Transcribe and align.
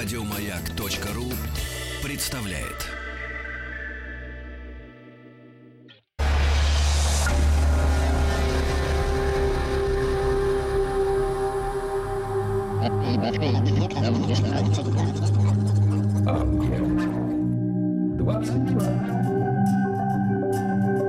Радиомаяк.ру 0.00 1.24
представляет. 2.04 2.86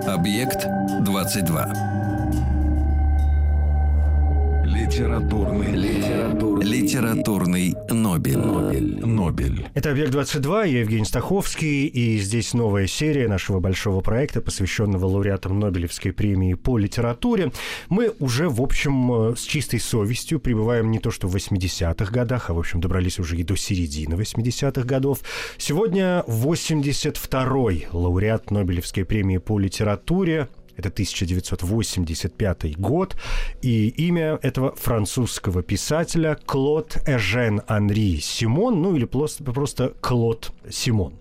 Объект 0.07 0.65
22. 1.05 1.99
Литературный, 4.65 5.75
литературный, 5.75 6.65
литературный 6.65 7.75
Нобель. 8.09 8.37
Нобель. 8.39 9.05
Нобель. 9.05 9.67
Это 9.75 9.91
«Объект-22», 9.91 10.67
я 10.67 10.79
Евгений 10.79 11.05
Стаховский, 11.05 11.85
и 11.85 12.17
здесь 12.17 12.55
новая 12.55 12.87
серия 12.87 13.27
нашего 13.27 13.59
большого 13.59 14.01
проекта, 14.01 14.41
посвященного 14.41 15.05
лауреатам 15.05 15.59
Нобелевской 15.59 16.11
премии 16.11 16.55
по 16.55 16.79
литературе. 16.79 17.51
Мы 17.87 18.11
уже, 18.19 18.49
в 18.49 18.63
общем, 18.63 19.35
с 19.35 19.41
чистой 19.41 19.79
совестью 19.79 20.39
пребываем 20.39 20.89
не 20.89 20.97
то 20.97 21.11
что 21.11 21.27
в 21.27 21.35
80-х 21.35 22.11
годах, 22.11 22.49
а, 22.49 22.55
в 22.55 22.59
общем, 22.59 22.81
добрались 22.81 23.19
уже 23.19 23.37
и 23.37 23.43
до 23.43 23.55
середины 23.55 24.15
80-х 24.15 24.81
годов. 24.87 25.19
Сегодня 25.59 26.23
82-й 26.25 27.89
лауреат 27.91 28.49
Нобелевской 28.49 29.05
премии 29.05 29.37
по 29.37 29.59
литературе, 29.59 30.49
это 30.79 30.89
1985 30.89 32.77
год, 32.79 33.15
и 33.61 33.89
имя 33.89 34.39
этого 34.41 34.75
французского 34.75 35.61
писателя 35.61 36.37
Клод 36.45 36.97
Эжен 37.05 37.61
Анри 37.67 38.19
Симон, 38.19 38.81
ну 38.81 38.95
или 38.95 39.05
просто, 39.05 39.43
просто 39.43 39.93
Клод 40.01 40.51
Симон. 40.69 41.19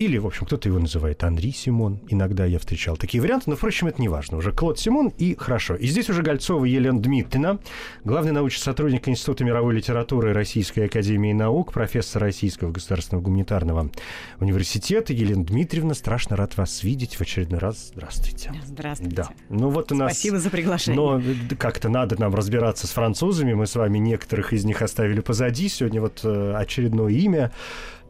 Или, 0.00 0.16
в 0.16 0.26
общем, 0.26 0.46
кто-то 0.46 0.66
его 0.66 0.78
называет 0.78 1.22
Андрей 1.24 1.52
Симон. 1.52 2.00
Иногда 2.08 2.46
я 2.46 2.58
встречал 2.58 2.96
такие 2.96 3.20
варианты, 3.20 3.50
но, 3.50 3.56
впрочем, 3.56 3.86
это 3.86 4.00
не 4.00 4.08
важно. 4.08 4.38
Уже 4.38 4.50
Клод 4.50 4.78
Симон 4.78 5.12
и 5.18 5.36
хорошо. 5.38 5.74
И 5.74 5.86
здесь 5.88 6.08
уже 6.08 6.22
Гольцова 6.22 6.64
Елена 6.64 6.98
Дмитриевна, 6.98 7.58
главный 8.02 8.32
научный 8.32 8.62
сотрудник 8.62 9.06
Института 9.08 9.44
мировой 9.44 9.74
литературы 9.74 10.32
Российской 10.32 10.86
Академии 10.86 11.34
Наук, 11.34 11.74
профессор 11.74 12.22
Российского 12.22 12.72
государственного 12.72 13.22
гуманитарного 13.22 13.90
университета. 14.38 15.12
Елена 15.12 15.44
Дмитриевна, 15.44 15.92
страшно 15.92 16.34
рад 16.34 16.56
вас 16.56 16.82
видеть 16.82 17.16
в 17.16 17.20
очередной 17.20 17.58
раз. 17.58 17.90
Здравствуйте. 17.92 18.54
Здравствуйте. 18.64 19.16
Да. 19.16 19.28
Ну 19.50 19.68
вот 19.68 19.92
у 19.92 19.96
нас... 19.96 20.12
Спасибо 20.12 20.38
за 20.38 20.48
приглашение. 20.48 20.98
Но 20.98 21.20
как-то 21.58 21.90
надо 21.90 22.18
нам 22.18 22.34
разбираться 22.34 22.86
с 22.86 22.90
французами. 22.92 23.52
Мы 23.52 23.66
с 23.66 23.76
вами 23.76 23.98
некоторых 23.98 24.54
из 24.54 24.64
них 24.64 24.80
оставили 24.80 25.20
позади. 25.20 25.68
Сегодня 25.68 26.00
вот 26.00 26.20
э, 26.24 26.54
очередное 26.56 27.12
имя 27.12 27.52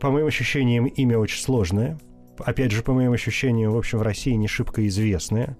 по 0.00 0.10
моим 0.10 0.26
ощущениям, 0.26 0.86
имя 0.86 1.18
очень 1.18 1.40
сложное. 1.40 1.98
Опять 2.38 2.72
же, 2.72 2.82
по 2.82 2.92
моим 2.92 3.12
ощущениям, 3.12 3.72
в 3.72 3.76
общем, 3.76 3.98
в 3.98 4.02
России 4.02 4.32
не 4.32 4.48
шибко 4.48 4.86
известное. 4.88 5.56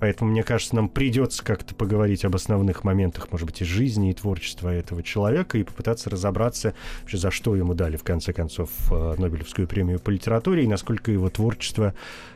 Поэтому, 0.00 0.30
мне 0.30 0.42
кажется, 0.42 0.74
нам 0.74 0.88
придется 0.88 1.44
как-то 1.44 1.74
поговорить 1.74 2.24
об 2.24 2.34
основных 2.34 2.82
моментах, 2.82 3.30
может 3.30 3.46
быть, 3.46 3.62
из 3.62 3.66
жизни 3.66 4.10
и 4.10 4.14
творчества 4.14 4.68
этого 4.68 5.02
человека 5.02 5.56
и 5.56 5.62
попытаться 5.62 6.10
разобраться, 6.10 6.74
вообще, 7.02 7.16
за 7.16 7.30
что 7.30 7.54
ему 7.54 7.74
дали, 7.74 7.96
в 7.96 8.02
конце 8.02 8.32
концов, 8.32 8.70
э, 8.90 9.14
Нобелевскую 9.16 9.68
премию 9.68 10.00
по 10.00 10.10
литературе 10.10 10.64
и 10.64 10.66
насколько 10.66 11.12
его 11.12 11.30
творчество 11.30 11.94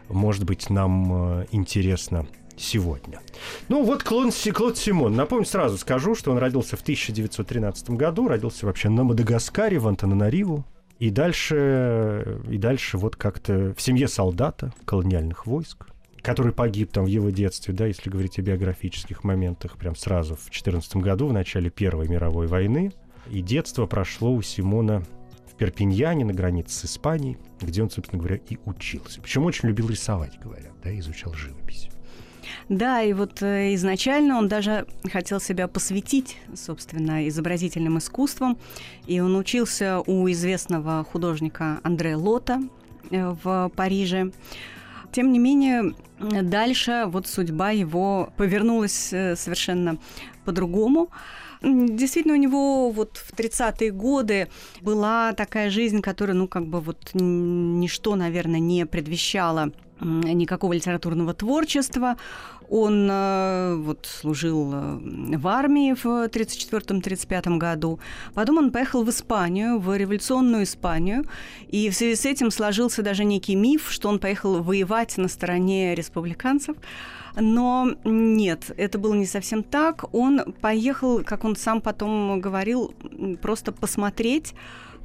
может 0.08 0.44
быть 0.44 0.70
нам 0.70 1.40
э, 1.40 1.46
интересно 1.50 2.26
сегодня. 2.56 3.20
Ну 3.68 3.82
вот 3.82 4.02
Клод, 4.02 4.34
Клод 4.54 4.78
Симон. 4.78 5.16
Напомню, 5.16 5.44
сразу 5.44 5.78
скажу, 5.78 6.14
что 6.14 6.30
он 6.30 6.38
родился 6.38 6.76
в 6.76 6.82
1913 6.82 7.90
году, 7.90 8.28
родился 8.28 8.66
вообще 8.66 8.88
на 8.88 9.04
Мадагаскаре, 9.04 9.78
в 9.78 9.88
Антананариву, 9.88 10.64
и 10.98 11.10
дальше, 11.10 12.40
и 12.48 12.58
дальше 12.58 12.98
вот 12.98 13.16
как-то 13.16 13.74
в 13.76 13.80
семье 13.80 14.08
солдата 14.08 14.72
колониальных 14.84 15.46
войск, 15.46 15.86
который 16.22 16.52
погиб 16.52 16.92
там 16.92 17.04
в 17.04 17.08
его 17.08 17.30
детстве, 17.30 17.72
да, 17.72 17.86
если 17.86 18.10
говорить 18.10 18.38
о 18.38 18.42
биографических 18.42 19.22
моментах, 19.24 19.76
прям 19.76 19.94
сразу 19.94 20.36
в 20.36 20.50
14 20.50 20.96
году, 20.96 21.28
в 21.28 21.32
начале 21.32 21.70
Первой 21.70 22.08
мировой 22.08 22.48
войны. 22.48 22.92
И 23.30 23.42
детство 23.42 23.86
прошло 23.86 24.32
у 24.32 24.42
Симона 24.42 25.04
в 25.46 25.54
Перпиньяне 25.56 26.24
на 26.24 26.32
границе 26.32 26.78
с 26.78 26.84
Испанией, 26.86 27.38
где 27.60 27.82
он, 27.82 27.90
собственно 27.90 28.20
говоря, 28.20 28.40
и 28.48 28.58
учился. 28.64 29.20
Причем 29.20 29.44
очень 29.44 29.68
любил 29.68 29.88
рисовать, 29.88 30.38
говорят, 30.40 30.72
да, 30.82 30.96
изучал 30.98 31.32
живопись. 31.34 31.88
Да, 32.68 33.02
и 33.02 33.12
вот 33.12 33.42
э, 33.42 33.74
изначально 33.74 34.38
он 34.38 34.48
даже 34.48 34.86
хотел 35.10 35.40
себя 35.40 35.68
посвятить, 35.68 36.36
собственно, 36.54 37.28
изобразительным 37.28 37.98
искусством. 37.98 38.58
И 39.06 39.20
он 39.20 39.36
учился 39.36 40.00
у 40.00 40.30
известного 40.30 41.04
художника 41.04 41.80
Андре 41.82 42.16
Лота 42.16 42.60
э, 43.10 43.34
в 43.42 43.70
Париже. 43.74 44.32
Тем 45.12 45.32
не 45.32 45.38
менее, 45.38 45.94
дальше 46.20 47.04
вот 47.06 47.26
судьба 47.26 47.70
его 47.70 48.32
повернулась 48.36 49.12
э, 49.12 49.36
совершенно 49.36 49.98
по-другому. 50.44 51.10
Действительно, 51.62 52.34
у 52.34 52.38
него 52.38 52.90
вот 52.90 53.16
в 53.16 53.32
30-е 53.32 53.90
годы 53.90 54.48
была 54.80 55.32
такая 55.32 55.70
жизнь, 55.70 56.02
которая, 56.02 56.36
ну, 56.36 56.46
как 56.46 56.66
бы 56.66 56.80
вот 56.80 57.10
ничто, 57.14 58.14
наверное, 58.14 58.60
не 58.60 58.86
предвещало 58.86 59.72
никакого 60.00 60.72
литературного 60.72 61.34
творчества. 61.34 62.16
Он 62.70 63.08
э, 63.10 63.76
вот 63.76 64.06
служил 64.06 64.70
э, 64.74 64.98
в 65.38 65.48
армии 65.48 65.94
в 65.94 66.04
1934-1935 66.04 67.56
году. 67.56 67.98
Потом 68.34 68.58
он 68.58 68.70
поехал 68.70 69.04
в 69.04 69.10
Испанию, 69.10 69.78
в 69.78 69.96
революционную 69.96 70.64
Испанию. 70.64 71.24
И 71.68 71.88
в 71.88 71.94
связи 71.94 72.14
с 72.14 72.26
этим 72.26 72.50
сложился 72.50 73.02
даже 73.02 73.24
некий 73.24 73.54
миф, 73.54 73.90
что 73.90 74.08
он 74.08 74.18
поехал 74.18 74.62
воевать 74.62 75.16
на 75.16 75.28
стороне 75.28 75.94
республиканцев. 75.94 76.76
Но 77.40 77.94
нет, 78.04 78.70
это 78.76 78.98
было 78.98 79.14
не 79.14 79.26
совсем 79.26 79.62
так. 79.62 80.12
Он 80.14 80.52
поехал, 80.60 81.22
как 81.24 81.44
он 81.44 81.56
сам 81.56 81.80
потом 81.80 82.40
говорил, 82.40 82.94
просто 83.40 83.72
посмотреть 83.72 84.54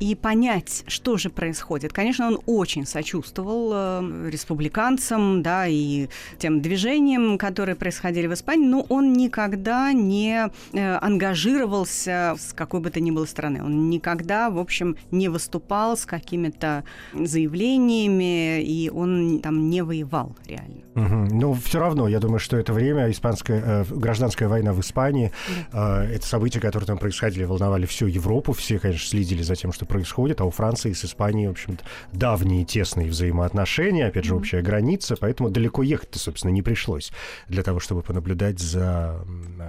и 0.04 0.16
понять, 0.16 0.84
что 0.88 1.18
же 1.18 1.30
происходит. 1.30 1.94
Конечно, 1.94 2.28
он 2.28 2.40
очень 2.46 2.86
сочувствовал 2.86 3.72
э, 3.74 4.30
республиканцам, 4.30 5.42
да, 5.42 5.66
и 5.66 6.10
тем 6.38 6.62
движениям, 6.62 7.38
которые 7.38 7.76
происходили 7.76 8.28
в 8.28 8.34
Испании, 8.34 8.68
но 8.68 8.86
он 8.90 9.14
никогда 9.14 9.94
не 9.94 10.50
э, 10.74 10.96
ангажировался 10.98 12.36
с 12.38 12.52
какой 12.54 12.82
бы 12.82 12.90
то 12.90 13.00
ни 13.00 13.12
было 13.12 13.26
страны. 13.26 13.64
Он 13.64 13.90
никогда, 13.90 14.50
в 14.50 14.60
общем, 14.60 14.98
не 15.12 15.30
выступал 15.30 15.96
с 15.96 16.06
какими-то 16.06 16.84
заявлениями, 17.14 18.62
и 18.62 18.90
он 18.90 19.40
там 19.40 19.70
не 19.70 19.84
воевал 19.84 20.36
реально. 20.46 20.82
Угу. 20.96 21.36
Но 21.36 21.54
все 21.54 21.80
равно, 21.80 22.10
я 22.10 22.20
думаю, 22.20 22.40
что 22.40 22.58
это 22.58 22.74
время, 22.74 23.10
испанская 23.10 23.62
э, 23.66 23.86
гражданская 23.90 24.50
война 24.50 24.74
в 24.74 24.82
Испании, 24.82 25.32
да. 25.72 26.04
э, 26.04 26.16
это 26.16 26.28
события, 26.28 26.60
которые 26.60 26.88
там 26.88 26.98
происходили, 26.98 27.46
волновали 27.46 27.86
всю 27.86 28.08
Европу, 28.08 28.52
все, 28.52 28.80
конечно, 28.80 29.08
следили 29.08 29.42
за 29.44 29.56
тем, 29.56 29.72
что 29.72 29.86
происходит, 29.94 30.42
а 30.42 30.46
у 30.46 30.50
Франции 30.50 30.92
с 30.92 31.06
Испанией, 31.06 31.48
в 31.48 31.52
общем-то, 31.52 31.86
давние 32.12 32.66
тесные 32.66 33.10
взаимоотношения, 33.10 34.08
опять 34.08 34.26
же, 34.26 34.36
общая 34.36 34.64
граница, 34.64 35.16
поэтому 35.16 35.52
далеко 35.52 35.84
ехать-то, 35.84 36.18
собственно, 36.18 36.52
не 36.52 36.64
пришлось 36.64 37.12
для 37.48 37.62
того, 37.62 37.80
чтобы 37.80 38.02
понаблюдать 38.02 38.60
за 38.60 39.24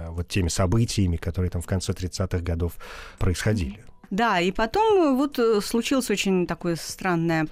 вот 0.09 0.27
теми 0.27 0.47
событиями, 0.47 1.17
которые 1.17 1.51
там 1.51 1.61
в 1.61 1.67
конце 1.67 1.93
30-х 1.93 2.39
годов 2.39 2.73
происходили. 3.19 3.83
Да, 4.09 4.39
и 4.39 4.51
потом 4.51 5.15
вот 5.15 5.37
э, 5.39 5.61
случилось 5.61 6.09
очень 6.09 6.47
такое 6.47 6.75
странное 6.75 7.47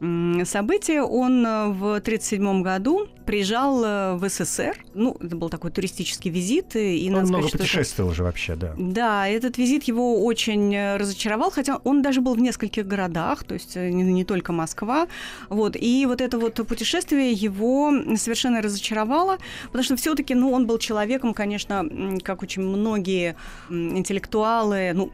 событие. 0.00 1.02
Он 1.02 1.46
э, 1.46 1.68
в 1.68 1.96
1937 1.96 2.62
году 2.62 3.08
приезжал 3.24 3.82
э, 3.82 4.14
в 4.16 4.28
СССР. 4.28 4.76
Ну, 4.94 5.16
это 5.20 5.36
был 5.36 5.48
такой 5.48 5.70
туристический 5.70 6.30
визит. 6.30 6.76
И, 6.76 7.10
он 7.10 7.24
много 7.24 7.48
сказать, 7.48 7.52
путешествовал 7.52 8.10
это... 8.10 8.16
же 8.16 8.22
вообще, 8.24 8.56
да. 8.56 8.74
Да, 8.76 9.26
этот 9.26 9.56
визит 9.56 9.84
его 9.84 10.22
очень 10.24 10.74
э, 10.74 10.96
разочаровал, 10.98 11.50
хотя 11.50 11.78
он 11.84 12.02
даже 12.02 12.20
был 12.20 12.34
в 12.34 12.40
нескольких 12.40 12.86
городах, 12.86 13.44
то 13.44 13.54
есть 13.54 13.76
не, 13.76 14.02
не 14.02 14.24
только 14.24 14.52
Москва. 14.52 15.08
Вот. 15.48 15.76
И 15.76 16.04
вот 16.06 16.20
это 16.20 16.38
вот 16.38 16.54
путешествие 16.66 17.32
его 17.32 17.90
совершенно 18.16 18.60
разочаровало, 18.60 19.38
потому 19.66 19.82
что 19.82 19.96
все 19.96 20.14
таки 20.14 20.34
ну, 20.34 20.52
он 20.52 20.66
был 20.66 20.78
человеком, 20.78 21.32
конечно, 21.32 21.88
как 22.22 22.42
очень 22.42 22.62
многие 22.62 23.36
интеллектуалы, 23.70 24.92
ну, 24.94 25.10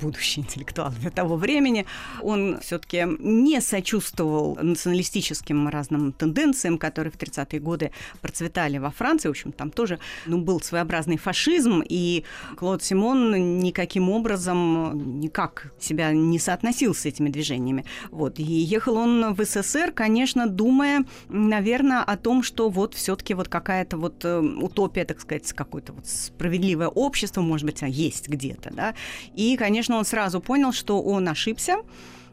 будущие 0.00 0.44
интеллектуалы 0.44 0.94
того 1.14 1.36
времени, 1.36 1.86
он 2.20 2.58
все 2.60 2.78
таки 2.80 3.06
не 3.20 3.60
сочувствовал 3.60 4.23
сочувствовал 4.24 4.56
националистическим 4.60 5.68
разным 5.68 6.12
тенденциям, 6.12 6.78
которые 6.78 7.10
в 7.10 7.16
30-е 7.16 7.60
годы 7.60 7.90
процветали 8.20 8.78
во 8.78 8.90
Франции. 8.90 9.28
В 9.28 9.30
общем, 9.30 9.52
там 9.52 9.70
тоже 9.70 9.98
ну, 10.26 10.38
был 10.38 10.60
своеобразный 10.60 11.16
фашизм, 11.16 11.82
и 11.86 12.24
Клод 12.56 12.82
Симон 12.82 13.58
никаким 13.58 14.10
образом 14.10 15.20
никак 15.20 15.72
себя 15.80 16.12
не 16.12 16.38
соотносил 16.38 16.94
с 16.94 17.06
этими 17.06 17.30
движениями. 17.30 17.84
Вот. 18.10 18.38
И 18.38 18.42
ехал 18.42 18.96
он 18.96 19.34
в 19.34 19.44
СССР, 19.44 19.92
конечно, 19.92 20.46
думая, 20.46 21.04
наверное, 21.28 22.02
о 22.02 22.16
том, 22.16 22.42
что 22.42 22.68
вот 22.70 22.94
все-таки 22.94 23.34
вот 23.34 23.48
какая-то 23.48 23.96
вот 23.96 24.24
э, 24.24 24.40
утопия, 24.40 25.04
так 25.04 25.20
сказать, 25.20 25.52
какое-то 25.52 25.92
вот 25.92 26.06
справедливое 26.06 26.88
общество, 26.88 27.42
может 27.42 27.66
быть, 27.66 27.82
есть 27.82 28.28
где-то, 28.28 28.70
да. 28.72 28.94
И, 29.36 29.56
конечно, 29.56 29.96
он 29.96 30.04
сразу 30.04 30.40
понял, 30.40 30.72
что 30.72 31.02
он 31.02 31.28
ошибся, 31.28 31.76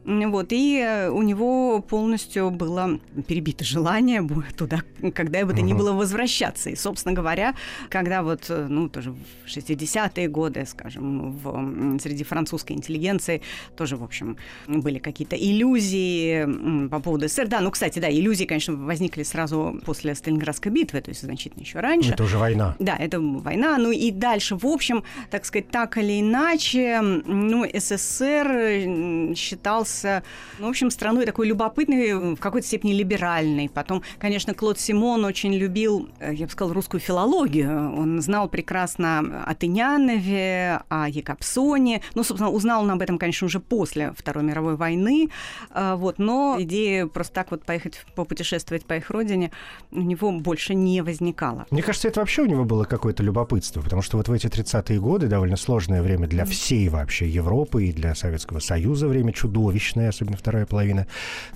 вот, 0.04 0.52
и 0.52 0.80
э, 0.80 1.10
у 1.10 1.22
него 1.22 1.82
полностью 1.82 2.50
было 2.50 3.00
перебито 3.28 3.64
желание 3.64 4.28
туда, 4.58 4.82
когда 5.14 5.46
бы 5.46 5.54
то 5.54 5.62
ни 5.62 5.74
было, 5.74 5.92
возвращаться. 5.92 6.70
И, 6.72 6.76
собственно 6.76 7.14
говоря, 7.14 7.54
когда 7.90 8.24
вот, 8.24 8.46
э, 8.50 8.66
ну, 8.68 8.90
тоже 8.90 9.12
в 9.12 9.48
60-е 9.48 10.28
годы, 10.28 10.66
скажем, 10.66 11.34
в, 11.34 12.00
среди 12.00 12.24
французской 12.24 12.74
интеллигенции 12.74 13.42
тоже, 13.78 13.96
в 13.96 14.04
общем, 14.04 14.38
были 14.68 14.98
какие-то 14.98 15.36
иллюзии 15.36 16.88
по 16.88 17.00
поводу 17.00 17.28
СССР. 17.28 17.48
Да, 17.48 17.62
ну, 17.62 17.70
кстати, 17.70 18.00
да, 18.00 18.10
иллюзии, 18.10 18.46
конечно, 18.46 18.76
возникли 18.76 19.22
сразу 19.22 19.80
после 19.86 20.16
Сталинградской 20.16 20.72
битвы, 20.72 21.02
то 21.02 21.10
есть 21.10 21.22
значительно 21.22 21.62
еще 21.62 21.80
раньше. 21.80 22.14
Это 22.14 22.24
уже 22.24 22.40
война. 22.40 22.76
Да, 22.80 22.96
это 22.98 23.20
война. 23.20 23.78
Ну 23.78 23.92
и 23.92 24.10
дальше, 24.10 24.56
в 24.56 24.66
общем, 24.66 25.04
так 25.30 25.46
сказать, 25.46 25.70
так 25.70 25.98
или 26.00 26.22
иначе, 26.22 27.02
ну, 27.02 27.66
СССР 27.72 29.36
считался 29.36 29.91
являлся, 29.92 30.24
ну, 30.60 30.68
в 30.68 30.70
общем, 30.70 30.90
страной 30.90 31.26
такой 31.26 31.48
любопытной, 31.48 32.36
в 32.36 32.40
какой-то 32.40 32.68
степени 32.68 32.94
либеральной. 32.94 33.70
Потом, 33.70 34.04
конечно, 34.20 34.54
Клод 34.54 34.80
Симон 34.80 35.26
очень 35.26 35.54
любил, 35.54 36.10
э, 36.20 36.34
я 36.34 36.46
бы 36.46 36.52
сказала, 36.52 36.74
русскую 36.74 37.02
филологию. 37.02 37.96
Он 37.98 38.22
знал 38.22 38.50
прекрасно 38.50 39.44
о 39.46 39.56
Тынянове, 39.56 40.82
о 40.90 41.08
Якобсоне. 41.08 42.02
Ну, 42.16 42.24
собственно, 42.24 42.52
узнал 42.52 42.84
он 42.84 42.92
об 42.92 43.02
этом, 43.02 43.18
конечно, 43.18 43.46
уже 43.46 43.60
после 43.60 44.14
Второй 44.18 44.44
мировой 44.44 44.76
войны. 44.76 45.30
А, 45.70 45.96
вот, 45.96 46.20
но 46.20 46.58
идея 46.60 47.08
просто 47.08 47.34
так 47.34 47.52
вот 47.52 47.64
поехать, 47.64 48.06
попутешествовать 48.16 48.86
по 48.86 48.94
их 48.94 49.10
родине 49.10 49.52
у 49.92 50.02
него 50.02 50.32
больше 50.32 50.76
не 50.76 51.02
возникала. 51.02 51.66
Мне 51.72 51.82
кажется, 51.82 52.08
это 52.08 52.20
вообще 52.20 52.44
у 52.44 52.46
него 52.46 52.64
было 52.66 52.84
какое-то 52.86 53.24
любопытство, 53.24 53.82
потому 53.82 54.02
что 54.02 54.18
вот 54.18 54.28
в 54.28 54.32
эти 54.32 54.48
30-е 54.48 55.00
годы, 55.00 55.28
довольно 55.28 55.58
сложное 55.58 56.02
время 56.02 56.28
для 56.28 56.46
всей 56.46 56.90
вообще 56.90 57.28
Европы 57.28 57.86
и 57.86 57.92
для 57.92 58.16
Советского 58.16 58.60
Союза, 58.60 59.08
время 59.08 59.34
чудовищ, 59.34 59.81
чудовищная, 59.82 60.10
особенно 60.10 60.38
вторая 60.38 60.66
половина 60.66 61.08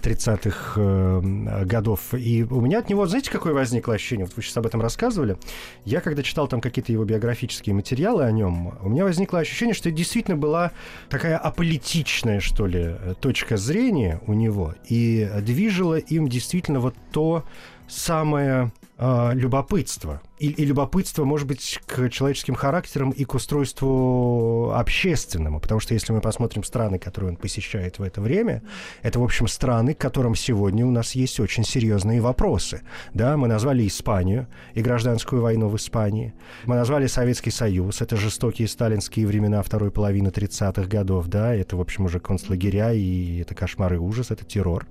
30-х 0.01 0.73
э, 0.75 1.65
годов. 1.65 2.13
И 2.13 2.43
у 2.43 2.61
меня 2.61 2.79
от 2.79 2.89
него, 2.89 3.05
знаете, 3.07 3.31
какое 3.31 3.53
возникло 3.53 3.93
ощущение? 3.93 4.25
Вот 4.25 4.35
вы 4.35 4.43
сейчас 4.43 4.57
об 4.57 4.65
этом 4.65 4.81
рассказывали. 4.81 5.37
Я, 5.85 6.01
когда 6.01 6.23
читал 6.23 6.47
там 6.47 6.61
какие-то 6.61 6.91
его 6.91 7.05
биографические 7.05 7.75
материалы 7.75 8.23
о 8.23 8.31
нем, 8.31 8.73
у 8.81 8.89
меня 8.89 9.03
возникло 9.03 9.39
ощущение, 9.39 9.73
что 9.75 9.89
это 9.89 9.97
действительно 9.97 10.37
была 10.37 10.71
такая 11.09 11.37
аполитичная, 11.37 12.39
что 12.39 12.65
ли, 12.65 12.95
точка 13.19 13.57
зрения 13.57 14.19
у 14.27 14.33
него. 14.33 14.75
И 14.89 15.29
движило 15.41 15.97
им 15.97 16.27
действительно 16.27 16.79
вот 16.79 16.95
то 17.11 17.43
самое 17.87 18.71
э, 18.97 19.31
любопытство– 19.33 20.21
и, 20.37 20.49
и 20.49 20.65
любопытство, 20.65 21.23
может 21.23 21.47
быть, 21.47 21.79
к 21.85 22.09
человеческим 22.09 22.55
характерам 22.55 23.11
и 23.11 23.23
к 23.23 23.35
устройству 23.35 24.71
общественному. 24.73 25.59
Потому 25.59 25.79
что 25.79 25.93
если 25.93 26.11
мы 26.11 26.19
посмотрим 26.19 26.63
страны, 26.63 26.99
которые 26.99 27.31
он 27.31 27.37
посещает 27.37 27.99
в 27.99 28.03
это 28.03 28.19
время, 28.19 28.61
это, 29.01 29.19
в 29.19 29.23
общем, 29.23 29.47
страны, 29.47 29.93
к 29.93 29.97
которым 29.97 30.35
сегодня 30.35 30.85
у 30.85 30.91
нас 30.91 31.15
есть 31.15 31.39
очень 31.39 31.63
серьезные 31.63 32.19
вопросы. 32.19 32.81
Да, 33.13 33.37
мы 33.37 33.47
назвали 33.47 33.87
Испанию 33.87 34.47
и 34.73 34.81
гражданскую 34.81 35.41
войну 35.41 35.69
в 35.69 35.77
Испании. 35.77 36.33
Мы 36.65 36.75
назвали 36.75 37.07
Советский 37.07 37.51
Союз. 37.51 38.01
Это 38.01 38.17
жестокие 38.17 38.67
сталинские 38.67 39.27
времена 39.27 39.63
второй 39.63 39.91
половины 39.91 40.29
30-х 40.29 40.87
годов. 40.87 41.27
Да, 41.27 41.55
это, 41.55 41.77
в 41.77 41.81
общем, 41.81 42.05
уже 42.05 42.19
концлагеря, 42.19 42.91
и 42.91 43.39
это 43.39 43.55
кошмар 43.55 43.93
и 43.93 43.97
ужас, 43.97 44.31
это 44.31 44.43
террор. 44.43 44.85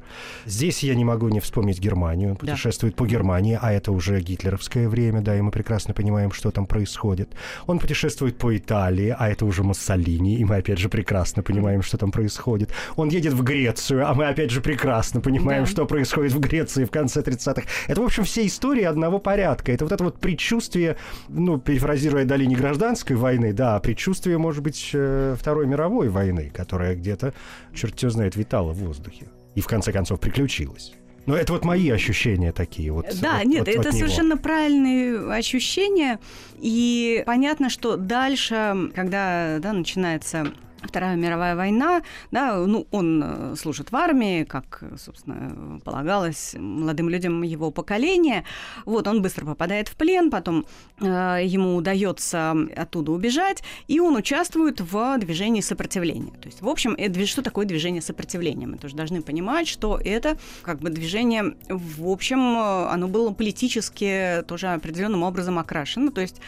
Здесь 0.47 0.83
я 0.83 0.95
не 0.95 1.05
могу 1.05 1.29
не 1.29 1.41
вспомнить 1.41 1.81
Германию. 1.81 2.31
Он 2.31 2.37
путешествует 2.37 2.95
да. 2.95 2.99
по 2.99 3.07
Германии, 3.07 3.59
а 3.61 3.73
это 3.73 3.93
уже 3.93 4.21
гитлеровское 4.21 4.89
время, 4.89 5.21
да, 5.21 5.34
и 5.37 5.41
мы 5.41 5.51
прекрасно 5.51 5.95
понимаем, 5.95 6.33
что 6.33 6.51
там 6.51 6.67
происходит. 6.67 7.31
Он 7.67 7.79
путешествует 7.79 8.39
по 8.39 8.57
Италии, 8.57 9.15
а 9.17 9.29
это 9.29 9.45
уже 9.45 9.63
Муссолини, 9.63 10.37
и 10.37 10.45
мы 10.45 10.57
опять 10.57 10.79
же 10.79 10.89
прекрасно 10.89 11.43
понимаем, 11.43 11.83
что 11.83 11.99
там 11.99 12.11
происходит. 12.11 12.71
Он 12.97 13.09
едет 13.09 13.33
в 13.33 13.43
Грецию, 13.43 14.09
а 14.09 14.15
мы 14.15 14.27
опять 14.27 14.51
же 14.51 14.61
прекрасно 14.61 15.21
понимаем, 15.21 15.65
да. 15.65 15.71
что 15.71 15.87
происходит 15.87 16.33
в 16.33 16.41
Греции 16.41 16.85
в 16.85 16.91
конце 16.91 17.21
30-х. 17.21 17.63
Это, 17.89 18.01
в 18.01 18.05
общем, 18.05 18.25
все 18.25 18.47
истории 18.47 18.85
одного 18.85 19.19
порядка. 19.19 19.73
Это 19.73 19.85
вот 19.85 19.93
это 19.93 20.05
вот 20.05 20.19
предчувствие, 20.19 20.97
ну, 21.29 21.59
перефразируя 21.59 22.25
долине 22.25 22.57
гражданской 22.57 23.17
войны, 23.17 23.53
да, 23.53 23.79
предчувствие, 23.81 24.39
может 24.39 24.63
быть, 24.63 24.91
э, 24.93 25.37
Второй 25.39 25.67
мировой 25.67 26.09
войны, 26.09 26.51
которая 26.55 26.95
где-то, 26.95 27.35
черт 27.75 28.01
знает, 28.01 28.37
витала 28.37 28.73
в 28.73 28.79
воздухе. 28.79 29.27
И 29.55 29.61
в 29.61 29.67
конце 29.67 29.93
концов 29.93 30.21
приключилась. 30.21 30.95
Но 31.27 31.37
это 31.37 31.53
вот 31.53 31.65
мои 31.65 31.89
ощущения 31.91 32.53
такие. 32.53 32.93
Вот, 32.93 33.07
да, 33.21 33.39
вот, 33.39 33.45
нет, 33.47 33.59
вот, 33.61 33.69
это 33.69 33.93
совершенно 33.93 34.37
правильные 34.37 35.33
ощущения. 35.33 36.19
И 36.59 37.23
понятно, 37.27 37.71
что 37.71 37.97
дальше, 37.97 38.91
когда 38.95 39.59
да, 39.61 39.73
начинается 39.73 40.53
Вторая 40.85 41.17
мировая 41.17 41.57
война, 41.57 42.03
да, 42.31 42.57
ну, 42.57 42.87
он 42.91 43.23
э, 43.25 43.55
служит 43.57 43.91
в 43.91 43.97
армии, 43.97 44.45
как, 44.45 44.83
собственно, 44.97 45.81
полагалось 45.81 46.55
молодым 46.59 47.09
людям 47.09 47.43
его 47.43 47.71
поколения. 47.71 48.45
Вот, 48.85 49.09
он 49.09 49.23
быстро 49.23 49.47
попадает 49.47 49.89
в 49.89 49.97
плен, 49.97 50.31
потом 50.31 50.67
э, 51.01 51.41
ему 51.45 51.77
удается 51.77 52.55
оттуда 52.77 53.13
убежать, 53.13 53.63
и 53.89 53.99
он 54.01 54.17
участвует 54.17 54.81
в 54.81 55.19
движении 55.19 55.61
сопротивления. 55.61 56.33
То 56.33 56.47
есть, 56.47 56.61
в 56.61 56.69
общем, 56.69 56.95
это, 56.99 57.25
что 57.27 57.43
такое 57.43 57.67
движение 57.67 58.03
сопротивления? 58.03 58.67
Мы 58.67 58.77
тоже 58.77 58.95
должны 58.95 59.23
понимать, 59.23 59.69
что 59.69 59.99
это 60.03 60.37
как 60.63 60.81
бы 60.81 60.91
движение, 60.91 61.57
в 61.69 62.09
общем, 62.09 62.39
э, 62.39 62.89
оно 62.89 63.09
было 63.09 63.33
политически 63.33 64.45
тоже 64.47 64.69
определенным 64.69 65.23
образом 65.23 65.59
окрашено. 65.59 66.11
То 66.13 66.21
есть 66.21 66.41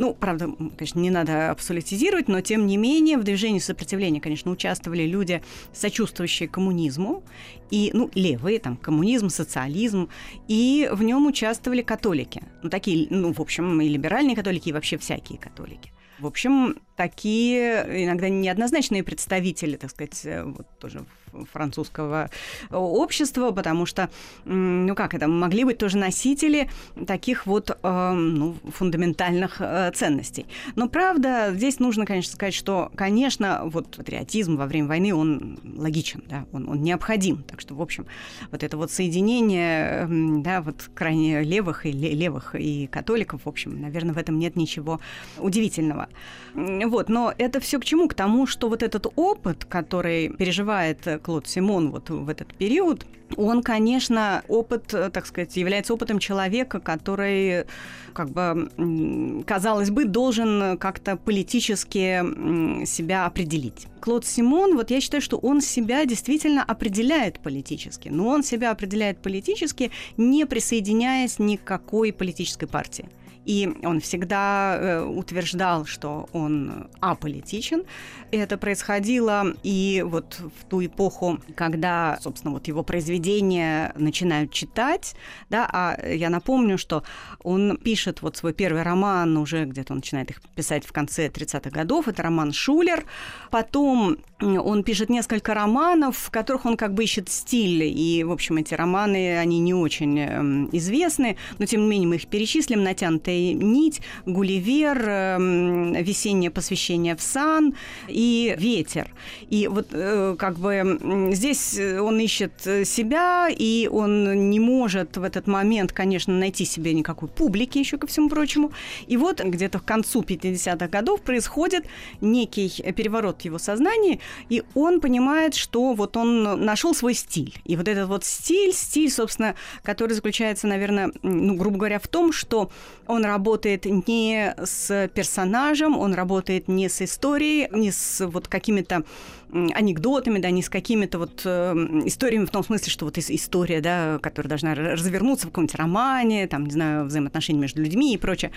ну, 0.00 0.14
правда, 0.14 0.48
конечно, 0.78 0.98
не 0.98 1.10
надо 1.10 1.50
абсолютизировать, 1.50 2.26
но 2.26 2.40
тем 2.40 2.66
не 2.66 2.78
менее 2.78 3.18
в 3.18 3.22
движении 3.22 3.58
сопротивления, 3.58 4.18
конечно, 4.18 4.50
участвовали 4.50 5.02
люди, 5.02 5.42
сочувствующие 5.74 6.48
коммунизму, 6.48 7.22
и, 7.70 7.90
ну, 7.92 8.10
левые, 8.14 8.60
там, 8.60 8.78
коммунизм, 8.78 9.28
социализм, 9.28 10.08
и 10.48 10.88
в 10.90 11.02
нем 11.02 11.26
участвовали 11.26 11.82
католики. 11.82 12.42
Ну, 12.62 12.70
такие, 12.70 13.08
ну, 13.10 13.34
в 13.34 13.40
общем, 13.40 13.78
и 13.82 13.88
либеральные 13.88 14.36
католики, 14.36 14.70
и 14.70 14.72
вообще 14.72 14.96
всякие 14.96 15.38
католики. 15.38 15.92
В 16.18 16.26
общем, 16.26 16.76
такие 16.96 18.04
иногда 18.04 18.30
неоднозначные 18.30 19.04
представители, 19.04 19.76
так 19.76 19.90
сказать, 19.90 20.18
э, 20.24 20.44
вот 20.44 20.66
тоже 20.78 21.04
французского 21.52 22.30
общества, 22.70 23.50
потому 23.50 23.86
что, 23.86 24.10
ну 24.44 24.94
как 24.94 25.14
это, 25.14 25.28
могли 25.28 25.64
быть 25.64 25.78
тоже 25.78 25.98
носители 25.98 26.68
таких 27.06 27.46
вот 27.46 27.70
э, 27.70 28.12
ну, 28.12 28.56
фундаментальных 28.72 29.60
э, 29.60 29.90
ценностей. 29.94 30.46
Но 30.76 30.88
правда, 30.88 31.50
здесь 31.52 31.78
нужно, 31.78 32.06
конечно, 32.06 32.32
сказать, 32.32 32.54
что, 32.54 32.90
конечно, 32.94 33.62
вот 33.64 33.96
патриотизм 33.96 34.56
во 34.56 34.66
время 34.66 34.88
войны, 34.88 35.14
он 35.14 35.58
логичен, 35.76 36.22
да, 36.28 36.46
он, 36.52 36.68
он 36.68 36.82
необходим. 36.82 37.42
Так 37.42 37.60
что, 37.60 37.74
в 37.74 37.82
общем, 37.82 38.06
вот 38.50 38.62
это 38.62 38.76
вот 38.76 38.90
соединение, 38.90 40.06
да, 40.42 40.60
вот 40.62 40.90
крайне 40.94 41.42
левых 41.42 41.86
и 41.86 41.92
левых 41.92 42.54
и 42.54 42.86
католиков, 42.86 43.42
в 43.44 43.48
общем, 43.48 43.80
наверное, 43.80 44.14
в 44.14 44.18
этом 44.18 44.38
нет 44.38 44.56
ничего 44.56 45.00
удивительного. 45.38 46.08
Вот, 46.54 47.08
но 47.08 47.32
это 47.38 47.60
все 47.60 47.78
к 47.78 47.84
чему? 47.84 48.08
К 48.08 48.14
тому, 48.14 48.46
что 48.46 48.68
вот 48.68 48.82
этот 48.82 49.06
опыт, 49.16 49.64
который 49.64 50.28
переживает 50.28 51.19
Клод 51.22 51.46
Симон 51.46 51.90
вот 51.90 52.10
в 52.10 52.28
этот 52.28 52.54
период, 52.54 53.06
он, 53.36 53.62
конечно, 53.62 54.42
опыт, 54.48 54.86
так 54.88 55.24
сказать, 55.26 55.56
является 55.56 55.94
опытом 55.94 56.18
человека, 56.18 56.80
который, 56.80 57.64
как 58.12 58.30
бы, 58.30 59.42
казалось 59.46 59.90
бы, 59.90 60.04
должен 60.04 60.76
как-то 60.78 61.16
политически 61.16 62.84
себя 62.86 63.26
определить. 63.26 63.86
Клод 64.00 64.26
Симон, 64.26 64.76
вот 64.76 64.90
я 64.90 65.00
считаю, 65.00 65.20
что 65.20 65.36
он 65.36 65.60
себя 65.60 66.04
действительно 66.06 66.64
определяет 66.64 67.38
политически, 67.40 68.08
но 68.08 68.28
он 68.28 68.42
себя 68.42 68.72
определяет 68.72 69.22
политически, 69.22 69.92
не 70.16 70.44
присоединяясь 70.46 71.38
ни 71.38 71.56
к 71.56 71.62
какой 71.62 72.12
политической 72.12 72.66
партии. 72.66 73.08
И 73.44 73.72
он 73.82 74.00
всегда 74.00 74.76
э, 74.78 75.02
утверждал, 75.02 75.86
что 75.86 76.28
он 76.32 76.88
аполитичен. 77.00 77.84
Это 78.30 78.58
происходило 78.58 79.54
и 79.62 80.04
вот 80.06 80.40
в 80.40 80.64
ту 80.66 80.84
эпоху, 80.84 81.40
когда, 81.56 82.18
собственно, 82.20 82.52
вот 82.52 82.68
его 82.68 82.82
произведения 82.82 83.92
начинают 83.96 84.52
читать, 84.52 85.14
да, 85.48 85.68
а 85.72 85.98
я 86.06 86.30
напомню, 86.30 86.78
что 86.78 87.02
он 87.42 87.76
пишет 87.76 88.22
вот 88.22 88.36
свой 88.36 88.52
первый 88.52 88.82
роман 88.82 89.36
уже 89.36 89.64
где-то 89.64 89.94
он 89.94 89.98
начинает 89.98 90.30
их 90.30 90.42
писать 90.54 90.84
в 90.84 90.92
конце 90.92 91.28
30-х 91.28 91.70
годов, 91.70 92.08
это 92.08 92.22
роман 92.22 92.52
«Шулер», 92.52 93.04
потом 93.50 94.18
он 94.40 94.84
пишет 94.84 95.10
несколько 95.10 95.54
романов, 95.54 96.16
в 96.16 96.30
которых 96.30 96.64
он 96.66 96.76
как 96.76 96.94
бы 96.94 97.04
ищет 97.04 97.28
стиль, 97.28 97.82
и, 97.84 98.24
в 98.24 98.32
общем, 98.32 98.56
эти 98.56 98.74
романы, 98.74 99.38
они 99.38 99.58
не 99.60 99.74
очень 99.74 100.18
эм, 100.18 100.68
известны, 100.72 101.36
но, 101.58 101.66
тем 101.66 101.82
не 101.82 101.88
менее, 101.88 102.08
мы 102.08 102.16
их 102.16 102.26
перечислим. 102.26 102.82
«Натянутая 103.30 103.54
нить», 103.54 104.00
«Гулливер», 104.26 105.08
эм, 105.08 105.92
«Весеннее 105.94 106.50
посвящение 106.50 107.16
в 107.16 107.22
сан» 107.22 107.74
и 108.08 108.54
«Ветер». 108.58 109.10
И 109.48 109.68
вот 109.68 109.88
э, 109.92 110.36
как 110.38 110.58
бы 110.58 111.30
здесь 111.32 111.78
он 111.78 112.18
ищет 112.20 112.52
себя, 112.60 113.48
и 113.48 113.88
он 113.90 114.50
не 114.50 114.60
может 114.60 115.16
в 115.16 115.22
этот 115.22 115.46
момент, 115.46 115.92
конечно, 115.92 116.34
найти 116.34 116.64
себе 116.64 116.92
никакой 116.94 117.28
публики 117.28 117.78
еще 117.78 117.98
ко 117.98 118.06
всему 118.06 118.28
прочему. 118.28 118.72
И 119.06 119.16
вот 119.16 119.40
где-то 119.40 119.78
к 119.78 119.84
концу 119.84 120.22
50-х 120.22 120.88
годов 120.88 121.22
происходит 121.22 121.86
некий 122.20 122.70
переворот 122.92 123.42
в 123.42 123.44
его 123.44 123.58
сознании, 123.58 124.20
и 124.48 124.62
он 124.74 125.00
понимает, 125.00 125.54
что 125.54 125.92
вот 125.94 126.16
он 126.16 126.64
нашел 126.64 126.94
свой 126.94 127.14
стиль. 127.14 127.54
И 127.64 127.76
вот 127.76 127.88
этот 127.88 128.08
вот 128.08 128.24
стиль, 128.24 128.72
стиль, 128.72 129.10
собственно, 129.10 129.54
который 129.82 130.12
заключается, 130.12 130.66
наверное, 130.66 131.12
ну, 131.22 131.54
грубо 131.54 131.78
говоря, 131.78 131.98
в 131.98 132.08
том, 132.08 132.32
что 132.32 132.70
он 133.06 133.19
работает 133.24 133.84
не 133.84 134.54
с 134.62 135.08
персонажем, 135.14 135.98
он 135.98 136.14
работает 136.14 136.68
не 136.68 136.88
с 136.88 137.02
историей, 137.02 137.68
не 137.72 137.90
с 137.90 138.26
вот 138.26 138.48
какими-то 138.48 139.04
анекдотами, 139.52 140.38
да, 140.38 140.50
не 140.50 140.62
с 140.62 140.68
какими-то 140.68 141.18
вот 141.18 141.42
э, 141.44 141.72
историями 142.04 142.44
в 142.44 142.50
том 142.50 142.62
смысле, 142.62 142.90
что 142.90 143.04
вот 143.04 143.18
история, 143.18 143.80
да, 143.80 144.18
которая 144.22 144.48
должна 144.48 144.74
развернуться 144.74 145.46
в 145.46 145.50
каком-нибудь 145.50 145.74
романе, 145.74 146.46
там, 146.46 146.64
не 146.64 146.70
знаю, 146.72 147.06
взаимоотношения 147.06 147.60
между 147.60 147.82
людьми 147.82 148.14
и 148.14 148.18
прочее. 148.18 148.52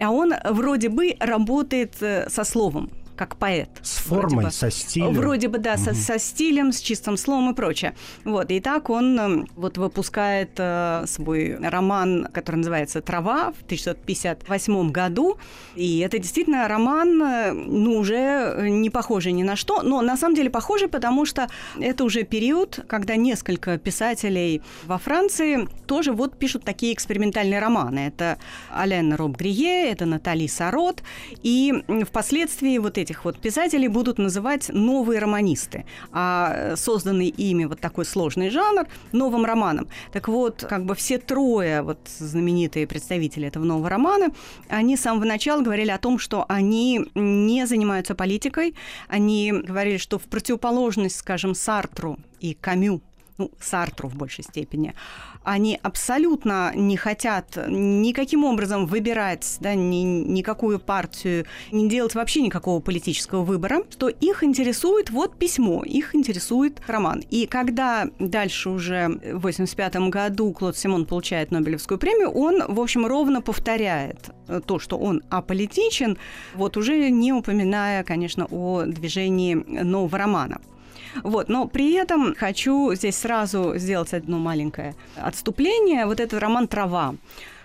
А 0.00 0.10
он 0.10 0.34
вроде 0.50 0.88
бы 0.88 1.16
работает 1.20 1.94
э, 2.00 2.28
со 2.28 2.44
словом 2.44 2.90
как 3.16 3.36
поэт. 3.36 3.68
С 3.82 3.98
формой, 3.98 4.46
бы. 4.46 4.50
со 4.50 4.70
стилем. 4.70 5.12
Вроде 5.12 5.48
бы, 5.48 5.58
да, 5.58 5.74
угу. 5.74 5.82
со, 5.82 5.94
со 5.94 6.18
стилем, 6.18 6.72
с 6.72 6.80
чистым 6.80 7.16
словом 7.16 7.50
и 7.50 7.54
прочее. 7.54 7.94
Вот, 8.24 8.50
и 8.50 8.60
так 8.60 8.90
он 8.90 9.18
эм, 9.18 9.48
вот 9.56 9.78
выпускает 9.78 10.52
э, 10.58 11.04
свой 11.06 11.56
роман, 11.56 12.28
который 12.32 12.56
называется 12.56 13.00
«Трава» 13.00 13.52
в 13.52 13.62
1958 13.64 14.90
году. 14.90 15.38
И 15.74 15.98
это 15.98 16.18
действительно 16.18 16.68
роман, 16.68 17.22
э, 17.22 17.52
ну, 17.52 17.98
уже 17.98 18.68
не 18.68 18.90
похожий 18.90 19.32
ни 19.32 19.42
на 19.42 19.56
что, 19.56 19.82
но 19.82 20.00
на 20.00 20.16
самом 20.16 20.34
деле 20.34 20.50
похожий, 20.50 20.88
потому 20.88 21.26
что 21.26 21.48
это 21.78 22.04
уже 22.04 22.22
период, 22.22 22.80
когда 22.88 23.16
несколько 23.16 23.78
писателей 23.78 24.62
во 24.84 24.98
Франции 24.98 25.68
тоже 25.86 26.12
вот 26.12 26.38
пишут 26.38 26.64
такие 26.64 26.94
экспериментальные 26.94 27.58
романы. 27.58 28.00
Это 28.00 28.38
Ален 28.72 29.14
Роб 29.14 29.36
Грие, 29.36 29.90
это 29.90 30.06
Натали 30.06 30.46
Сарот, 30.46 31.02
и 31.42 31.84
впоследствии 32.06 32.78
вот 32.78 32.98
этих 33.02 33.24
вот 33.24 33.38
писателей 33.38 33.88
будут 33.88 34.18
называть 34.18 34.70
новые 34.70 35.20
романисты, 35.20 35.84
а 36.12 36.74
созданный 36.76 37.28
ими 37.28 37.64
вот 37.64 37.80
такой 37.80 38.04
сложный 38.04 38.50
жанр 38.50 38.86
новым 39.12 39.44
романом. 39.44 39.88
Так 40.12 40.28
вот, 40.28 40.64
как 40.68 40.84
бы 40.84 40.94
все 40.94 41.18
трое 41.18 41.82
вот 41.82 41.98
знаменитые 42.18 42.86
представители 42.86 43.48
этого 43.48 43.64
нового 43.64 43.88
романа, 43.88 44.30
они 44.68 44.96
с 44.96 45.02
самого 45.02 45.24
начала 45.24 45.62
говорили 45.62 45.90
о 45.90 45.98
том, 45.98 46.18
что 46.18 46.44
они 46.48 47.04
не 47.14 47.66
занимаются 47.66 48.14
политикой, 48.14 48.74
они 49.08 49.52
говорили, 49.52 49.98
что 49.98 50.18
в 50.18 50.22
противоположность, 50.22 51.16
скажем, 51.16 51.54
Сартру 51.54 52.18
и 52.40 52.54
Камю, 52.54 53.02
ну, 53.42 53.50
Сартру 53.60 54.08
в 54.08 54.14
большей 54.14 54.44
степени, 54.44 54.94
они 55.42 55.78
абсолютно 55.82 56.72
не 56.74 56.96
хотят 56.96 57.58
никаким 57.68 58.44
образом 58.44 58.86
выбирать 58.86 59.56
да, 59.60 59.74
ни, 59.74 60.04
никакую 60.04 60.78
партию, 60.78 61.46
не 61.72 61.88
делать 61.88 62.14
вообще 62.14 62.42
никакого 62.42 62.80
политического 62.80 63.42
выбора, 63.42 63.82
что 63.90 64.08
их 64.08 64.44
интересует 64.44 65.10
вот 65.10 65.36
письмо, 65.36 65.82
их 65.82 66.14
интересует 66.14 66.80
роман. 66.86 67.22
И 67.30 67.46
когда 67.46 68.08
дальше 68.20 68.70
уже 68.70 69.08
в 69.08 69.46
1985 69.46 69.96
году 70.10 70.52
Клод 70.52 70.76
Симон 70.76 71.04
получает 71.06 71.50
Нобелевскую 71.50 71.98
премию, 71.98 72.30
он, 72.30 72.62
в 72.68 72.80
общем, 72.80 73.06
ровно 73.06 73.42
повторяет 73.42 74.30
то, 74.66 74.78
что 74.78 74.98
он 74.98 75.22
аполитичен, 75.30 76.16
вот 76.54 76.76
уже 76.76 77.10
не 77.10 77.32
упоминая, 77.32 78.04
конечно, 78.04 78.46
о 78.50 78.82
движении 78.86 79.54
нового 79.54 80.16
романа. 80.16 80.60
Вот, 81.22 81.48
но 81.48 81.66
при 81.66 81.92
этом 81.94 82.34
хочу 82.34 82.94
здесь 82.94 83.16
сразу 83.16 83.74
сделать 83.76 84.12
одно 84.14 84.38
маленькое 84.38 84.94
отступление. 85.16 86.06
Вот 86.06 86.20
этот 86.20 86.40
роман 86.40 86.68
«Трава». 86.68 87.14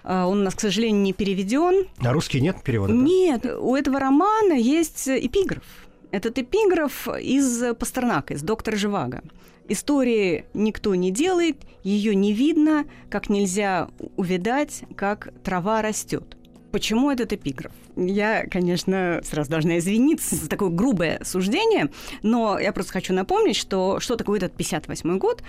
Э, 0.04 0.24
он 0.24 0.42
у 0.42 0.44
нас, 0.44 0.56
к 0.56 0.60
сожалению, 0.60 1.02
не 1.02 1.14
переведен. 1.14 1.88
На 2.00 2.14
русский 2.14 2.42
нет 2.42 2.62
перевода? 2.64 2.94
Нет, 2.94 3.46
у 3.46 3.76
этого 3.76 4.00
романа 4.00 4.54
есть 4.54 5.08
эпиграф. 5.08 5.64
Этот 6.12 6.40
эпиграф 6.40 7.08
из 7.08 7.76
Пастернака, 7.76 8.34
из 8.34 8.42
«Доктора 8.42 8.78
Живаго». 8.78 9.22
Истории 9.70 10.46
никто 10.54 10.96
не 10.96 11.12
делает, 11.12 11.58
ее 11.84 12.16
не 12.16 12.32
видно, 12.32 12.86
как 13.10 13.28
нельзя 13.28 13.90
увидать, 14.16 14.84
как 14.96 15.34
трава 15.44 15.82
растет. 15.82 16.38
Почему 16.72 17.12
этот 17.12 17.34
эпиграф? 17.34 17.74
Я, 17.98 18.46
конечно, 18.46 19.22
сразу 19.24 19.50
должна 19.50 19.80
извиниться 19.80 20.36
за 20.36 20.48
такое 20.48 20.70
грубое 20.70 21.20
суждение, 21.24 21.90
но 22.22 22.60
я 22.60 22.72
просто 22.72 22.94
хочу 22.94 23.12
напомнить, 23.14 23.56
что 23.56 24.00
что 24.00 24.16
такое 24.16 24.38
этот 24.38 24.54
58 24.54 25.18
год? 25.18 25.42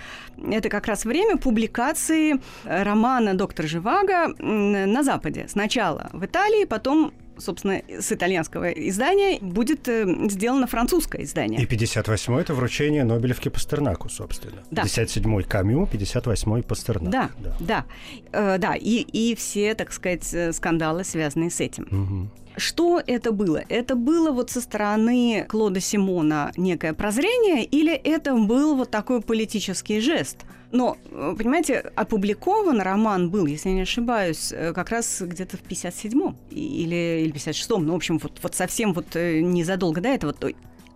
Это 0.51 0.69
как 0.69 0.87
раз 0.87 1.05
время 1.05 1.37
публикации 1.37 2.39
романа 2.63 3.35
«Доктор 3.35 3.67
Живаго» 3.67 4.33
на 4.39 5.03
Западе. 5.03 5.45
Сначала 5.47 6.09
в 6.11 6.25
Италии, 6.25 6.65
потом 6.65 7.13
собственно, 7.39 7.81
с 7.87 8.11
итальянского 8.11 8.69
издания 8.69 9.39
будет 9.41 9.87
э, 9.87 10.05
сделано 10.29 10.67
французское 10.67 11.23
издание. 11.23 11.61
И 11.61 11.65
58-й– 11.65 12.41
это 12.41 12.53
вручение 12.53 13.03
Нобелевки 13.03 13.49
Пастернаку, 13.49 14.09
собственно. 14.09 14.63
Да. 14.71 14.83
57-й 14.83 15.43
Камю, 15.43 15.87
58-й 15.91 16.63
Пастернак. 16.63 17.11
Да, 17.11 17.29
да, 17.39 17.55
да. 17.59 17.85
Э, 18.31 18.57
да 18.57 18.75
и, 18.75 19.01
и 19.01 19.35
все, 19.35 19.75
так 19.75 19.91
сказать, 19.91 20.33
э, 20.33 20.53
скандалы, 20.53 21.03
связанные 21.03 21.49
с 21.49 21.59
этим. 21.59 21.83
Угу. 21.83 22.29
Что 22.57 23.01
это 23.05 23.31
было? 23.31 23.61
Это 23.69 23.95
было 23.95 24.31
вот 24.31 24.49
со 24.49 24.61
стороны 24.61 25.45
Клода 25.47 25.79
Симона 25.79 26.51
некое 26.57 26.93
прозрение 26.93 27.63
или 27.63 27.93
это 27.93 28.35
был 28.35 28.75
вот 28.75 28.91
такой 28.91 29.21
политический 29.21 30.01
жест? 30.01 30.45
Но, 30.71 30.97
э, 31.11 31.35
понимаете, 31.37 31.91
опубликован 31.95 32.81
роман 32.81 33.29
был, 33.31 33.47
если 33.47 33.69
я 33.69 33.75
не 33.75 33.81
ошибаюсь, 33.81 34.51
э, 34.51 34.71
как 34.73 34.89
раз 34.89 35.21
где-то 35.21 35.57
в 35.57 35.61
57-м 35.61 36.37
или, 36.51 37.23
или 37.23 37.33
56-м. 37.33 37.85
Ну, 37.85 37.93
в 37.93 37.95
общем, 37.95 38.19
вот, 38.19 38.39
вот 38.43 38.55
совсем 38.55 38.93
вот 38.93 39.15
э, 39.15 39.41
незадолго 39.41 39.99
до 40.01 40.09
этого. 40.09 40.35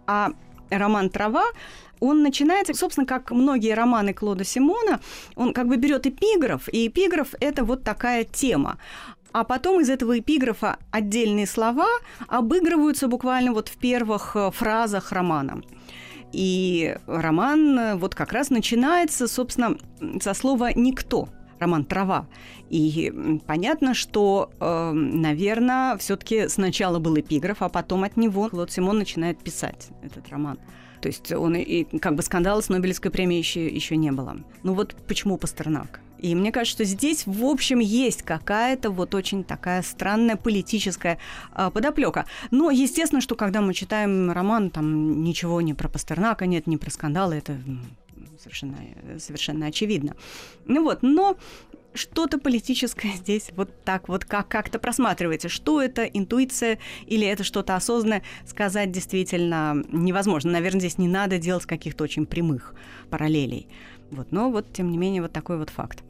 А 0.05 0.31
роман 0.69 1.09
«Трава» 1.09 1.45
он 1.99 2.21
начинается, 2.21 2.73
собственно, 2.73 3.07
как 3.07 3.31
многие 3.31 3.73
романы 3.73 4.13
Клода 4.13 4.43
Симона, 4.43 4.99
он 5.35 5.53
как 5.53 5.67
бы 5.67 5.77
берет 5.77 6.05
эпиграф, 6.05 6.67
и 6.69 6.87
эпиграф– 6.87 7.33
это 7.39 7.63
вот 7.63 7.83
такая 7.83 8.25
тема 8.25 8.77
а 9.31 9.43
потом 9.43 9.81
из 9.81 9.89
этого 9.89 10.19
эпиграфа 10.19 10.77
отдельные 10.91 11.47
слова 11.47 11.87
обыгрываются 12.27 13.07
буквально 13.07 13.51
вот 13.51 13.67
в 13.67 13.77
первых 13.77 14.37
фразах 14.53 15.11
романа. 15.11 15.63
И 16.33 16.97
роман 17.05 17.79
э, 17.79 17.95
вот 17.95 18.15
как 18.15 18.33
раз 18.33 18.49
начинается, 18.49 19.27
собственно, 19.27 19.77
со 20.19 20.33
слова 20.33 20.71
«никто», 20.73 21.29
роман 21.59 21.85
«Трава». 21.85 22.27
И 22.69 23.39
понятно, 23.45 23.93
что, 23.93 24.49
э, 24.59 24.91
наверное, 24.91 25.95
все-таки 25.97 26.49
сначала 26.49 26.97
был 26.97 27.17
эпиграф, 27.19 27.61
а 27.61 27.69
потом 27.69 28.03
от 28.03 28.17
него 28.17 28.49
Клод 28.49 28.71
Симон 28.71 28.97
начинает 28.97 29.37
писать 29.39 29.89
этот 30.01 30.27
роман. 30.29 30.57
То 31.01 31.07
есть 31.07 31.31
он 31.31 31.55
и 31.55 31.83
как 31.99 32.15
бы 32.15 32.23
скандала 32.23 32.61
с 32.61 32.69
Нобелевской 32.69 33.11
премией 33.11 33.39
еще, 33.39 33.67
еще 33.67 33.95
не 33.95 34.11
было. 34.11 34.37
Ну 34.63 34.73
вот 34.73 34.95
почему 35.07 35.37
Пастернак? 35.37 35.99
И 36.23 36.35
мне 36.35 36.53
кажется, 36.53 36.77
что 36.77 36.83
здесь, 36.85 37.27
в 37.27 37.43
общем, 37.43 37.79
есть 37.79 38.23
какая-то 38.23 38.91
вот 38.91 39.13
очень 39.13 39.43
такая 39.43 39.81
странная 39.81 40.37
политическая 40.37 41.19
э, 41.53 41.69
подоплека. 41.69 42.25
Но, 42.49 42.71
естественно, 42.71 43.19
что 43.19 43.35
когда 43.35 43.59
мы 43.59 43.73
читаем 43.73 44.31
роман, 44.31 44.69
там 44.69 45.21
ничего 45.21 45.59
не 45.59 45.73
про 45.73 45.89
Пастернака 45.89 46.45
нет, 46.45 46.65
не 46.65 46.77
про 46.77 46.89
скандалы, 46.89 47.35
это 47.35 47.57
совершенно, 48.41 48.77
совершенно 49.19 49.65
очевидно. 49.65 50.15
Ну 50.65 50.83
вот, 50.83 50.99
но 51.01 51.35
что-то 51.93 52.37
политическое 52.37 53.11
здесь 53.17 53.51
вот 53.57 53.83
так 53.83 54.07
вот 54.07 54.23
как- 54.23 54.47
как-то 54.47 54.79
просматривается. 54.79 55.49
Что 55.49 55.81
это, 55.81 56.05
интуиция 56.05 56.79
или 57.05 57.27
это 57.27 57.43
что-то 57.43 57.75
осознанное, 57.75 58.23
сказать 58.45 58.93
действительно 58.93 59.83
невозможно. 59.91 60.53
Наверное, 60.53 60.79
здесь 60.79 60.97
не 60.97 61.09
надо 61.09 61.37
делать 61.37 61.65
каких-то 61.65 62.05
очень 62.05 62.25
прямых 62.25 62.75
параллелей. 63.09 63.67
Вот, 64.09 64.31
но 64.31 64.49
вот, 64.49 64.71
тем 64.71 64.89
не 64.89 64.97
менее, 64.97 65.21
вот 65.21 65.33
такой 65.33 65.57
вот 65.57 65.69
факт. 65.69 66.01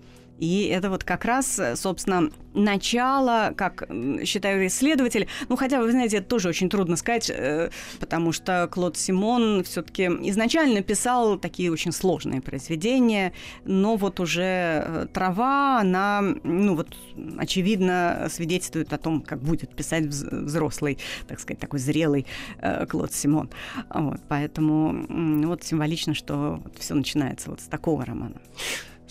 И 0.44 0.66
это 0.66 0.90
вот 0.90 1.06
как 1.06 1.24
раз, 1.24 1.58
собственно, 1.76 2.30
начало, 2.54 3.54
как 3.56 3.88
считаю 4.26 4.68
исследователь, 4.68 5.30
ну 5.48 5.56
хотя, 5.56 5.80
вы 5.80 5.90
знаете, 5.90 6.18
это 6.18 6.28
тоже 6.28 6.50
очень 6.50 6.70
трудно 6.70 6.98
сказать, 6.98 7.32
э, 7.34 7.70
потому 8.02 8.34
что 8.34 8.68
Клод 8.70 8.98
Симон 8.98 9.64
все-таки 9.64 10.04
изначально 10.04 10.82
писал 10.82 11.38
такие 11.38 11.72
очень 11.72 11.94
сложные 11.94 12.42
произведения, 12.42 13.32
но 13.64 13.96
вот 13.96 14.20
уже 14.20 14.84
э, 14.86 15.08
трава, 15.14 15.80
она, 15.80 16.22
ну 16.44 16.76
вот, 16.76 16.90
очевидно, 17.38 18.28
свидетельствует 18.30 18.92
о 18.92 18.98
том, 18.98 19.22
как 19.22 19.42
будет 19.42 19.74
писать 19.74 20.08
взрослый, 20.08 20.98
так 21.26 21.40
сказать, 21.40 21.60
такой 21.60 21.80
зрелый 21.80 22.28
э, 22.60 22.86
Клод 22.86 23.14
Симон. 23.14 23.50
Вот, 23.90 24.20
поэтому 24.28 25.06
вот 25.48 25.64
символично, 25.64 26.14
что 26.14 26.62
все 26.78 26.96
начинается 26.96 27.50
вот 27.50 27.62
с 27.62 27.66
такого 27.66 28.06
романа. 28.06 28.42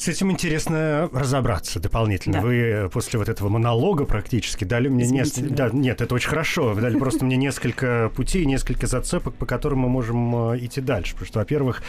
С 0.03 0.09
этим 0.09 0.33
интересно 0.33 1.09
разобраться 1.13 1.79
дополнительно. 1.79 2.39
Да. 2.39 2.41
Вы 2.41 2.55
э, 2.57 2.89
после 2.89 3.21
вот 3.21 3.29
этого 3.29 3.49
монолога 3.49 4.05
практически 4.05 4.65
дали 4.65 4.89
мне 4.89 5.07
несколько... 5.07 5.55
Да, 5.55 5.71
нет, 5.73 6.01
это 6.01 6.13
очень 6.17 6.29
хорошо. 6.29 6.73
Вы 6.73 6.81
дали 6.81 6.99
просто 6.99 7.25
мне 7.25 7.37
несколько 7.37 8.11
путей, 8.17 8.45
несколько 8.45 8.89
зацепок, 8.89 9.37
по 9.37 9.47
которым 9.47 9.79
мы 9.79 9.89
можем 9.89 10.55
э, 10.55 10.59
идти 10.59 10.81
дальше. 10.81 11.13
Потому 11.13 11.27
что, 11.29 11.39
во-первых, 11.39 11.83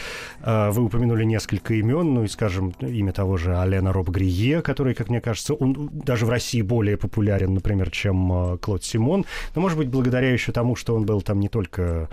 э, 0.44 0.70
вы 0.70 0.84
упомянули 0.84 1.24
несколько 1.24 1.74
имен, 1.74 2.14
ну 2.14 2.24
и, 2.26 2.28
скажем, 2.28 2.76
имя 2.82 3.14
того 3.14 3.38
же 3.38 3.58
Алена 3.58 3.92
Роб 3.92 4.10
Грие, 4.10 4.62
который, 4.62 4.94
как 4.94 5.10
мне 5.10 5.20
кажется, 5.20 5.56
он 5.56 5.90
даже 5.92 6.28
в 6.28 6.30
России 6.30 6.62
более 6.62 6.98
популярен, 6.98 7.56
например, 7.56 7.90
чем 7.90 8.60
Клод 8.60 8.84
Симон. 8.84 9.26
Но, 9.56 9.62
может 9.62 9.80
быть, 9.80 9.88
благодаря 9.88 10.30
еще 10.30 10.52
тому, 10.52 10.76
что 10.76 10.96
он 10.96 11.08
был 11.08 11.24
там 11.24 11.40
не 11.40 11.50
только 11.50 12.10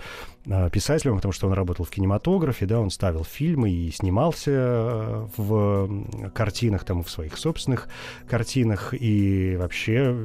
писателем, 0.71 1.17
потому 1.17 1.31
что 1.31 1.47
он 1.47 1.53
работал 1.53 1.85
в 1.85 1.89
кинематографе, 1.89 2.65
да, 2.65 2.79
он 2.79 2.89
ставил 2.89 3.23
фильмы 3.23 3.69
и 3.69 3.91
снимался 3.91 4.51
э, 4.51 5.27
в 5.37 6.31
картинах, 6.33 6.83
там, 6.83 7.03
в 7.03 7.11
своих 7.11 7.37
собственных 7.37 7.87
картинах, 8.27 8.93
и 8.99 9.55
вообще 9.57 10.15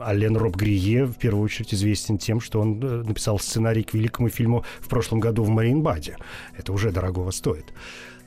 Ален 0.00 0.36
Роб 0.36 0.56
Грие 0.56 1.06
в 1.06 1.14
первую 1.14 1.44
очередь 1.44 1.72
известен 1.72 2.18
тем, 2.18 2.40
что 2.40 2.60
он 2.60 2.82
э, 2.82 3.02
написал 3.04 3.38
сценарий 3.38 3.82
к 3.82 3.94
великому 3.94 4.28
фильму 4.28 4.64
в 4.80 4.88
прошлом 4.88 5.20
году 5.20 5.42
в 5.42 5.48
Маринбаде. 5.48 6.16
Это 6.56 6.72
уже 6.72 6.90
дорогого 6.90 7.30
стоит. 7.30 7.72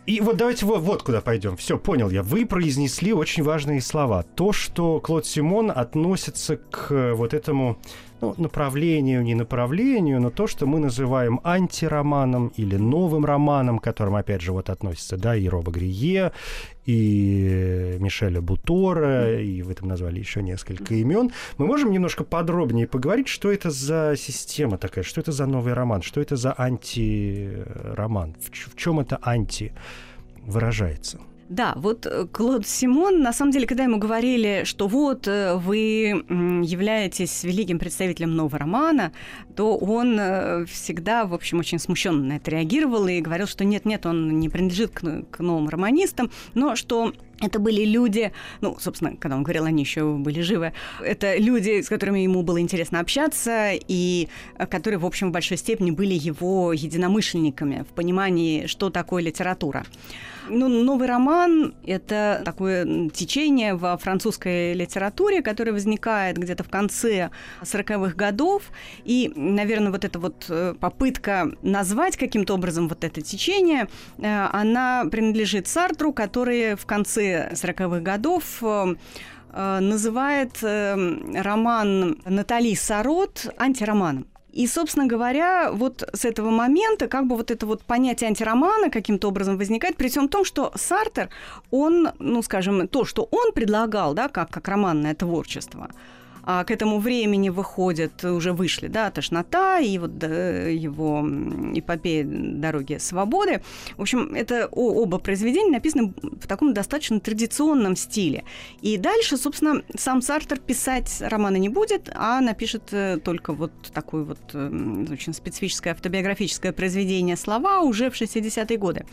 И 0.09 0.21
вот 0.21 0.37
давайте 0.37 0.65
вот, 0.65 0.81
вот 0.81 1.03
куда 1.03 1.21
пойдем. 1.21 1.55
Все, 1.55 1.77
понял 1.77 2.09
я. 2.09 2.23
Вы 2.23 2.47
произнесли 2.47 3.13
очень 3.13 3.43
важные 3.43 3.79
слова. 3.79 4.23
То, 4.23 4.51
что 4.51 4.99
Клод 4.99 5.27
Симон 5.27 5.69
относится 5.69 6.57
к 6.57 7.13
вот 7.13 7.35
этому 7.35 7.77
ну, 8.21 8.35
направлению, 8.37 9.23
не 9.23 9.35
направлению, 9.35 10.21
но 10.21 10.29
то, 10.29 10.47
что 10.47 10.65
мы 10.65 10.79
называем 10.79 11.39
антироманом 11.43 12.51
или 12.57 12.75
новым 12.75 13.25
романом, 13.25 13.79
к 13.79 13.83
которым, 13.83 14.15
опять 14.15 14.41
же, 14.41 14.51
вот 14.51 14.69
относится, 14.69 15.17
да, 15.17 15.35
и 15.35 15.47
Роба 15.47 15.71
Грие, 15.71 16.31
и 16.85 17.97
Мишеля 17.99 18.41
Бутора, 18.41 19.39
и 19.39 19.61
вы 19.61 19.73
там 19.73 19.87
назвали 19.87 20.19
еще 20.19 20.41
несколько 20.41 20.95
имен. 20.95 21.31
Мы 21.57 21.65
можем 21.65 21.91
немножко 21.91 22.23
подробнее 22.23 22.87
поговорить, 22.87 23.27
что 23.27 23.51
это 23.51 23.69
за 23.69 24.15
система 24.17 24.77
такая, 24.77 25.03
что 25.03 25.21
это 25.21 25.31
за 25.31 25.45
новый 25.45 25.73
роман, 25.73 26.01
что 26.01 26.19
это 26.19 26.35
за 26.35 26.53
антироман, 26.57 28.35
в, 28.39 28.71
в 28.71 28.75
чем 28.75 28.99
это 28.99 29.19
анти 29.21 29.73
выражается? 30.45 31.19
Да, 31.49 31.73
вот 31.77 32.05
э, 32.05 32.27
Клод 32.31 32.67
Симон, 32.67 33.23
на 33.23 33.33
самом 33.33 33.51
деле, 33.51 33.65
когда 33.65 33.83
ему 33.83 33.97
говорили, 33.97 34.61
что 34.65 34.87
вот 34.87 35.27
э, 35.27 35.55
вы 35.55 36.23
являетесь 36.63 37.43
великим 37.43 37.79
представителем 37.79 38.35
нового 38.35 38.59
романа, 38.59 39.11
то 39.55 39.75
он 39.75 40.15
э, 40.19 40.65
всегда, 40.67 41.25
в 41.25 41.33
общем, 41.33 41.57
очень 41.57 41.79
смущенно 41.79 42.23
на 42.23 42.33
это 42.33 42.51
реагировал 42.51 43.07
и 43.07 43.19
говорил, 43.19 43.47
что 43.47 43.65
нет-нет, 43.65 44.05
он 44.05 44.39
не 44.39 44.47
принадлежит 44.47 44.91
к, 44.91 45.23
к 45.31 45.39
новым 45.39 45.69
романистам, 45.69 46.29
но 46.53 46.75
что 46.75 47.13
это 47.41 47.57
были 47.57 47.83
люди, 47.83 48.31
ну, 48.61 48.77
собственно, 48.79 49.15
когда 49.15 49.35
он 49.35 49.41
говорил, 49.41 49.65
они 49.65 49.81
еще 49.81 50.13
были 50.17 50.41
живы. 50.41 50.73
Это 51.01 51.35
люди, 51.37 51.81
с 51.81 51.89
которыми 51.89 52.19
ему 52.19 52.43
было 52.43 52.61
интересно 52.61 52.99
общаться, 52.99 53.71
и 53.73 54.27
которые, 54.69 54.99
в 54.99 55.05
общем, 55.05 55.29
в 55.29 55.31
большой 55.31 55.57
степени 55.57 55.89
были 55.89 56.13
его 56.13 56.73
единомышленниками 56.73 57.85
в 57.89 57.95
понимании, 57.95 58.67
что 58.67 58.91
такое 58.91 59.23
литература. 59.23 59.85
Ну, 60.49 60.67
новый 60.67 61.07
роман– 61.07 61.75
это 61.85 62.41
такое 62.43 63.09
течение 63.09 63.75
во 63.75 63.97
французской 63.97 64.73
литературе, 64.73 65.41
которое 65.41 65.71
возникает 65.71 66.37
где-то 66.37 66.63
в 66.63 66.69
конце 66.69 67.29
40-х 67.61 68.15
годов. 68.15 68.63
И, 69.05 69.31
наверное, 69.35 69.91
вот 69.91 70.05
эта 70.05 70.19
вот 70.19 70.45
э, 70.49 70.73
попытка 70.79 71.51
назвать 71.61 72.17
каким-то 72.17 72.55
образом 72.55 72.87
вот 72.87 73.03
это 73.03 73.21
течение, 73.21 73.87
э, 74.17 74.47
она 74.51 75.05
принадлежит 75.11 75.67
Сартру, 75.67 76.13
который 76.13 76.75
в 76.75 76.85
конце 76.85 77.51
40-х 77.53 77.99
годов 77.99 78.43
э, 78.61 78.95
называет 79.51 80.61
роман 80.61 82.17
Натали 82.25 82.75
Сарот 82.75 83.47
антироманом. 83.57 84.27
И, 84.51 84.67
собственно 84.67 85.07
говоря, 85.07 85.71
вот 85.71 86.03
с 86.13 86.25
этого 86.25 86.49
момента 86.49 87.07
как 87.07 87.27
бы 87.27 87.35
вот 87.35 87.51
это 87.51 87.65
вот 87.65 87.83
понятие 87.83 88.27
антиромана 88.27 88.89
каким-то 88.89 89.27
образом 89.27 89.57
возникает, 89.57 89.95
при 89.95 90.07
всем 90.07 90.27
том, 90.27 90.45
что 90.45 90.71
Сартер, 90.75 91.29
он, 91.71 92.09
ну, 92.19 92.41
скажем, 92.41 92.87
то, 92.87 93.05
что 93.05 93.27
он 93.31 93.51
предлагал, 93.51 94.13
да, 94.13 94.27
как, 94.27 94.49
как 94.49 94.67
романное 94.67 95.15
творчество– 95.15 95.89
а 96.43 96.63
к 96.63 96.71
этому 96.71 96.99
времени 96.99 97.49
выходят, 97.49 98.23
уже 98.23 98.53
вышли, 98.53 98.87
да, 98.87 99.11
«Тошнота» 99.11 99.79
и 99.79 99.97
вот 99.97 100.21
его 100.23 101.27
эпопея 101.73 102.25
«Дороги 102.25 102.97
свободы». 102.99 103.61
В 103.97 104.01
общем, 104.01 104.33
это 104.33 104.67
оба 104.71 105.17
произведения 105.17 105.71
написаны 105.71 106.13
в 106.21 106.47
таком 106.47 106.73
достаточно 106.73 107.19
традиционном 107.19 107.95
стиле. 107.95 108.43
И 108.81 108.97
дальше, 108.97 109.37
собственно, 109.37 109.83
сам 109.97 110.21
Сартер 110.21 110.59
писать 110.59 111.21
романы 111.21 111.59
не 111.59 111.69
будет, 111.69 112.09
а 112.15 112.41
напишет 112.41 112.83
э, 112.91 113.17
только 113.23 113.53
вот 113.53 113.71
такое 113.93 114.23
вот 114.23 114.39
э, 114.53 115.05
очень 115.11 115.33
специфическое 115.33 115.93
автобиографическое 115.93 116.71
произведение 116.71 117.35
«Слова» 117.35 117.81
уже 117.81 118.09
в 118.09 118.13
60-е 118.13 118.77
годы. 118.77 119.05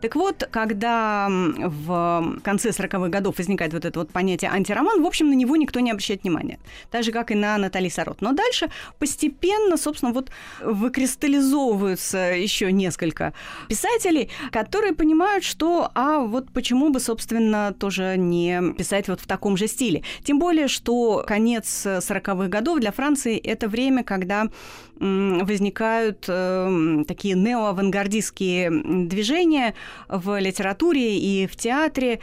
Так 0.00 0.14
вот, 0.16 0.48
когда 0.50 1.28
в 1.28 2.38
конце 2.42 2.70
40-х 2.70 3.08
годов 3.08 3.38
возникает 3.38 3.74
вот 3.74 3.84
это 3.84 3.98
вот 3.98 4.10
понятие 4.10 4.50
антироман, 4.50 5.02
в 5.02 5.06
общем, 5.06 5.28
на 5.28 5.34
него 5.34 5.56
никто 5.56 5.80
не 5.80 5.90
обращает 5.90 6.22
внимания. 6.22 6.58
Так 6.90 7.04
же, 7.04 7.12
как 7.12 7.30
и 7.30 7.34
на 7.34 7.58
Натали 7.58 7.88
Сарот. 7.88 8.20
Но 8.20 8.32
дальше 8.32 8.70
постепенно, 8.98 9.76
собственно, 9.76 10.12
вот 10.12 10.30
выкристаллизовываются 10.60 12.18
еще 12.18 12.72
несколько 12.72 13.32
писателей, 13.68 14.30
которые 14.52 14.94
понимают, 14.94 15.44
что, 15.44 15.90
а 15.94 16.20
вот 16.20 16.50
почему 16.52 16.90
бы, 16.90 17.00
собственно, 17.00 17.72
тоже 17.72 18.16
не 18.16 18.74
писать 18.74 19.08
вот 19.08 19.20
в 19.20 19.26
таком 19.26 19.56
же 19.56 19.66
стиле. 19.66 20.02
Тем 20.24 20.38
более, 20.38 20.68
что 20.68 21.24
конец 21.26 21.86
40-х 21.86 22.48
годов 22.48 22.80
для 22.80 22.92
Франции 22.92 23.38
это 23.38 23.68
время, 23.68 24.04
когда 24.04 24.46
возникают 25.00 26.26
э, 26.28 27.04
такие 27.08 27.34
неоавангардистские 27.34 28.70
движения 29.06 29.74
в 30.08 30.38
литературе 30.38 31.18
и 31.18 31.46
в 31.46 31.56
театре. 31.56 32.20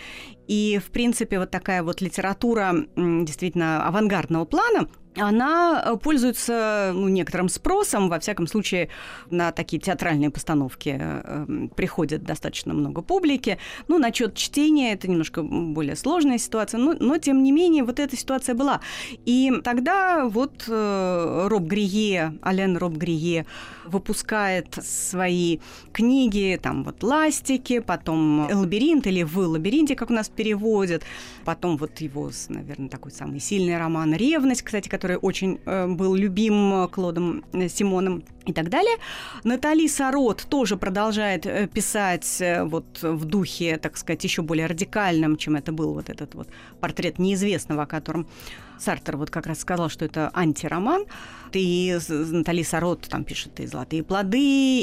И, 0.47 0.79
в 0.83 0.91
принципе, 0.91 1.39
вот 1.39 1.51
такая 1.51 1.83
вот 1.83 2.01
литература 2.01 2.73
действительно 2.95 3.85
авангардного 3.87 4.45
плана– 4.45 4.87
она 5.19 5.83
э, 5.85 5.97
пользуется 5.97 6.91
ну, 6.93 7.07
некоторым 7.07 7.49
спросом, 7.49 8.09
во 8.09 8.19
всяком 8.19 8.47
случае, 8.47 8.89
на 9.29 9.51
такие 9.51 9.81
театральные 9.81 10.29
постановки 10.29 10.97
э, 10.99 11.21
эм, 11.25 11.69
приходит 11.69 12.23
достаточно 12.23 12.73
много 12.73 13.01
публики. 13.01 13.57
Ну, 13.87 13.97
насчет 13.97 14.35
чтения 14.35 14.93
это 14.93 15.07
немножко 15.07 15.43
более 15.43 15.95
сложная 15.95 16.37
ситуация, 16.37 16.79
но, 16.79 16.95
но 16.99 17.17
тем 17.17 17.43
не 17.43 17.51
менее 17.51 17.83
вот 17.83 17.99
эта 17.99 18.15
ситуация 18.15 18.55
была. 18.55 18.81
И 19.25 19.53
тогда 19.63 20.25
вот 20.25 20.65
э, 20.67 21.47
Роб 21.47 21.63
Грие, 21.63 22.37
Ален 22.43 22.77
Роб 22.77 22.93
Грие 22.93 23.45
выпускает 23.85 24.77
свои 24.81 25.59
книги, 25.93 26.59
там 26.61 26.83
вот 26.83 27.03
«Ластики», 27.03 27.79
потом 27.79 28.47
«Лабиринт» 28.51 29.07
или 29.07 29.23
«В 29.23 29.37
лабиринте», 29.37 29.95
как 29.95 30.09
у 30.09 30.13
нас 30.13 30.29
переводят, 30.29 31.03
потом 31.45 31.77
вот 31.77 31.99
его, 31.99 32.29
наверное, 32.49 32.89
такой 32.89 33.11
самый 33.11 33.39
сильный 33.39 33.77
роман 33.77 34.13
«Ревность», 34.13 34.61
кстати, 34.61 34.89
который 34.89 35.06
который 35.07 35.19
очень 35.21 35.59
э, 35.65 35.87
был 35.87 36.15
любим 36.15 36.87
Клодом 36.89 37.43
э, 37.53 37.69
Симоном 37.69 38.23
и 38.45 38.53
так 38.53 38.69
далее. 38.69 38.97
Натали 39.45 39.87
Сарот 39.87 40.45
тоже 40.49 40.75
продолжает 40.75 41.45
э, 41.45 41.67
писать 41.67 42.43
вот 42.65 43.03
в 43.03 43.25
духе, 43.25 43.77
так 43.77 43.97
сказать, 43.97 44.23
еще 44.25 44.41
более 44.41 44.67
радикальном, 44.67 45.37
чем 45.37 45.55
это 45.55 45.71
был 45.71 45.93
вот 45.93 46.09
этот 46.09 46.35
вот 46.35 46.49
портрет 46.81 47.19
неизвестного, 47.19 47.83
о 47.83 47.85
котором 47.85 48.27
Сартер 48.79 49.17
вот 49.17 49.29
как 49.29 49.47
раз 49.47 49.59
сказал, 49.59 49.89
что 49.89 50.05
это 50.05 50.31
антироман. 50.33 51.05
И 51.53 51.97
Натали 52.09 52.61
Сарот 52.61 53.01
там 53.09 53.23
пишет 53.23 53.59
и 53.59 53.67
«Золотые 53.67 54.03
плоды», 54.03 54.37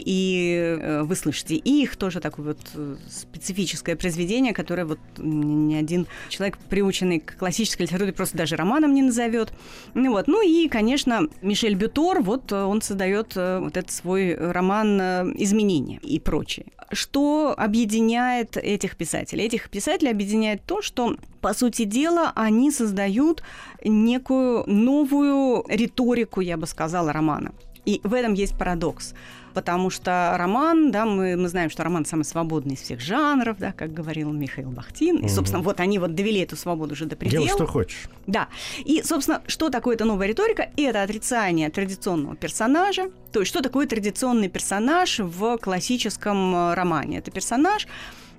и 0.05 0.79
э, 0.81 1.03
«Вы 1.03 1.15
слышите 1.15 1.57
их», 1.57 1.97
тоже 1.97 2.21
такое 2.21 2.47
вот 2.47 2.59
э, 2.75 2.97
специфическое 3.09 3.97
произведение, 3.97 4.53
которое 4.55 4.85
вот 4.85 4.99
ни 5.19 5.75
один 5.75 6.07
человек, 6.31 6.59
приученный 6.71 7.21
к 7.21 7.37
классической 7.37 7.83
литературе, 7.83 8.13
просто 8.13 8.39
даже 8.39 8.57
романом 8.57 8.95
не 8.95 9.03
назовет. 9.03 9.53
Ну, 9.95 10.11
вот. 10.11 10.27
ну 10.27 10.43
и, 10.43 10.69
конечно, 10.69 11.29
Мишель 11.43 11.75
Бютор, 11.75 12.23
вот 12.23 12.53
он 12.53 12.81
создает 12.83 13.37
э, 13.37 13.59
вот 13.61 13.77
этот 13.77 13.91
свой 13.91 14.35
роман 14.35 15.01
«Изменения» 15.37 15.99
и 15.99 16.19
прочее. 16.19 16.67
Что 16.93 17.55
объединяет 17.57 18.57
этих 18.57 18.97
писателей? 18.97 19.45
Этих 19.45 19.69
писателей 19.71 20.11
объединяет 20.11 20.63
то, 20.65 20.83
что 20.83 21.17
по 21.45 21.53
сути 21.53 21.85
дела, 21.85 22.33
они 22.37 22.71
создают 22.71 23.43
некую 23.85 24.65
новую 24.67 25.63
риторику, 25.69 26.41
я 26.41 26.57
бы 26.57 26.67
сказала, 26.67 27.13
романа. 27.13 27.53
И 27.85 28.01
в 28.03 28.15
этом 28.15 28.33
есть 28.33 28.57
парадокс 28.57 29.15
потому 29.55 29.89
что 29.89 30.35
роман, 30.37 30.91
да, 30.91 31.07
мы, 31.07 31.37
мы 31.37 31.49
знаем, 31.49 31.71
что 31.71 31.85
роман 31.85 32.05
самый 32.05 32.25
свободный 32.25 32.75
из 32.75 32.81
всех 32.81 33.01
жанров, 33.01 33.57
да, 33.59 33.73
как 33.73 33.95
говорил 33.95 34.33
Михаил 34.33 34.71
Бахтин. 34.71 35.19
И, 35.19 35.29
собственно, 35.29 35.63
вот 35.63 35.81
они 35.81 35.99
вот 36.01 36.15
довели 36.15 36.41
эту 36.41 36.57
свободу 36.57 36.95
уже 36.95 37.07
до 37.07 37.15
предела. 37.15 37.45
Делай, 37.45 37.57
что 37.57 37.67
хочешь. 37.67 38.09
Да. 38.27 38.49
И, 38.85 39.03
собственно, 39.05 39.43
что 39.47 39.71
такое 39.71 39.95
эта 39.95 40.05
новая 40.05 40.27
риторика? 40.27 40.71
Это 40.77 41.03
отрицание 41.03 41.71
традиционного 41.71 42.35
персонажа. 42.35 43.11
То 43.33 43.41
есть, 43.41 43.51
что 43.51 43.63
такое 43.63 43.87
традиционный 43.87 44.49
персонаж 44.49 45.21
в 45.21 45.57
классическом 45.59 46.55
э, 46.55 46.75
романе? 46.75 47.19
Это 47.19 47.31
персонаж, 47.31 47.87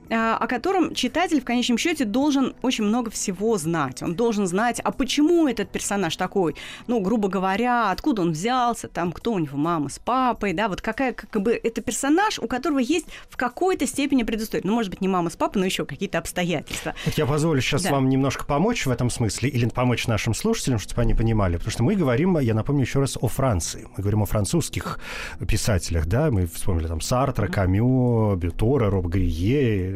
о 0.10 0.46
котором 0.48 0.94
читатель 0.94 1.41
в 1.41 1.46
конечном 1.46 1.78
счете 1.78 2.06
должен 2.06 2.56
очень 2.62 2.84
много 2.84 3.10
всего 3.12 3.58
знать. 3.58 4.02
Он 4.02 4.15
должен 4.15 4.48
знать, 4.48 4.80
а 4.80 4.91
почему 4.91 5.48
этот 5.48 5.70
персонаж 5.70 6.15
такой, 6.15 6.56
ну, 6.88 7.00
грубо 7.00 7.28
говоря, 7.28 7.91
откуда 7.91 8.22
он 8.22 8.32
взялся, 8.32 8.88
там, 8.88 9.12
кто 9.12 9.34
у 9.34 9.39
него 9.39 9.58
мама 9.58 9.89
с 9.89 10.00
папой, 10.00 10.54
да, 10.54 10.68
вот 10.68 10.82
какая, 10.82 11.13
как 11.13 11.41
бы, 11.41 11.60
это 11.62 11.82
персонаж, 11.82 12.39
у 12.39 12.48
которого 12.48 12.80
есть 12.80 13.08
в 13.30 13.38
какой-то 13.38 13.88
степени 13.88 14.24
предыстория. 14.24 14.65
Ну, 14.65 14.74
может 14.74 14.91
быть, 14.91 15.02
не 15.02 15.08
мама 15.08 15.30
с 15.30 15.36
папой, 15.36 15.60
но 15.60 15.65
еще 15.65 15.86
какие-то 15.86 16.18
обстоятельства. 16.18 16.94
Я 17.15 17.26
позволю 17.26 17.62
сейчас 17.62 17.84
да. 17.84 17.91
вам 17.91 18.10
немножко 18.10 18.46
помочь 18.46 18.86
в 18.86 18.91
этом 18.91 19.10
смысле 19.10 19.50
или 19.50 19.68
помочь 19.68 20.08
нашим 20.08 20.34
слушателям, 20.34 20.80
чтобы 20.80 21.02
они 21.02 21.13
понимали, 21.13 21.58
потому 21.58 21.72
что 21.72 21.84
мы 21.84 21.96
говорим, 21.96 22.38
я 22.39 22.54
напомню 22.54 22.82
еще 22.82 23.00
раз, 23.00 23.18
о 23.20 23.28
Франции. 23.28 23.88
Мы 23.96 24.02
говорим 24.02 24.24
о 24.24 24.26
французских 24.26 25.00
писателях, 25.48 26.06
да, 26.06 26.32
мы 26.32 26.48
вспомнили 26.48 26.88
там 26.88 27.02
Сартра, 27.02 27.48
Камю, 27.48 28.36
Бютора, 28.36 28.89
Роб 28.89 29.08
Грие, 29.08 29.94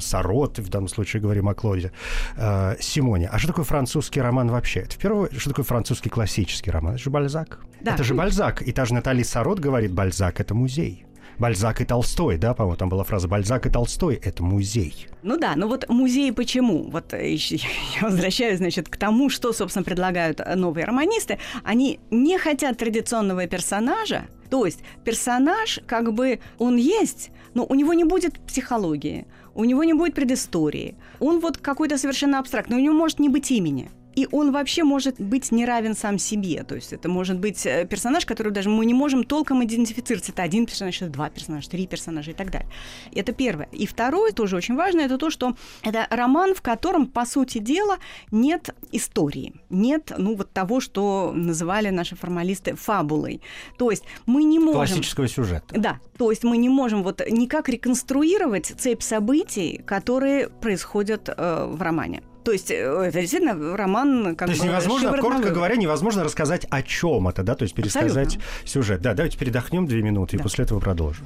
Сарот, 0.00 0.58
в 0.58 0.68
данном 0.68 0.88
случае 0.88 1.22
говорим 1.22 1.48
о 1.48 1.54
Клоде, 1.54 1.92
э, 2.36 2.76
Симоне. 2.80 3.28
А 3.28 3.38
что 3.38 3.48
такое 3.48 3.64
французский 3.64 4.20
роман 4.20 4.50
вообще? 4.50 4.80
Это 4.80 4.94
в 4.94 4.98
первую 4.98 5.30
что 5.38 5.50
такое 5.50 5.64
французский 5.64 6.10
классический 6.10 6.70
роман? 6.70 6.94
Это 6.94 7.02
же 7.02 7.10
Бальзак. 7.10 7.60
Да. 7.80 7.94
Это 7.94 8.04
же 8.04 8.14
Бальзак. 8.14 8.62
И 8.62 8.72
та 8.72 8.84
же 8.84 8.94
Натали 8.94 9.22
Сарот 9.22 9.58
говорит, 9.58 9.92
Бальзак— 9.92 10.40
это 10.40 10.54
музей. 10.54 11.06
Бальзак 11.38 11.80
и 11.80 11.84
Толстой, 11.84 12.38
да, 12.38 12.54
по-моему, 12.54 12.76
там 12.76 12.88
была 12.88 13.04
фраза 13.04 13.28
«Бальзак 13.28 13.66
и 13.66 13.70
Толстой– 13.70 14.16
это 14.22 14.42
музей». 14.42 15.08
Ну 15.22 15.38
да, 15.38 15.54
ну 15.56 15.68
вот 15.68 15.88
музей 15.88 16.32
почему? 16.32 16.90
Вот 16.90 17.12
э, 17.14 17.34
я 17.36 17.60
возвращаюсь, 18.02 18.58
значит, 18.58 18.88
к 18.88 18.96
тому, 18.96 19.30
что, 19.30 19.52
собственно, 19.52 19.84
предлагают 19.84 20.40
новые 20.56 20.84
романисты. 20.84 21.38
Они 21.64 22.00
не 22.10 22.38
хотят 22.38 22.78
традиционного 22.78 23.46
персонажа, 23.46 24.26
то 24.50 24.66
есть 24.66 24.80
персонаж, 25.04 25.80
как 25.86 26.12
бы, 26.12 26.40
он 26.58 26.76
есть, 26.76 27.30
но 27.54 27.64
у 27.64 27.74
него 27.74 27.94
не 27.94 28.04
будет 28.04 28.38
психологии, 28.40 29.26
у 29.54 29.64
него 29.64 29.82
не 29.84 29.94
будет 29.94 30.14
предыстории. 30.14 30.94
Он 31.20 31.40
вот 31.40 31.56
какой-то 31.56 31.96
совершенно 31.96 32.38
абстрактный, 32.38 32.76
у 32.76 32.80
него 32.80 32.94
может 32.94 33.18
не 33.18 33.28
быть 33.28 33.50
имени. 33.50 33.90
И 34.14 34.28
он 34.30 34.52
вообще 34.52 34.84
может 34.84 35.20
быть 35.20 35.52
не 35.52 35.64
равен 35.64 35.94
сам 35.94 36.18
себе. 36.18 36.62
То 36.64 36.74
есть 36.74 36.92
это 36.92 37.08
может 37.08 37.38
быть 37.38 37.64
э, 37.66 37.86
персонаж, 37.86 38.26
который 38.26 38.52
даже 38.52 38.68
мы 38.68 38.86
не 38.86 38.94
можем 38.94 39.24
толком 39.24 39.64
идентифицировать. 39.64 40.28
Это 40.28 40.42
один 40.42 40.66
персонаж, 40.66 41.00
это 41.02 41.10
два 41.10 41.30
персонажа, 41.30 41.70
три 41.70 41.86
персонажа 41.86 42.30
и 42.30 42.34
так 42.34 42.50
далее. 42.50 42.68
Это 43.14 43.32
первое. 43.32 43.68
И 43.72 43.86
второе, 43.86 44.32
тоже 44.32 44.56
очень 44.56 44.76
важно, 44.76 45.00
это 45.00 45.18
то, 45.18 45.30
что 45.30 45.56
это 45.82 46.06
роман, 46.10 46.54
в 46.54 46.62
котором, 46.62 47.06
по 47.06 47.24
сути 47.24 47.58
дела, 47.58 47.98
нет 48.30 48.74
истории. 48.92 49.54
Нет, 49.70 50.12
ну, 50.16 50.36
вот 50.36 50.52
того, 50.52 50.80
что 50.80 51.32
называли 51.34 51.90
наши 51.90 52.16
формалисты 52.16 52.74
фабулой. 52.74 53.40
То 53.78 53.90
есть 53.90 54.04
мы 54.26 54.44
не 54.44 54.58
можем... 54.58 54.96
Классического 54.96 55.28
сюжета. 55.28 55.74
Да. 55.76 56.00
То 56.18 56.30
есть 56.30 56.44
мы 56.44 56.56
не 56.56 56.68
можем 56.68 57.02
вот 57.02 57.22
никак 57.30 57.68
реконструировать 57.68 58.66
цепь 58.66 59.02
событий, 59.02 59.80
которые 59.84 60.48
происходят 60.48 61.28
э, 61.28 61.66
в 61.66 61.80
романе. 61.82 62.22
То 62.44 62.52
есть 62.52 62.70
э, 62.70 62.74
это 62.74 63.20
действительно 63.20 63.76
роман 63.76 64.34
как 64.36 64.48
То 64.48 64.52
есть 64.52 64.64
невозможно, 64.64 65.16
коротко 65.18 65.50
говоря, 65.50 65.76
невозможно 65.76 66.24
рассказать 66.24 66.66
о 66.70 66.82
чем 66.82 67.28
это, 67.28 67.42
да, 67.42 67.54
то 67.54 67.62
есть 67.62 67.74
пересказать 67.74 68.36
Абсолютно. 68.36 68.42
сюжет. 68.64 69.00
Да, 69.00 69.14
давайте 69.14 69.38
передохнем 69.38 69.86
две 69.86 70.02
минуты 70.02 70.36
да. 70.36 70.40
и 70.40 70.42
после 70.42 70.64
этого 70.64 70.80
продолжим. 70.80 71.24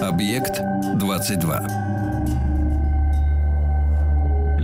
Объект 0.00 0.60
22. 0.98 1.85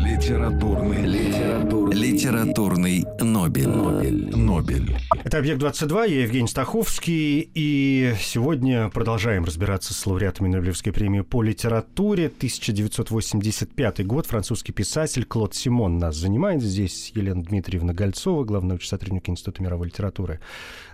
Литературный, 0.03 1.07
литературный, 1.07 1.97
литературный 1.97 3.05
Нобель. 3.21 3.69
Нобель. 3.69 4.37
Нобель. 4.37 4.97
Это 5.23 5.39
«Объект-22», 5.39 6.11
я 6.11 6.23
Евгений 6.23 6.49
Стаховский, 6.49 7.49
и 7.55 8.15
сегодня 8.19 8.89
продолжаем 8.89 9.45
разбираться 9.45 9.95
с 9.95 10.05
лауреатами 10.05 10.49
Нобелевской 10.49 10.93
премии 10.93 11.21
по 11.21 11.41
литературе. 11.41 12.27
1985 12.27 14.05
год, 14.05 14.27
французский 14.27 14.73
писатель 14.73 15.25
Клод 15.25 15.55
Симон 15.55 15.99
нас 15.99 16.17
занимает. 16.17 16.63
Здесь 16.63 17.13
Елена 17.15 17.45
Дмитриевна 17.45 17.95
Гольцова, 17.95 18.43
главный 18.43 18.81
сотрудник 18.81 19.29
Института 19.29 19.63
мировой 19.63 19.87
литературы 19.87 20.41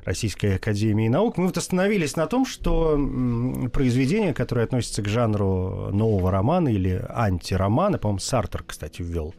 Российской 0.04 0.56
Академии 0.56 1.08
Наук. 1.08 1.36
Мы 1.36 1.46
вот 1.46 1.56
остановились 1.56 2.16
на 2.16 2.26
том, 2.26 2.46
что 2.46 2.98
произведение, 3.72 4.34
которое 4.34 4.62
относится 4.62 5.02
к 5.02 5.08
жанру 5.08 5.90
нового 5.92 6.30
романа 6.30 6.68
или 6.68 7.04
антиромана, 7.08 7.98
по-моему, 7.98 8.20
Сартер, 8.20 8.64
кстати, 8.66 9.02
ввел 9.02 9.34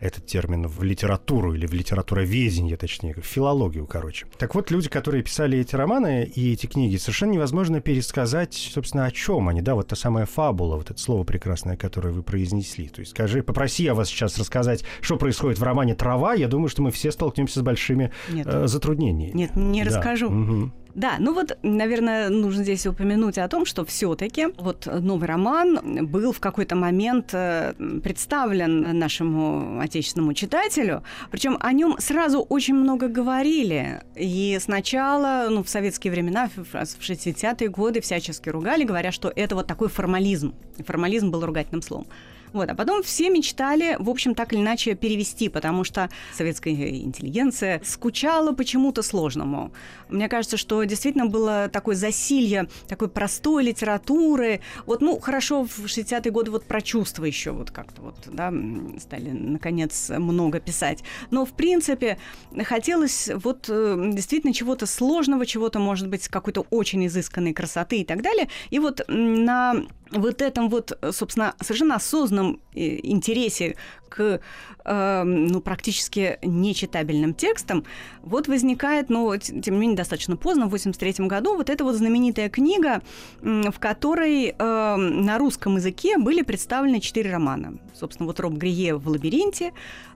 этот 0.00 0.26
термин 0.26 0.66
в 0.66 0.82
литературу 0.82 1.54
или 1.54 1.66
в 1.66 1.72
литературоведение, 1.72 2.76
точнее, 2.76 3.14
в 3.14 3.24
филологию, 3.24 3.86
короче. 3.86 4.26
Так 4.38 4.54
вот, 4.54 4.70
люди, 4.70 4.88
которые 4.88 5.22
писали 5.22 5.58
эти 5.58 5.74
романы 5.74 6.24
и 6.24 6.52
эти 6.52 6.66
книги, 6.66 6.96
совершенно 6.96 7.32
невозможно 7.32 7.80
пересказать, 7.80 8.54
собственно, 8.54 9.06
о 9.06 9.10
чем 9.10 9.48
они, 9.48 9.60
да, 9.60 9.74
вот 9.74 9.88
та 9.88 9.96
самая 9.96 10.26
фабула, 10.26 10.76
вот 10.76 10.90
это 10.90 11.00
слово 11.00 11.24
прекрасное, 11.24 11.76
которое 11.76 12.10
вы 12.10 12.22
произнесли. 12.22 12.88
То 12.88 13.00
есть 13.00 13.10
скажи, 13.10 13.42
попроси 13.42 13.84
я 13.84 13.94
вас 13.94 14.08
сейчас 14.08 14.38
рассказать, 14.38 14.84
что 15.00 15.16
происходит 15.16 15.58
в 15.58 15.62
романе 15.62 15.94
«Трава», 15.94 16.34
я 16.34 16.48
думаю, 16.48 16.68
что 16.68 16.82
мы 16.82 16.90
все 16.90 17.10
столкнемся 17.10 17.60
с 17.60 17.62
большими 17.62 18.12
Нет. 18.28 18.46
Э, 18.46 18.66
затруднениями. 18.68 19.32
Нет, 19.34 19.56
не 19.56 19.82
да. 19.82 19.90
Расскажу. 20.08 20.28
Угу. 20.28 20.70
Да, 20.94 21.16
ну 21.20 21.32
вот, 21.32 21.56
наверное, 21.62 22.28
нужно 22.28 22.64
здесь 22.64 22.84
упомянуть 22.86 23.38
о 23.38 23.46
том, 23.46 23.66
что 23.66 23.84
все-таки 23.84 24.48
вот 24.58 24.86
новый 24.86 25.28
роман 25.28 26.06
был 26.08 26.32
в 26.32 26.40
какой-то 26.40 26.74
момент 26.74 27.30
э, 27.34 27.74
представлен 28.02 28.98
нашему 28.98 29.78
отечественному 29.80 30.34
читателю, 30.34 31.04
причем 31.30 31.56
о 31.60 31.72
нем 31.72 31.94
сразу 32.00 32.40
очень 32.40 32.74
много 32.74 33.06
говорили. 33.06 34.02
И 34.16 34.58
сначала, 34.60 35.46
ну, 35.50 35.62
в 35.62 35.68
советские 35.68 36.10
времена, 36.10 36.50
в 36.56 36.74
60-е 36.74 37.68
годы 37.68 38.00
всячески 38.00 38.48
ругали, 38.48 38.82
говоря, 38.82 39.12
что 39.12 39.32
это 39.36 39.54
вот 39.54 39.68
такой 39.68 39.88
формализм. 39.88 40.52
формализм 40.84 41.30
был 41.30 41.46
ругательным 41.46 41.82
словом. 41.82 42.08
Вот. 42.52 42.68
А 42.68 42.74
потом 42.74 43.02
все 43.02 43.30
мечтали, 43.30 43.96
в 43.98 44.08
общем, 44.10 44.34
так 44.34 44.52
или 44.52 44.60
иначе 44.60 44.94
перевести, 44.94 45.48
потому 45.48 45.84
что 45.84 46.08
советская 46.34 46.72
интеллигенция 46.72 47.80
скучала 47.84 48.52
почему-то 48.52 49.02
сложному. 49.02 49.72
Мне 50.08 50.28
кажется, 50.28 50.56
что 50.56 50.82
действительно 50.84 51.26
было 51.26 51.68
такое 51.68 51.94
засилье 51.94 52.68
такой 52.86 53.08
простой 53.08 53.64
литературы. 53.64 54.60
Вот, 54.86 55.00
ну, 55.00 55.18
хорошо, 55.20 55.64
в 55.64 55.84
60-е 55.84 56.30
годы 56.30 56.50
вот 56.50 56.64
про 56.64 56.80
чувства 56.80 57.24
еще 57.24 57.50
вот 57.50 57.70
как-то 57.70 58.02
вот, 58.02 58.16
да, 58.26 58.52
стали, 58.98 59.30
наконец, 59.30 60.10
много 60.10 60.60
писать. 60.60 61.02
Но, 61.30 61.44
в 61.44 61.52
принципе, 61.52 62.18
хотелось 62.64 63.30
вот 63.34 63.66
э, 63.68 64.10
действительно 64.12 64.52
чего-то 64.52 64.86
сложного, 64.86 65.46
чего-то, 65.46 65.78
может 65.78 66.08
быть, 66.08 66.28
какой-то 66.28 66.66
очень 66.70 67.06
изысканной 67.06 67.52
красоты 67.52 68.00
и 68.00 68.04
так 68.04 68.22
далее. 68.22 68.48
И 68.70 68.78
вот 68.78 69.02
на 69.08 69.86
вот 70.10 70.42
этом 70.42 70.68
вот, 70.68 70.96
собственно, 71.12 71.54
совершенно 71.60 71.96
осознанном 71.96 72.60
э, 72.74 72.98
интересе 73.02 73.76
к 74.08 74.40
э, 74.84 75.22
ну, 75.24 75.60
практически 75.60 76.38
нечитабельным 76.42 77.34
текстам, 77.34 77.84
вот 78.22 78.48
возникает, 78.48 79.10
ну, 79.10 79.36
тем 79.36 79.74
не 79.74 79.80
менее, 79.80 79.96
достаточно 79.96 80.36
поздно, 80.36 80.64
в 80.64 80.68
1983 80.68 81.26
году, 81.26 81.56
вот 81.56 81.70
эта 81.70 81.84
вот 81.84 81.94
знаменитая 81.96 82.48
книга, 82.48 83.02
в 83.40 83.78
которой 83.78 84.54
э, 84.58 84.96
на 84.96 85.38
русском 85.38 85.76
языке 85.76 86.18
были 86.18 86.42
представлены 86.42 87.00
четыре 87.00 87.32
романа. 87.32 87.78
Собственно, 87.94 88.26
вот 88.26 88.40
Роб 88.40 88.54
Грие 88.54 88.96
в 88.96 89.08
«Лабиринте», 89.08 89.72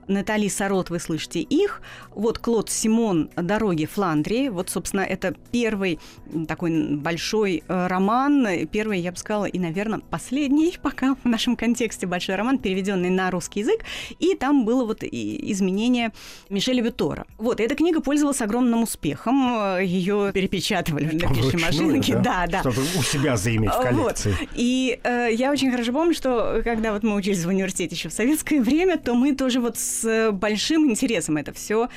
Натали 0.07 0.47
Сарот, 0.47 0.89
вы 0.89 0.99
слышите 0.99 1.39
их. 1.39 1.81
Вот 2.11 2.37
Клод 2.37 2.69
Симон 2.69 3.29
«Дороги 3.35 3.85
Фландрии». 3.85 4.49
Вот, 4.49 4.69
собственно, 4.69 5.01
это 5.01 5.35
первый 5.51 5.99
такой 6.47 6.95
большой 6.95 7.63
э, 7.67 7.87
роман. 7.87 8.67
Первый, 8.71 8.99
я 8.99 9.11
бы 9.11 9.17
сказала, 9.17 9.45
и, 9.45 9.59
наверное, 9.59 9.99
последний 9.99 10.77
пока 10.81 11.15
в 11.15 11.25
нашем 11.25 11.55
контексте 11.55 12.07
большой 12.07 12.35
роман, 12.35 12.57
переведенный 12.57 13.09
на 13.09 13.31
русский 13.31 13.61
язык. 13.61 13.82
И 14.19 14.35
там 14.35 14.65
было 14.65 14.85
вот 14.85 15.03
изменение 15.03 16.11
Мишеля 16.49 16.83
Витора. 16.83 17.25
Вот, 17.37 17.59
эта 17.59 17.75
книга 17.75 18.01
пользовалась 18.01 18.41
огромным 18.41 18.83
успехом, 18.83 19.79
ее 19.79 20.31
перепечатывали 20.33 21.05
на 21.05 21.33
пишущей 21.33 21.59
машинке. 21.59 22.15
Да? 22.15 22.45
да, 22.47 22.47
да. 22.47 22.59
Чтобы 22.59 22.81
у 22.97 23.03
себя 23.03 23.37
заиметь 23.37 23.71
в 23.71 23.81
коллекции. 23.81 24.31
Вот. 24.31 24.49
И 24.55 24.99
э, 25.03 25.29
я 25.31 25.51
очень 25.51 25.71
хорошо 25.71 25.91
помню, 25.91 26.13
что 26.13 26.61
когда 26.63 26.93
вот 26.93 27.03
мы 27.03 27.15
учились 27.15 27.43
в 27.43 27.47
университете 27.47 27.95
еще 27.95 28.09
в 28.09 28.13
советское 28.13 28.61
время, 28.61 28.97
то 28.97 29.13
мы 29.13 29.35
тоже 29.35 29.59
вот 29.59 29.77
с 29.77 30.31
большим 30.31 30.89
интересом 30.89 31.37
это 31.37 31.53
все 31.53 31.89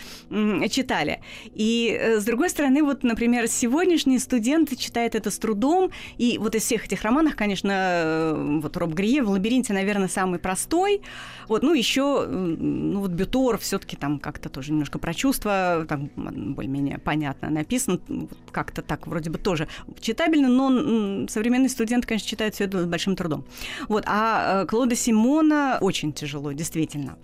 читали. 0.70 1.20
И 1.54 1.96
э, 1.98 2.20
с 2.20 2.24
другой 2.24 2.50
стороны, 2.50 2.82
вот, 2.82 3.02
например, 3.02 3.48
сегодняшние 3.48 4.18
студенты 4.18 4.76
читают 4.76 5.14
это 5.14 5.30
с 5.30 5.38
трудом, 5.38 5.90
и 6.18 6.38
вот 6.38 6.54
из 6.54 6.62
всех 6.62 6.86
этих 6.86 7.02
романов, 7.02 7.36
конечно, 7.36 7.72
э, 7.72 8.60
вот 8.62 8.76
Роб 8.76 8.94
Грие 8.94 9.22
в 9.22 9.30
«Лабиринте», 9.30 9.72
наверное, 9.72 10.08
самый 10.08 10.38
простой. 10.38 11.02
Вот, 11.48 11.62
ну, 11.62 11.74
еще, 11.78 12.26
ну, 12.26 13.00
вот 13.00 13.10
Бютор 13.10 13.58
все-таки 13.58 13.96
там 13.96 14.18
как-то 14.18 14.48
тоже 14.48 14.72
немножко 14.72 14.98
про 14.98 15.14
чувства, 15.14 15.86
там 15.88 16.10
более-менее 16.16 16.98
понятно 16.98 17.50
написано, 17.50 18.00
как-то 18.50 18.82
так 18.82 19.06
вроде 19.06 19.30
бы 19.30 19.38
тоже 19.38 19.68
читабельно, 20.00 20.48
но 20.48 21.28
современные 21.28 21.68
студенты, 21.68 22.08
конечно, 22.08 22.28
читают 22.28 22.54
все 22.54 22.64
это 22.64 22.82
с 22.82 22.86
большим 22.86 23.16
трудом. 23.16 23.44
Вот, 23.88 24.04
а 24.06 24.62
э, 24.62 24.66
Клода 24.66 24.96
Симона 24.96 25.78
очень 25.80 26.12
тяжело, 26.12 26.52
действительно. 26.52 27.16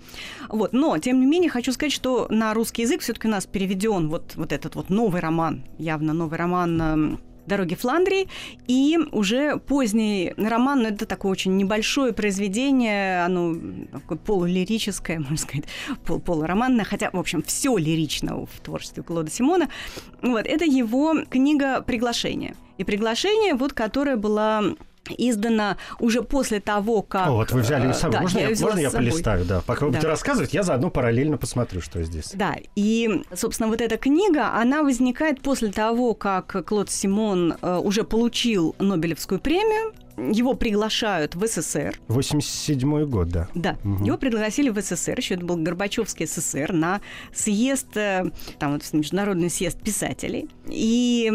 Вот, 0.49 0.73
но, 0.73 0.97
тем 0.99 1.21
не 1.21 1.27
менее, 1.27 1.51
хочу 1.51 1.73
сказать, 1.73 1.93
что 1.93 2.27
на 2.31 2.55
русский 2.55 2.83
язык 2.83 3.01
все-таки 3.01 3.29
у 3.29 3.31
нас 3.31 3.47
переведен 3.47 4.09
вот, 4.09 4.33
вот 4.37 4.53
этот 4.53 4.75
вот 4.75 4.91
новый 4.91 5.21
роман, 5.21 5.65
явно 5.79 6.13
новый 6.13 6.39
роман 6.39 7.19
«Дороги 7.47 7.75
Фландрии», 7.75 8.29
и 8.67 8.99
уже 9.13 9.57
поздний 9.57 10.33
роман, 10.37 10.83
но 10.83 10.89
ну, 10.89 10.95
это 10.95 11.07
такое 11.07 11.33
очень 11.33 11.57
небольшое 11.57 12.13
произведение, 12.13 13.25
оно 13.25 13.55
такое 13.93 14.19
полулирическое, 14.19 15.19
можно 15.19 15.37
сказать, 15.37 15.65
пол 16.05 16.21
полуроманное, 16.21 16.85
хотя, 16.85 17.11
в 17.13 17.19
общем, 17.19 17.43
все 17.43 17.77
лирично 17.77 18.47
в 18.47 18.61
творчестве 18.63 19.03
Клода 19.03 19.31
Симона. 19.31 19.69
Вот, 20.21 20.47
это 20.47 20.65
его 20.65 21.25
книга 21.29 21.83
«Приглашение». 21.83 22.55
И 22.79 22.85
«Приглашение», 22.85 23.55
вот, 23.55 23.73
которая 23.73 24.17
была 24.17 24.63
издана 25.11 25.77
уже 25.99 26.23
после 26.23 26.61
того, 26.61 27.03
как... 27.03 27.29
О, 27.29 27.33
вот 27.33 27.53
вы 27.53 27.61
взяли 27.61 27.87
ее 27.87 27.95
с 27.95 28.01
собой. 28.01 28.17
Да, 28.17 28.23
можно 28.23 28.39
я, 28.39 28.49
я, 28.49 28.57
можно 28.61 28.79
я 28.79 28.91
полистаю? 28.91 29.45
Да. 29.45 29.63
Пока 29.67 29.87
вы 29.87 29.93
да. 29.93 29.99
будете 29.99 30.09
рассказывать, 30.09 30.55
я 30.55 30.63
заодно 30.63 30.91
параллельно 30.91 31.39
посмотрю, 31.39 31.81
что 31.81 32.03
здесь. 32.03 32.33
Да, 32.35 32.57
и, 32.77 33.23
собственно, 33.35 33.69
вот 33.69 33.81
эта 33.81 33.97
книга, 33.97 34.55
она 34.55 34.83
возникает 34.83 35.41
после 35.41 35.73
того, 35.73 36.15
как 36.15 36.65
Клод 36.67 36.91
Симон 36.91 37.57
э, 37.61 37.77
уже 37.79 38.05
получил 38.05 38.75
Нобелевскую 38.79 39.41
премию 39.41 39.93
его 40.17 40.55
приглашают 40.55 41.35
в 41.35 41.47
СССР. 41.47 41.99
87 42.09 43.05
год, 43.07 43.29
да. 43.29 43.49
Да, 43.55 43.77
угу. 43.85 44.05
его 44.05 44.17
пригласили 44.17 44.69
в 44.69 44.81
СССР, 44.81 45.19
еще 45.19 45.35
это 45.35 45.45
был 45.45 45.57
Горбачевский 45.57 46.27
СССР, 46.27 46.73
на 46.73 47.01
съезд, 47.33 47.97
э, 47.97 48.25
там 48.59 48.73
вот 48.73 48.83
международный 48.93 49.51
съезд 49.51 49.81
писателей. 49.83 50.49
И 50.69 51.31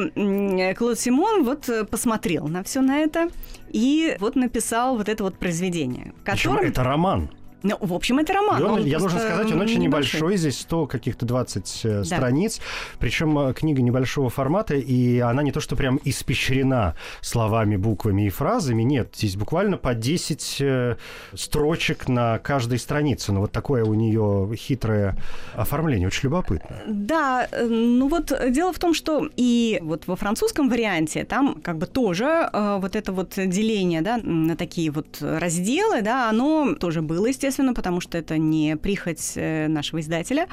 Клод 0.78 1.00
Симон 1.00 1.44
вот 1.44 1.70
э, 1.70 1.84
посмотрел 1.86 2.48
на 2.48 2.63
все 2.63 2.82
на 2.82 3.00
это 3.00 3.30
и 3.70 4.16
вот 4.20 4.36
написал 4.36 4.98
вот 4.98 5.10
это 5.10 5.24
вот 5.24 5.38
произведение. 5.38 6.13
Которым... 6.24 6.58
Почему? 6.58 6.58
Это 6.60 6.84
роман. 6.84 7.30
Ну, 7.63 7.78
в 7.80 7.93
общем, 7.93 8.20
это 8.20 8.34
роман. 8.34 8.63
он, 8.63 8.72
он 8.72 8.86
я 8.86 9.00
должен 9.00 9.20
сказать, 9.20 9.52
он 9.52 9.62
очень 9.62 9.80
небольшой, 9.80 10.20
небольшой 10.20 10.38
здесь 10.38 10.62
100 10.62 10.88
каких-то 10.88 11.26
20 11.26 11.82
э, 11.84 11.89
да. 11.89 12.04
страниц, 12.04 12.60
причем 13.00 13.38
э, 13.39 13.54
книга 13.54 13.82
небольшого 13.82 14.30
формата, 14.30 14.76
и 14.76 15.20
она 15.20 15.43
не 15.43 15.52
то, 15.52 15.60
что 15.60 15.76
прям 15.76 16.00
испещрена 16.04 16.96
словами, 17.22 17.76
буквами 17.76 18.28
и 18.28 18.30
фразами, 18.30 18.84
нет, 18.84 19.10
здесь 19.15 19.36
буквально 19.36 19.78
по 19.78 19.93
10 19.93 20.58
э, 20.60 20.96
строчек 21.34 22.08
на 22.08 22.38
каждой 22.39 22.80
странице, 22.80 23.32
ну 23.32 23.41
вот 23.41 23.52
такое 23.52 23.84
у 23.84 23.93
нее 23.93 24.50
хитрое 24.56 25.17
оформление, 25.56 26.08
очень 26.08 26.26
любопытно. 26.26 26.78
Да, 26.88 27.48
ну 27.54 28.08
вот 28.08 28.32
дело 28.50 28.72
в 28.72 28.80
том, 28.80 28.93
что 28.93 29.28
и 29.36 29.80
вот 29.82 30.08
во 30.08 30.15
французском 30.15 30.70
варианте 30.70 31.24
там 31.24 31.56
как 31.62 31.78
бы 31.78 31.88
тоже 31.88 32.50
э, 32.54 32.78
вот 32.80 32.96
это 32.96 33.12
вот 33.12 33.34
деление, 33.36 34.02
да, 34.02 34.17
на 34.17 34.56
такие 34.56 34.91
вот 34.91 35.17
разделы, 35.22 36.02
да, 36.02 36.30
оно 36.30 36.76
тоже 36.76 37.02
было, 37.02 37.26
естественно, 37.28 37.46
естественно, 37.47 37.73
потому 37.73 38.01
что 38.01 38.17
это 38.17 38.38
не 38.38 38.75
прихоть 38.75 39.33
э, 39.36 39.67
нашего 39.67 39.99
издателя. 40.01 40.47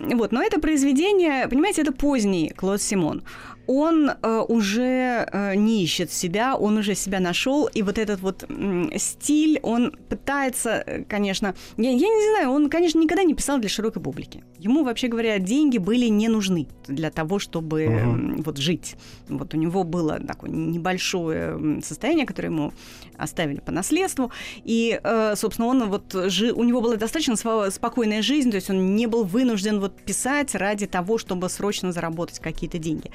Вот, 0.00 0.32
но 0.32 0.42
это 0.42 0.60
произведение, 0.60 1.46
понимаете, 1.48 1.82
это 1.82 1.92
поздний 1.92 2.52
Клод 2.56 2.80
Симон 2.80 3.22
он 3.70 4.10
э, 4.10 4.44
уже 4.48 5.28
э, 5.32 5.54
не 5.54 5.84
ищет 5.84 6.10
себя, 6.10 6.56
он 6.56 6.78
уже 6.78 6.96
себя 6.96 7.20
нашел, 7.20 7.66
и 7.66 7.82
вот 7.82 7.98
этот 7.98 8.20
вот 8.20 8.44
э, 8.48 8.98
стиль, 8.98 9.60
он 9.62 9.92
пытается, 10.08 10.82
э, 10.84 11.04
конечно, 11.04 11.54
я, 11.76 11.90
я 11.90 12.08
не 12.08 12.30
знаю, 12.32 12.50
он, 12.50 12.68
конечно, 12.68 12.98
никогда 12.98 13.22
не 13.22 13.34
писал 13.34 13.58
для 13.58 13.68
широкой 13.68 14.02
публики. 14.02 14.42
Ему, 14.58 14.82
вообще 14.82 15.06
говоря, 15.06 15.38
деньги 15.38 15.78
были 15.78 16.06
не 16.06 16.26
нужны 16.26 16.66
для 16.88 17.12
того, 17.12 17.38
чтобы 17.38 17.82
э, 17.82 18.42
вот 18.42 18.58
жить. 18.58 18.96
Вот 19.28 19.54
у 19.54 19.56
него 19.56 19.84
было 19.84 20.18
такое 20.18 20.50
небольшое 20.50 21.80
состояние, 21.80 22.26
которое 22.26 22.48
ему 22.48 22.72
оставили 23.16 23.60
по 23.60 23.70
наследству, 23.70 24.32
и, 24.64 24.98
э, 25.00 25.34
собственно, 25.36 25.68
он 25.68 25.88
вот 25.88 26.12
жи, 26.12 26.52
у 26.52 26.64
него 26.64 26.80
была 26.80 26.96
достаточно 26.96 27.36
спокойная 27.70 28.22
жизнь, 28.22 28.50
то 28.50 28.56
есть 28.56 28.68
он 28.68 28.96
не 28.96 29.06
был 29.06 29.22
вынужден 29.22 29.78
вот 29.78 29.89
писать 29.90 30.54
ради 30.54 30.86
того, 30.86 31.18
чтобы 31.18 31.48
срочно 31.48 31.92
заработать 31.92 32.38
какие-то 32.38 32.78
деньги. 32.78 33.10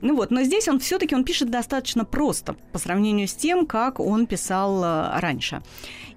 Ну 0.00 0.16
вот, 0.16 0.30
но 0.30 0.42
здесь 0.42 0.68
он 0.68 0.80
все-таки 0.80 1.14
он 1.14 1.24
пишет 1.24 1.50
достаточно 1.50 2.04
просто 2.04 2.56
по 2.72 2.78
сравнению 2.78 3.26
с 3.26 3.34
тем, 3.34 3.66
как 3.66 4.00
он 4.00 4.26
писал 4.26 4.84
э, 4.84 5.18
раньше. 5.18 5.62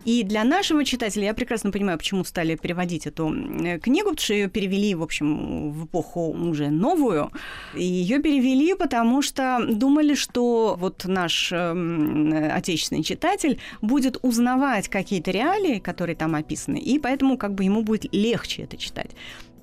И 0.07 0.23
для 0.23 0.45
нашего 0.45 0.85
читателя, 0.85 1.25
я 1.25 1.33
прекрасно 1.33 1.71
понимаю, 1.71 1.97
почему 1.97 2.23
стали 2.23 2.55
переводить 2.55 3.07
эту 3.07 3.29
э, 3.29 3.77
книгу, 3.79 4.11
потому 4.11 4.23
что 4.23 4.33
ее 4.33 4.49
перевели, 4.49 4.95
в 4.95 5.03
общем, 5.03 5.71
в 5.71 5.85
эпоху 5.85 6.31
уже 6.31 6.69
новую. 6.69 7.31
И 7.75 7.83
ее 7.83 8.19
перевели, 8.19 8.73
потому 8.73 9.21
что 9.21 9.59
думали, 9.69 10.15
что 10.15 10.77
вот 10.79 11.03
наш 11.05 11.51
э, 11.51 12.51
отечественный 12.51 13.03
читатель 13.03 13.59
будет 13.81 14.17
узнавать 14.21 14.87
какие-то 14.87 15.31
реалии, 15.31 15.79
которые 15.79 16.15
там 16.15 16.35
описаны, 16.35 16.77
и 16.77 16.99
поэтому 16.99 17.37
как 17.37 17.53
бы 17.53 17.65
ему 17.65 17.83
будет 17.83 18.13
легче 18.13 18.63
это 18.63 18.77
читать 18.77 19.11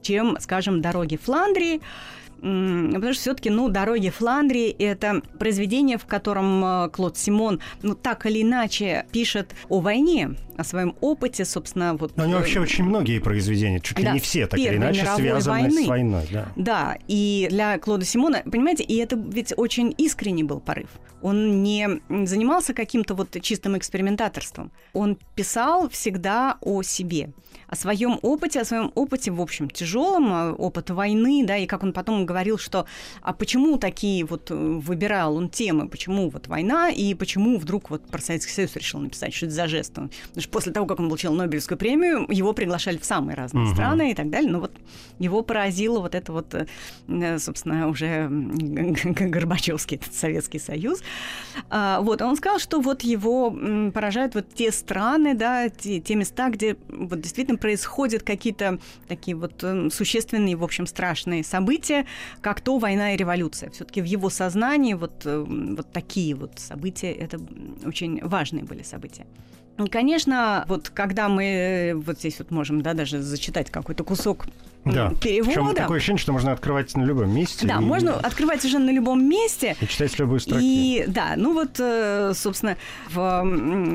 чем, 0.04 0.36
скажем, 0.40 0.80
«Дороги 0.80 1.16
Фландрии», 1.16 1.80
Потому 2.44 3.14
что 3.14 3.22
все-таки, 3.22 3.48
ну, 3.48 3.70
«Дороги 3.70 4.10
Фландрии»— 4.10 4.68
это 4.78 5.22
произведение, 5.38 5.96
в 5.96 6.04
котором 6.04 6.62
э, 6.62 6.90
Клод 6.90 7.16
Симон, 7.16 7.60
ну, 7.80 7.94
так 7.94 8.26
или 8.26 8.42
иначе 8.42 9.06
пишет 9.12 9.54
о 9.70 9.80
войне, 9.80 10.32
о 10.58 10.62
своем 10.62 10.94
опыте, 11.00 11.46
собственно, 11.46 11.94
вот... 11.94 12.18
Но 12.18 12.24
у 12.24 12.26
него 12.26 12.40
вообще 12.40 12.60
очень 12.60 12.84
многие 12.84 13.18
произведения, 13.18 13.80
чуть 13.80 13.98
ли 13.98 14.04
да, 14.04 14.12
не 14.12 14.20
все, 14.20 14.46
так 14.46 14.60
или 14.60 14.76
иначе, 14.76 15.06
связаны 15.16 15.62
войны. 15.62 15.84
с 15.84 15.88
войной. 15.88 16.28
Да. 16.30 16.48
да, 16.56 16.98
и 17.08 17.46
для 17.50 17.78
Клода 17.78 18.04
Симона, 18.04 18.42
понимаете, 18.44 18.84
и 18.84 18.96
это 18.96 19.16
ведь 19.16 19.54
очень 19.56 19.94
искренний 19.96 20.44
был 20.44 20.60
порыв. 20.60 20.90
Он 21.24 21.62
не 21.62 22.02
занимался 22.26 22.74
каким-то 22.74 23.14
вот 23.14 23.40
чистым 23.40 23.78
экспериментаторством. 23.78 24.70
Он 24.92 25.16
писал 25.34 25.88
всегда 25.88 26.58
о 26.60 26.82
себе 26.82 27.30
о 27.68 27.76
своем 27.76 28.18
опыте, 28.22 28.60
о 28.60 28.64
своем 28.64 28.92
опыте, 28.94 29.30
в 29.30 29.40
общем, 29.40 29.68
тяжелом, 29.68 30.32
а, 30.32 30.52
опыт 30.52 30.90
войны, 30.90 31.44
да, 31.44 31.56
и 31.56 31.66
как 31.66 31.82
он 31.82 31.92
потом 31.92 32.26
говорил, 32.26 32.58
что 32.58 32.86
а 33.22 33.32
почему 33.32 33.78
такие 33.78 34.24
вот 34.24 34.50
э, 34.50 34.54
выбирал 34.54 35.36
он 35.36 35.48
темы, 35.48 35.88
почему 35.88 36.30
вот 36.30 36.46
война, 36.46 36.90
и 36.90 37.14
почему 37.14 37.58
вдруг 37.58 37.90
вот 37.90 38.06
про 38.06 38.20
Советский 38.20 38.52
Союз 38.52 38.76
решил 38.76 39.00
написать, 39.00 39.34
что 39.34 39.46
это 39.46 39.54
за 39.54 39.66
жест. 39.66 39.94
Потому 39.94 40.10
что 40.36 40.48
после 40.50 40.72
того, 40.72 40.86
как 40.86 41.00
он 41.00 41.08
получил 41.08 41.32
Нобелевскую 41.32 41.78
премию, 41.78 42.26
его 42.28 42.52
приглашали 42.52 42.98
в 42.98 43.04
самые 43.04 43.36
разные 43.36 43.64
угу. 43.64 43.74
страны 43.74 44.12
и 44.12 44.14
так 44.14 44.30
далее, 44.30 44.50
но 44.50 44.60
вот 44.60 44.72
его 45.18 45.42
поразило 45.42 46.00
вот 46.00 46.14
это 46.14 46.32
вот, 46.32 46.54
э, 46.54 47.38
собственно, 47.38 47.88
уже 47.88 48.28
Горбачевский 48.30 49.96
этот 49.96 50.14
Советский 50.14 50.58
Союз. 50.58 51.02
А, 51.70 52.00
вот, 52.00 52.22
он 52.22 52.36
сказал, 52.36 52.58
что 52.58 52.80
вот 52.80 53.02
его 53.02 53.54
поражают 53.92 54.34
вот 54.34 54.48
те 54.54 54.72
страны, 54.72 55.34
да, 55.34 55.68
те, 55.68 56.00
те 56.00 56.14
места, 56.14 56.48
где 56.50 56.76
вот 56.88 57.20
действительно 57.20 57.58
происходят 57.58 58.22
какие-то 58.22 58.78
такие 59.08 59.36
вот 59.36 59.62
эм, 59.62 59.90
существенные, 59.90 60.56
в 60.56 60.64
общем, 60.64 60.86
страшные 60.86 61.44
события, 61.44 62.06
как 62.40 62.60
то 62.60 62.78
война 62.78 63.14
и 63.14 63.16
революция. 63.16 63.70
Все-таки 63.70 64.00
в 64.02 64.04
его 64.04 64.30
сознании 64.30 64.94
вот, 64.94 65.24
эм, 65.26 65.76
вот 65.76 65.92
такие 65.92 66.34
вот 66.34 66.58
события, 66.58 67.12
это 67.12 67.38
очень 67.84 68.20
важные 68.24 68.64
были 68.64 68.82
события. 68.82 69.26
И, 69.78 69.88
конечно, 69.88 70.64
вот 70.68 70.90
когда 70.90 71.28
мы 71.28 71.44
э, 71.44 71.94
вот 71.94 72.18
здесь 72.18 72.38
вот 72.38 72.50
можем, 72.50 72.82
да, 72.82 72.94
даже 72.94 73.20
зачитать 73.20 73.70
какой-то 73.70 74.04
кусок 74.04 74.46
да. 74.84 75.12
перевода. 75.20 75.50
Причем 75.50 75.74
такое 75.74 75.96
ощущение, 75.98 76.20
что 76.20 76.32
можно 76.32 76.52
открывать 76.52 76.94
на 76.96 77.04
любом 77.04 77.34
месте. 77.34 77.66
Да, 77.66 77.76
и... 77.76 77.80
можно 77.80 78.14
открывать 78.14 78.64
уже 78.64 78.78
на 78.78 78.90
любом 78.90 79.24
месте. 79.26 79.76
И 79.80 79.86
читать 79.86 80.18
любую 80.18 80.40
строку. 80.40 80.60
И 80.62 81.04
да, 81.06 81.34
ну 81.36 81.54
вот, 81.54 81.78
э, 81.78 82.32
собственно, 82.34 82.76
в 83.10 83.20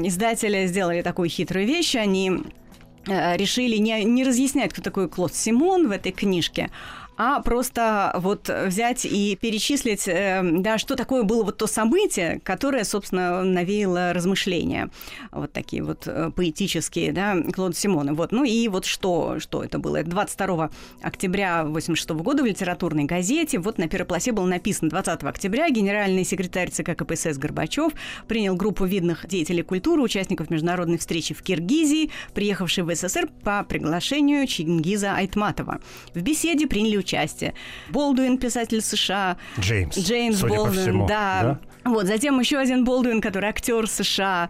издатели 0.03 0.67
сделали 0.67 1.01
такую 1.01 1.29
хитрую 1.29 1.65
вещь. 1.65 1.95
Они 1.95 2.43
Э, 3.09 3.37
решили 3.37 3.77
не, 3.77 4.03
не 4.03 4.23
разъяснять, 4.23 4.71
кто 4.73 4.81
такой 4.81 5.09
Клод 5.09 5.33
Симон 5.33 5.87
в 5.87 5.91
этой 5.91 6.11
книжке, 6.11 6.69
а 7.21 7.41
просто 7.41 8.13
вот 8.15 8.49
взять 8.49 9.03
и 9.03 9.37
перечислить, 9.39 10.07
э, 10.07 10.41
да, 10.41 10.77
что 10.77 10.95
такое 10.95 11.23
было 11.23 11.43
вот 11.43 11.57
то 11.57 11.67
событие, 11.67 12.39
которое, 12.45 12.85
собственно, 12.85 13.43
навеяло 13.43 14.13
размышления, 14.13 14.89
вот 15.33 15.51
такие 15.51 15.83
вот 15.83 16.07
э, 16.07 16.31
поэтические, 16.33 17.11
да, 17.11 17.35
Клода 17.53 17.75
Симона. 17.75 18.13
Вот, 18.13 18.31
ну 18.31 18.45
и 18.45 18.69
вот 18.69 18.85
что, 18.85 19.37
что 19.39 19.65
это 19.65 19.79
было? 19.79 19.97
Это 19.97 20.09
22 20.11 20.69
октября 21.01 21.65
86 21.65 22.09
года 22.11 22.41
в 22.41 22.45
литературной 22.45 23.03
газете, 23.03 23.59
вот 23.59 23.79
на 23.79 23.89
первой 23.89 24.05
полосе 24.05 24.31
было 24.31 24.45
написано 24.45 24.89
20 24.89 25.21
октября 25.23 25.69
генеральный 25.69 26.23
секретарь 26.23 26.69
ЦК 26.71 26.95
КПСС 26.95 27.37
Горбачев 27.37 27.91
принял 28.29 28.55
группу 28.55 28.85
видных 28.85 29.27
деятелей 29.27 29.63
культуры, 29.63 30.01
участников 30.01 30.49
международной 30.49 30.97
встречи 30.97 31.33
в 31.33 31.41
Киргизии, 31.41 32.11
приехавшей 32.33 32.85
в 32.85 32.95
СССР 32.95 33.27
по 33.43 33.65
приглашению 33.65 34.47
Чингиза 34.47 35.15
Айтматова. 35.15 35.81
В 36.13 36.21
беседе 36.21 36.65
приняли 36.65 36.95
участие 37.09 37.53
Болдуин, 37.89 38.37
писатель 38.37 38.81
США, 38.81 39.37
Джеймс. 39.59 39.97
Джеймс 39.97 40.39
судя 40.39 40.55
Болдуин, 40.55 40.81
всему, 40.81 41.07
да. 41.07 41.59
Вот, 41.85 42.05
затем 42.05 42.39
еще 42.39 42.57
один 42.57 42.83
Болдуин, 42.85 43.21
который 43.21 43.49
актер 43.49 43.87
США. 43.87 44.49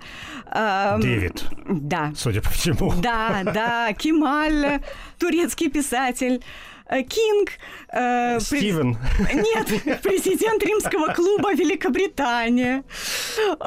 Эм, 0.52 1.00
Дэвид, 1.02 1.44
Да. 1.68 2.12
судя 2.18 2.42
по 2.42 2.50
всему. 2.50 2.94
Да, 3.02 3.42
да, 3.46 3.94
Кемаль, 3.94 4.82
турецкий 5.20 5.70
писатель. 5.70 6.42
э, 6.92 7.04
Кинг, 7.04 7.50
э, 7.94 8.40
Стивен. 8.40 8.98
нет, 9.34 10.02
президент 10.02 10.64
римского 10.64 11.14
клуба 11.14 11.54
Великобритания, 11.54 12.84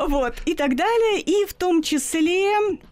вот, 0.08 0.34
и 0.44 0.54
так 0.54 0.74
далее, 0.74 1.20
и 1.20 1.46
в 1.46 1.54
том 1.54 1.82
числе 1.82 2.50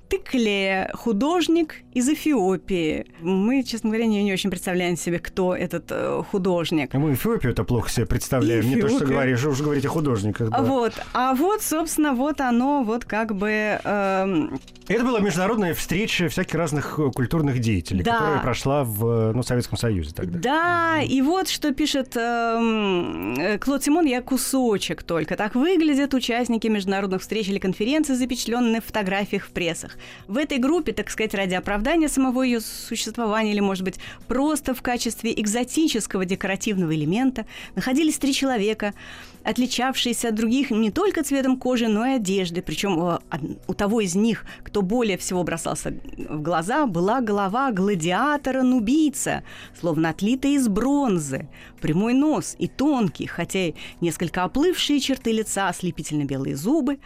Тыкле, 0.08 0.90
художник 0.94 1.74
из 1.92 2.08
Эфиопии. 2.08 3.06
Мы, 3.20 3.62
честно 3.64 3.90
говоря, 3.90 4.06
не, 4.06 4.22
не 4.22 4.32
очень 4.32 4.50
представляем 4.50 4.96
себе, 4.96 5.18
кто 5.18 5.54
этот 5.56 5.86
э, 5.90 6.22
художник. 6.30 6.94
А 6.94 6.98
Мы 6.98 7.14
Эфиопию-то 7.14 7.64
плохо 7.64 7.90
себе 7.90 8.06
представляем. 8.06 8.68
Не 8.68 8.76
то, 8.76 8.88
что 8.88 8.98
Эфиопию. 8.98 9.08
говоришь, 9.08 9.44
уже 9.44 9.64
говорить 9.64 9.84
о 9.84 9.88
художниках. 9.88 10.50
да. 10.50 10.62
Вот, 10.62 10.92
а 11.12 11.34
вот, 11.34 11.62
собственно, 11.62 12.12
вот 12.12 12.40
оно, 12.40 12.84
вот 12.84 13.04
как 13.04 13.34
бы 13.34 13.50
эм, 13.50 14.60
Это 14.86 15.04
была 15.04 15.18
международная 15.20 15.74
встреча 15.74 16.28
всяких 16.28 16.54
разных 16.54 16.98
э, 16.98 17.10
культурных 17.10 17.58
деятелей, 17.58 18.04
Да. 18.04 18.18
которая 18.18 18.38
прошла 18.40 18.84
в 18.84 19.06
э, 19.06 19.32
ну, 19.34 19.42
Советском 19.42 19.76
Союзе 19.76 20.12
тогда. 20.14 20.38
Да, 20.38 21.02
и 21.02 21.20
вот 21.22 21.48
что 21.48 21.72
пишет 21.74 22.16
эм, 22.16 23.34
э, 23.34 23.58
Клод 23.58 23.82
Симон, 23.82 24.06
я 24.06 24.22
кусочек 24.22 25.02
только. 25.02 25.36
Так 25.36 25.56
выглядят 25.56 26.14
участники 26.14 26.68
международных 26.68 27.20
встреч 27.20 27.48
или 27.48 27.58
конференций, 27.58 28.14
запечатленные 28.14 28.80
в 28.80 28.84
фотографиях 28.84 29.46
в 29.46 29.50
прессах. 29.50 29.96
В 30.28 30.36
этой 30.36 30.58
группе, 30.58 30.92
так 30.92 31.10
сказать, 31.10 31.34
ради 31.34 31.54
оправдания 31.54 31.79
самого 32.08 32.42
ее 32.42 32.60
существования 32.60 33.52
или, 33.52 33.60
может 33.60 33.84
быть, 33.84 33.96
просто 34.28 34.74
в 34.74 34.82
качестве 34.82 35.32
экзотического 35.40 36.24
декоративного 36.24 36.94
элемента 36.94 37.46
находились 37.74 38.18
три 38.18 38.32
человека, 38.32 38.94
отличавшиеся 39.42 40.28
от 40.28 40.34
других 40.34 40.70
не 40.70 40.90
только 40.90 41.22
цветом 41.24 41.56
кожи, 41.58 41.88
но 41.88 42.06
и 42.06 42.10
одежды. 42.12 42.62
Причем 42.62 42.98
у, 42.98 43.04
од- 43.06 43.22
у 43.66 43.74
того 43.74 44.00
из 44.00 44.14
них, 44.14 44.44
кто 44.62 44.82
более 44.82 45.16
всего 45.16 45.42
бросался 45.42 45.94
в 46.16 46.42
глаза, 46.42 46.86
была 46.86 47.20
голова 47.20 47.70
гладиатора-нубийца, 47.72 49.42
словно 49.78 50.10
отлитая 50.10 50.52
из 50.52 50.68
бронзы, 50.68 51.48
прямой 51.80 52.14
нос 52.14 52.56
и 52.58 52.68
тонкий, 52.68 53.26
хотя 53.26 53.68
и 53.68 53.74
несколько 54.00 54.44
оплывшие 54.44 55.00
черты 55.00 55.32
лица, 55.32 55.68
ослепительно 55.68 56.24
белые 56.24 56.56
зубы. 56.56 56.98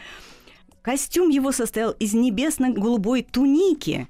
Костюм 0.82 1.30
его 1.30 1.50
состоял 1.50 1.92
из 1.92 2.12
небесно-голубой 2.12 3.22
туники 3.22 4.08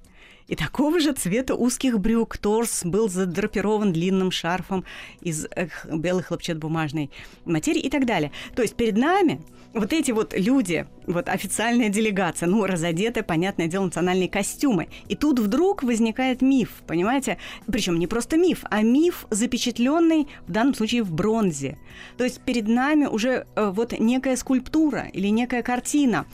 и 0.48 0.56
такого 0.56 1.00
же 1.00 1.12
цвета 1.12 1.54
узких 1.54 1.98
брюк. 1.98 2.36
Торс 2.38 2.84
был 2.84 3.08
задрапирован 3.08 3.92
длинным 3.92 4.30
шарфом 4.30 4.84
из 5.20 5.46
белой 5.90 6.22
хлопчатобумажной 6.22 7.10
материи 7.44 7.80
и 7.80 7.90
так 7.90 8.06
далее. 8.06 8.32
То 8.54 8.62
есть 8.62 8.74
перед 8.74 8.96
нами 8.96 9.40
вот 9.74 9.92
эти 9.92 10.12
вот 10.12 10.32
люди, 10.36 10.86
вот 11.06 11.28
официальная 11.28 11.88
делегация, 11.88 12.48
ну, 12.48 12.64
разодетые, 12.64 13.24
понятное 13.24 13.66
дело, 13.66 13.86
национальные 13.86 14.28
костюмы. 14.28 14.88
И 15.08 15.16
тут 15.16 15.40
вдруг 15.40 15.82
возникает 15.82 16.42
миф, 16.42 16.82
понимаете? 16.86 17.38
Причем 17.66 17.98
не 17.98 18.06
просто 18.06 18.36
миф, 18.36 18.64
а 18.70 18.82
миф, 18.82 19.26
запечатленный 19.30 20.28
в 20.46 20.52
данном 20.52 20.74
случае 20.74 21.02
в 21.02 21.12
бронзе. 21.12 21.78
То 22.16 22.24
есть 22.24 22.40
перед 22.40 22.68
нами 22.68 23.06
уже 23.06 23.46
э, 23.56 23.72
вот 23.74 23.98
некая 23.98 24.36
скульптура 24.36 25.08
или 25.12 25.28
некая 25.28 25.62
картина. 25.62 26.26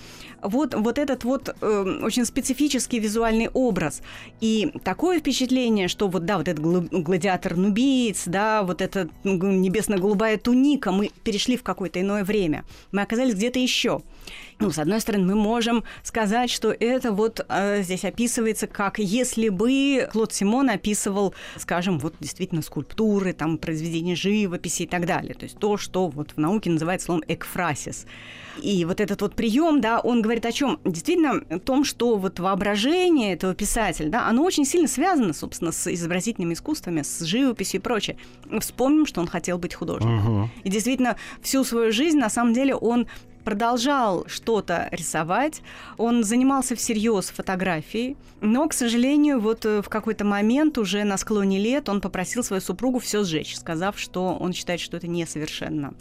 Вот, 0.42 0.74
вот 0.74 0.98
этот 0.98 1.24
вот 1.24 1.55
э, 1.61 1.98
очень 2.03 2.24
специфический 2.24 2.98
визуальный 2.98 3.48
образ. 3.53 4.03
И 4.40 4.72
такое 4.85 5.20
впечатление, 5.20 5.88
что 5.88 6.09
вот, 6.09 6.24
да, 6.24 6.38
вот 6.38 6.48
этот 6.48 6.64
гладиатор-нубиец, 6.64 8.24
да, 8.26 8.62
вот 8.62 8.81
эта 8.81 9.09
небесно-голубая 9.24 10.38
туника, 10.38 10.92
мы 10.92 11.11
перешли 11.24 11.57
в 11.57 11.62
какое-то 11.62 12.00
иное 12.00 12.24
время. 12.24 12.64
Мы 12.92 13.03
оказались 13.03 13.35
где-то 13.35 13.59
еще. 13.59 14.03
Ну, 14.61 14.70
с 14.70 14.79
одной 14.79 15.00
стороны, 15.00 15.24
мы 15.24 15.35
можем 15.35 15.85
сказать, 16.03 16.50
что 16.50 16.70
это 16.70 17.12
вот 17.12 17.44
э, 17.48 17.83
здесь 17.83 18.05
описывается 18.05 18.66
как 18.66 18.98
если 18.98 19.48
бы 19.48 20.09
Клод 20.12 20.33
Симон 20.33 20.68
описывал, 20.68 21.35
скажем, 21.57 21.98
вот 21.98 22.14
действительно 22.20 22.62
скульптуры, 22.62 23.33
там, 23.33 23.59
произведения 23.59 24.14
живописи 24.14 24.83
и 24.83 24.87
так 24.87 25.07
далее. 25.07 25.35
То 25.35 25.44
есть 25.44 25.59
то, 25.59 25.76
что 25.76 26.09
вот 26.09 26.33
в 26.33 26.38
науке 26.38 26.70
называется 26.70 27.07
словом 27.07 27.24
экфрасис. 27.26 28.07
И 28.62 28.85
вот 28.85 29.00
этот 29.00 29.22
вот 29.22 29.35
прием, 29.35 29.81
да, 29.81 30.00
он 30.00 30.20
говорит 30.20 30.30
о 30.49 30.53
чем? 30.53 30.79
Действительно, 30.85 31.43
о 31.49 31.59
том, 31.59 31.85
что 31.85 32.16
вот 32.16 32.38
воображение 32.38 33.33
этого 33.33 33.55
писателя, 33.55 34.09
да, 34.09 34.27
оно 34.29 34.45
очень 34.45 34.64
сильно 34.64 34.88
связано, 34.88 35.33
собственно, 35.33 35.73
с 35.73 35.93
изобразительными 35.93 36.55
искусствами, 36.55 37.03
с 37.03 37.21
живописью 37.21 37.81
и 37.81 37.83
прочее. 37.83 38.16
Вспомним, 38.61 39.07
что 39.07 39.21
он 39.21 39.27
хотел 39.27 39.59
быть 39.59 39.75
художником. 39.75 40.19
Мгм. 40.19 40.51
И 40.64 40.71
действительно, 40.71 41.16
всю 41.43 41.64
свою 41.64 41.93
жизнь, 41.93 42.19
на 42.19 42.31
самом 42.31 42.53
деле, 42.53 42.75
он 42.75 43.07
продолжал 43.45 44.25
что-то 44.27 44.88
рисовать, 44.90 45.62
он 45.97 46.25
занимался 46.25 46.77
всерьез 46.77 47.31
фотографией, 47.31 48.16
но, 48.40 48.69
к 48.69 48.73
сожалению, 48.73 49.40
вот 49.40 49.64
э, 49.64 49.83
в 49.83 49.88
какой-то 49.88 50.25
момент 50.25 50.79
уже 50.79 51.05
на 51.05 51.16
склоне 51.16 51.59
лет 51.59 51.88
он 51.88 52.01
попросил 52.01 52.45
свою 52.45 52.61
супругу 52.61 52.99
все 52.99 53.25
сжечь, 53.25 53.57
сказав, 53.57 53.99
что 53.99 54.37
он 54.38 54.53
считает, 54.53 54.81
что 54.81 54.97
это 54.97 55.09
несовершенно. 55.09 55.95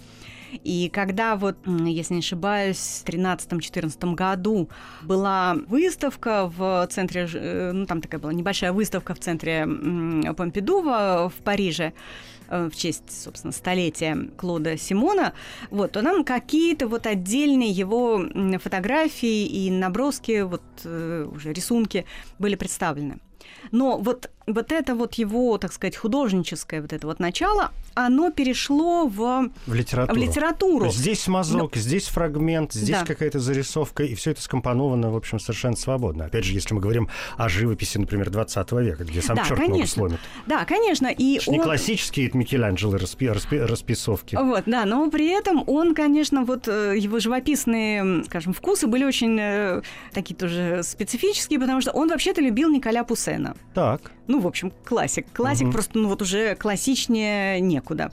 И 0.64 0.90
когда 0.90 1.36
вот, 1.36 1.58
если 1.66 2.16
не 2.16 2.20
ошибаюсь, 2.20 3.04
в 3.06 3.10
13-14 3.10 4.16
году 4.16 4.70
была 5.02 5.56
выставка 5.68 6.48
в 6.48 6.88
центре, 6.90 7.28
э, 7.34 7.72
ну 7.72 7.86
там 7.86 8.02
такая 8.02 8.20
была 8.20 8.34
небольшая 8.34 8.74
выставка 8.74 9.14
в 9.14 9.20
центре 9.20 9.60
м, 9.60 10.36
Помпиду 10.36 10.82
в 10.82 11.34
Париже, 11.44 11.94
э, 12.48 12.70
в 12.72 12.76
честь, 12.76 13.24
собственно, 13.24 13.54
столетия 13.54 14.18
Клода 14.38 14.78
Симона, 14.78 15.34
вот, 15.72 15.92
то 15.92 16.02
нам 16.02 16.24
какие-то 16.24 16.88
вот 16.88 17.08
отдельные 17.08 17.72
его 17.72 18.24
фотографии 18.60 19.46
и 19.46 19.72
наброски, 19.72 20.42
вот 20.42 20.64
э, 20.84 21.28
уже 21.32 21.54
рисунки 21.54 22.06
были 22.40 22.56
представлены. 22.56 23.20
Но 23.72 23.98
вот, 23.98 24.30
вот 24.54 24.72
это 24.72 24.96
вот 24.96 25.16
его, 25.16 25.58
так 25.58 25.74
сказать, 25.74 25.96
художническое 25.96 26.82
вот 26.82 26.94
это 26.94 27.08
вот 27.08 27.20
начало, 27.20 27.72
оно 27.96 28.32
перешло 28.32 29.08
в, 29.08 29.50
В 29.68 29.74
литературу. 29.74 30.20
в 30.20 30.24
литературу. 30.24 30.92
Здесь 30.92 31.28
мазок, 31.28 31.76
здесь 31.76 32.08
фрагмент, 32.08 32.74
здесь 32.74 33.00
Да. 33.00 33.06
какая-то 33.06 33.40
зарисовка, 33.40 34.04
и 34.04 34.16
все 34.16 34.32
это 34.32 34.42
скомпоновано, 34.42 35.12
в 35.12 35.16
общем, 35.16 35.40
совершенно 35.40 35.76
свободно. 35.76 36.26
Опять 36.26 36.46
же, 36.46 36.54
если 36.54 36.74
мы 36.74 36.82
говорим 36.82 37.10
о 37.38 37.50
живописи, 37.50 37.98
например, 37.98 38.30
20 38.30 38.72
века, 38.82 39.04
где 39.04 39.22
сам 39.22 39.36
Да, 39.36 39.44
черт 39.46 39.60
ногу 39.60 39.72
конечно. 39.74 39.94
сломит. 39.94 40.20
Да, 40.46 40.66
конечно. 40.66 41.08
И 41.08 41.36
Это 41.36 41.44
ж 41.46 41.48
не 41.50 41.60
он- 41.60 41.66
классические 41.66 42.30
Микеланджело 42.34 42.96
распи- 42.96 43.34
распи- 43.34 43.66
расписовки. 43.66 44.36
Вот, 44.36 44.64
да, 44.66 44.86
но 44.86 45.10
при 45.10 45.28
этом 45.28 45.64
он, 45.68 45.94
конечно, 45.96 46.44
вот 46.46 46.68
э, 46.68 46.96
его 46.98 47.20
живописные, 47.20 48.24
скажем, 48.26 48.54
вкусы 48.54 48.88
были 48.88 49.04
очень 49.04 49.38
э, 49.40 49.82
такие 50.14 50.36
тоже 50.36 50.82
специфические, 50.84 51.60
потому 51.60 51.82
что 51.82 51.92
он 51.92 52.10
вообще-то 52.10 52.42
любил 52.42 52.70
Николя 52.72 53.04
Пуссена. 53.04 53.56
Так. 53.74 54.12
Ну, 54.30 54.40
в 54.40 54.46
общем, 54.48 54.72
классик. 54.86 55.26
Классик 55.34 55.64
Мгм. 55.66 55.74
просто, 55.74 55.98
ну, 55.98 56.08
вот 56.08 56.22
уже 56.22 56.56
классичнее 56.56 57.60
некуда. 57.60 58.12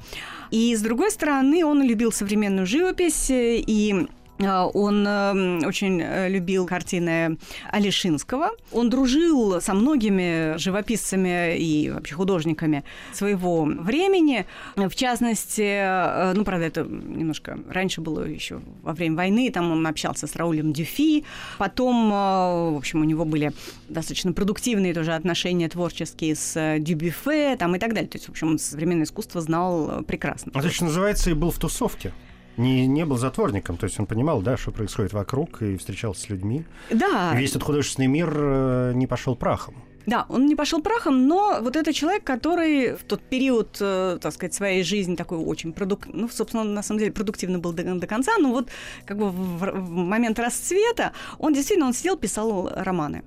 И, 0.50 0.74
с 0.74 0.80
другой 0.80 1.10
стороны, 1.10 1.62
он 1.62 1.82
любил 1.82 2.10
современную 2.10 2.66
живопись, 2.66 3.28
э, 3.30 3.56
и 3.58 4.08
он 4.38 5.06
э, 5.06 5.66
очень 5.66 6.00
э, 6.02 6.28
любил 6.28 6.66
картины 6.66 7.38
Алишинского. 7.70 8.50
Он 8.72 8.90
дружил 8.90 9.60
со 9.60 9.74
многими 9.74 10.58
живописцами 10.58 11.56
и 11.56 11.90
вообще 11.90 12.14
художниками 12.14 12.84
своего 13.12 13.64
времени. 13.64 14.46
В 14.76 14.94
частности, 14.94 15.62
э, 15.62 16.32
ну, 16.34 16.44
правда, 16.44 16.66
это 16.66 16.84
немножко 16.84 17.58
раньше 17.68 18.00
было 18.00 18.24
еще 18.24 18.60
во 18.82 18.92
время 18.92 19.16
войны, 19.16 19.50
там 19.50 19.70
он 19.70 19.86
общался 19.86 20.26
с 20.26 20.36
Раулем 20.36 20.72
Дюфи. 20.72 21.24
Потом, 21.58 22.10
в 22.10 22.76
общем, 22.76 23.00
у 23.00 23.04
него 23.04 23.24
были 23.24 23.52
достаточно 23.88 24.32
продуктивные 24.32 24.92
тоже 24.92 25.14
отношения 25.14 25.68
творческие 25.68 26.36
с 26.36 26.76
Дюбюфе 26.78 27.56
там, 27.56 27.74
и 27.74 27.78
так 27.78 27.94
далее. 27.94 28.08
То 28.08 28.16
есть, 28.16 28.26
в 28.26 28.30
общем, 28.30 28.48
он 28.48 28.58
современное 28.58 29.04
искусство 29.04 29.40
знал 29.40 30.02
прекрасно. 30.06 30.52
А 30.54 30.68
что 30.68 30.84
называется, 30.84 31.30
и 31.30 31.34
был 31.34 31.50
в 31.50 31.58
тусовке. 31.58 32.12
Не, 32.56 32.86
не 32.86 33.04
был 33.04 33.18
затворником, 33.18 33.76
то 33.76 33.84
есть 33.84 33.98
он 34.00 34.06
понимал, 34.06 34.40
да, 34.40 34.56
что 34.56 34.70
происходит 34.70 35.12
вокруг, 35.12 35.62
и 35.62 35.76
встречался 35.76 36.22
с 36.22 36.28
людьми. 36.28 36.64
Да, 36.90 37.32
И 37.34 37.38
весь 37.38 37.50
этот 37.50 37.62
художественный 37.62 38.08
мир 38.08 38.32
э, 38.34 38.92
не 38.94 39.06
пошел 39.06 39.36
прахом. 39.36 39.74
Да, 40.06 40.24
он 40.28 40.46
не 40.46 40.54
пошел 40.54 40.80
прахом, 40.80 41.26
но 41.26 41.58
вот 41.60 41.74
это 41.74 41.92
человек, 41.92 42.22
который 42.22 42.94
в 42.94 43.02
тот 43.02 43.20
период, 43.22 43.76
э, 43.80 44.18
так 44.20 44.32
сказать, 44.32 44.54
своей 44.54 44.84
жизни 44.84 45.16
такой 45.16 45.38
очень 45.38 45.72
продук... 45.72 46.06
ну, 46.06 46.28
собственно, 46.28 46.62
он 46.62 46.74
на 46.74 46.82
самом 46.82 47.00
деле 47.00 47.12
продуктивно 47.12 47.58
был 47.58 47.72
до, 47.72 47.82
до 47.82 48.06
конца, 48.06 48.38
но 48.38 48.52
вот 48.52 48.68
как 49.04 49.18
бы 49.18 49.30
в, 49.30 49.58
в 49.58 49.90
момент 49.90 50.38
расцвета 50.38 51.12
он 51.38 51.54
действительно, 51.54 51.88
он 51.88 51.92
сидел, 51.92 52.16
писал 52.16 52.70
романы 52.72 53.24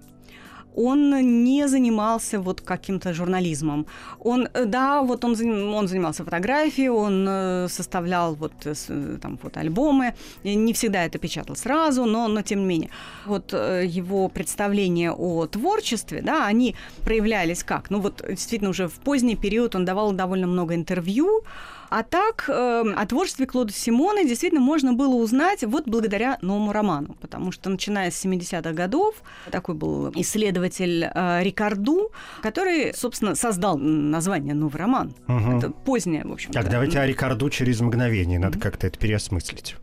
он 0.86 1.44
не 1.44 1.68
занимался 1.68 2.40
вот 2.40 2.62
каким-то 2.62 3.14
журнализмом. 3.14 3.86
Он, 4.20 4.48
э, 4.54 4.66
да, 4.66 5.02
вот 5.02 5.26
он, 5.26 5.36
он 5.74 5.88
занимался 5.88 6.24
фотографией, 6.24 6.90
он 6.90 7.26
э, 7.28 7.68
составлял 7.70 8.36
вот 8.36 8.54
э, 8.66 9.18
там 9.22 9.38
фотоальбомы, 9.38 10.14
не 10.44 10.74
всегда 10.74 11.06
это 11.06 11.20
печатал 11.20 11.56
сразу, 11.56 12.06
но, 12.06 12.28
но 12.28 12.42
тем 12.42 12.60
не 12.60 12.66
менее. 12.66 12.90
Вот 13.26 13.54
его 13.54 14.30
представления 14.30 15.12
о 15.12 15.46
творчестве, 15.48 16.22
да, 16.22 16.48
они 16.48 16.76
проявлялись 17.04 17.64
как? 17.64 17.90
Ну 17.90 18.00
вот 18.00 18.24
действительно 18.28 18.70
уже 18.70 18.88
в 18.88 19.00
поздний 19.00 19.36
период 19.36 19.76
он 19.76 19.86
давал 19.86 20.14
довольно 20.14 20.48
много 20.48 20.76
интервью, 20.76 21.44
а 21.90 22.04
так, 22.04 22.46
э, 22.48 22.94
о 22.96 23.06
творчестве 23.06 23.46
Клода 23.46 23.74
Симона 23.74 24.24
действительно 24.24 24.62
можно 24.62 24.94
было 24.94 25.16
узнать 25.16 25.64
вот 25.64 25.88
благодаря 25.88 26.38
новому 26.42 26.72
роману, 26.72 27.16
потому 27.20 27.52
что 27.52 27.70
начиная 27.70 28.12
с 28.12 28.26
70-х 28.26 28.74
годов 28.74 29.16
такой 29.52 29.76
был 29.76 30.12
исследователь 30.16 31.04
э, 31.04 31.44
Рикарду, 31.44 32.12
который, 32.42 32.94
собственно, 32.94 33.36
создал 33.36 33.78
название 33.78 34.54
«Новый 34.54 34.78
роман». 34.78 35.14
Угу. 35.28 35.58
Это 35.58 35.72
позднее, 35.72 36.24
в 36.26 36.32
общем. 36.32 36.52
Так, 36.52 36.70
давайте 36.70 37.00
о 37.00 37.06
Рикарду 37.06 37.50
через 37.50 37.82
мгновение, 37.82 38.40
надо 38.40 38.58
угу. 38.58 38.64
как-то 38.64 38.88
это 38.88 39.00
переосмыслить. 39.00 39.76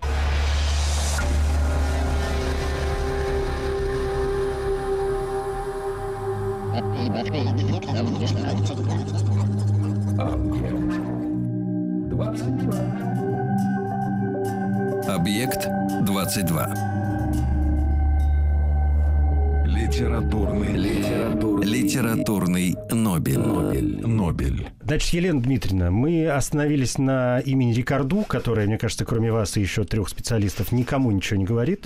Объект 15.07 15.69
22. 16.07 16.67
Литературный, 19.67 20.77
литературный, 20.77 21.67
литературный 21.67 22.75
Нобель. 22.91 23.39
Нобель. 23.39 24.07
Нобель. 24.07 24.69
Значит, 24.81 25.13
Елена 25.13 25.43
Дмитриевна, 25.43 25.91
мы 25.91 26.27
остановились 26.27 26.97
на 26.97 27.41
имени 27.41 27.75
Рикарду, 27.75 28.25
которое, 28.27 28.67
мне 28.67 28.79
кажется, 28.79 29.05
кроме 29.05 29.31
вас 29.31 29.59
и 29.59 29.61
еще 29.61 29.85
трех 29.85 30.09
специалистов, 30.09 30.73
никому 30.73 31.11
ничего 31.11 31.39
не 31.39 31.45
говорит. 31.45 31.85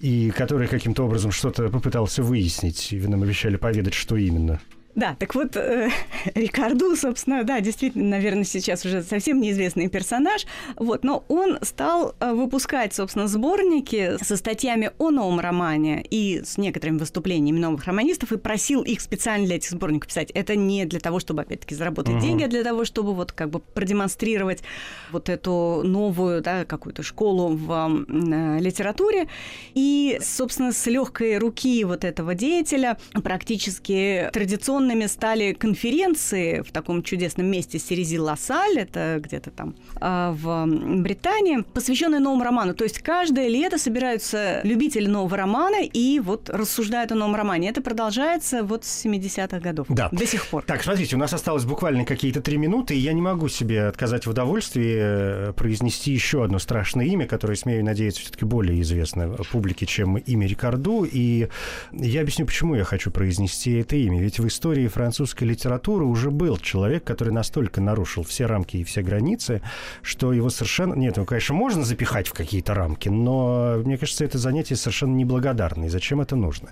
И 0.00 0.30
который 0.30 0.68
каким-то 0.68 1.04
образом 1.04 1.32
что-то 1.32 1.68
попытался 1.68 2.22
выяснить. 2.22 2.94
И 2.94 2.98
вы 2.98 3.08
нам 3.08 3.22
обещали 3.22 3.56
поведать, 3.56 3.94
что 3.94 4.16
именно. 4.16 4.58
Да, 4.94 5.16
так 5.18 5.34
вот, 5.34 5.56
э, 5.56 5.90
Рикарду, 6.34 6.94
собственно, 6.96 7.42
да, 7.42 7.60
действительно, 7.60 8.10
наверное, 8.10 8.44
сейчас 8.44 8.84
уже 8.84 9.02
совсем 9.02 9.40
неизвестный 9.40 9.88
персонаж, 9.88 10.46
вот, 10.76 11.02
но 11.04 11.24
он 11.28 11.58
стал 11.62 12.14
э, 12.20 12.32
выпускать, 12.32 12.94
собственно, 12.94 13.26
сборники 13.26 14.16
со 14.22 14.36
статьями 14.36 14.92
о 14.98 15.10
новом 15.10 15.40
романе 15.40 16.04
и 16.08 16.42
с 16.44 16.58
некоторыми 16.58 16.98
выступлениями 16.98 17.58
новых 17.58 17.84
романистов 17.84 18.32
и 18.32 18.36
просил 18.36 18.82
их 18.82 19.00
специально 19.00 19.46
для 19.46 19.56
этих 19.56 19.70
сборников 19.70 20.08
писать. 20.08 20.30
Это 20.30 20.54
не 20.54 20.84
для 20.84 21.00
того, 21.00 21.18
чтобы, 21.18 21.42
опять-таки, 21.42 21.74
заработать 21.74 22.14
uh-huh. 22.14 22.20
деньги, 22.20 22.44
а 22.44 22.48
для 22.48 22.62
того, 22.62 22.84
чтобы 22.84 23.14
вот 23.14 23.32
как 23.32 23.50
бы 23.50 23.58
продемонстрировать 23.58 24.62
вот 25.10 25.28
эту 25.28 25.82
новую, 25.82 26.40
да, 26.40 26.64
какую-то 26.64 27.02
школу 27.02 27.48
в 27.48 28.04
э, 28.08 28.58
литературе. 28.60 29.26
И, 29.74 30.18
собственно, 30.22 30.72
с 30.72 30.86
легкой 30.86 31.38
руки 31.38 31.82
вот 31.84 32.04
этого 32.04 32.34
деятеля 32.34 32.96
практически 33.22 34.30
традиционно 34.32 34.83
традиционными 34.84 35.06
стали 35.06 35.52
конференции 35.52 36.60
в 36.60 36.70
таком 36.70 37.02
чудесном 37.02 37.46
месте 37.46 37.78
Серези 37.78 38.16
Лассаль, 38.16 38.78
это 38.78 39.20
где-то 39.22 39.50
там 39.50 39.74
а, 40.00 40.32
в 40.32 40.66
Британии, 41.02 41.64
посвященные 41.72 42.20
новому 42.20 42.44
роману. 42.44 42.74
То 42.74 42.84
есть 42.84 42.98
каждое 43.00 43.48
лето 43.48 43.78
собираются 43.78 44.60
любители 44.64 45.06
нового 45.06 45.36
романа 45.36 45.82
и 45.82 46.20
вот 46.20 46.50
рассуждают 46.50 47.12
о 47.12 47.14
новом 47.14 47.36
романе. 47.36 47.70
Это 47.70 47.80
продолжается 47.80 48.62
вот 48.62 48.84
с 48.84 49.04
70-х 49.04 49.60
годов. 49.60 49.86
Да. 49.88 50.08
До 50.12 50.26
сих 50.26 50.46
пор. 50.46 50.64
Так, 50.64 50.82
смотрите, 50.82 51.16
у 51.16 51.18
нас 51.18 51.32
осталось 51.32 51.64
буквально 51.64 52.04
какие-то 52.04 52.40
три 52.40 52.56
минуты, 52.56 52.94
и 52.94 52.98
я 52.98 53.12
не 53.12 53.22
могу 53.22 53.48
себе 53.48 53.86
отказать 53.86 54.26
в 54.26 54.30
удовольствии 54.30 54.96
э, 54.98 55.52
произнести 55.52 56.12
еще 56.12 56.44
одно 56.44 56.58
страшное 56.58 57.06
имя, 57.06 57.26
которое, 57.26 57.56
смею 57.56 57.84
надеяться, 57.84 58.20
все-таки 58.20 58.44
более 58.44 58.80
известно 58.82 59.28
публике, 59.50 59.86
чем 59.86 60.16
имя 60.16 60.46
Рикарду. 60.46 61.04
И 61.04 61.48
я 61.92 62.20
объясню, 62.20 62.46
почему 62.46 62.74
я 62.74 62.84
хочу 62.84 63.10
произнести 63.10 63.72
это 63.72 63.96
имя. 63.96 64.20
Ведь 64.20 64.38
в 64.38 64.46
истории 64.46 64.73
истории 64.74 64.88
французской 64.88 65.44
литературы 65.44 66.04
уже 66.04 66.32
был 66.32 66.56
человек, 66.56 67.04
который 67.04 67.32
настолько 67.32 67.80
нарушил 67.80 68.24
все 68.24 68.46
рамки 68.46 68.78
и 68.78 68.82
все 68.82 69.02
границы, 69.02 69.62
что 70.02 70.32
его 70.32 70.50
совершенно... 70.50 70.94
Нет, 70.94 71.16
ну, 71.16 71.24
конечно, 71.24 71.54
можно 71.54 71.84
запихать 71.84 72.26
в 72.26 72.32
какие-то 72.32 72.74
рамки, 72.74 73.08
но, 73.08 73.76
мне 73.84 73.96
кажется, 73.96 74.24
это 74.24 74.38
занятие 74.38 74.74
совершенно 74.74 75.14
неблагодарное. 75.14 75.88
Зачем 75.88 76.20
это 76.20 76.34
нужно? 76.34 76.70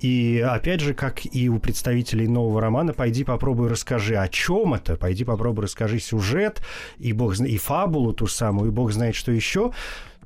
И, 0.00 0.44
опять 0.46 0.80
же, 0.80 0.92
как 0.92 1.20
и 1.24 1.48
у 1.48 1.58
представителей 1.58 2.28
нового 2.28 2.60
романа, 2.60 2.92
пойди 2.92 3.24
попробуй 3.24 3.68
расскажи, 3.68 4.16
о 4.16 4.28
чем 4.28 4.74
это, 4.74 4.96
пойди 4.96 5.24
попробуй 5.24 5.64
расскажи 5.64 6.00
сюжет, 6.00 6.60
и, 6.98 7.14
бог, 7.14 7.40
и 7.40 7.56
фабулу 7.56 8.12
ту 8.12 8.26
самую, 8.26 8.70
и 8.70 8.74
бог 8.74 8.92
знает, 8.92 9.14
что 9.14 9.32
еще. 9.32 9.72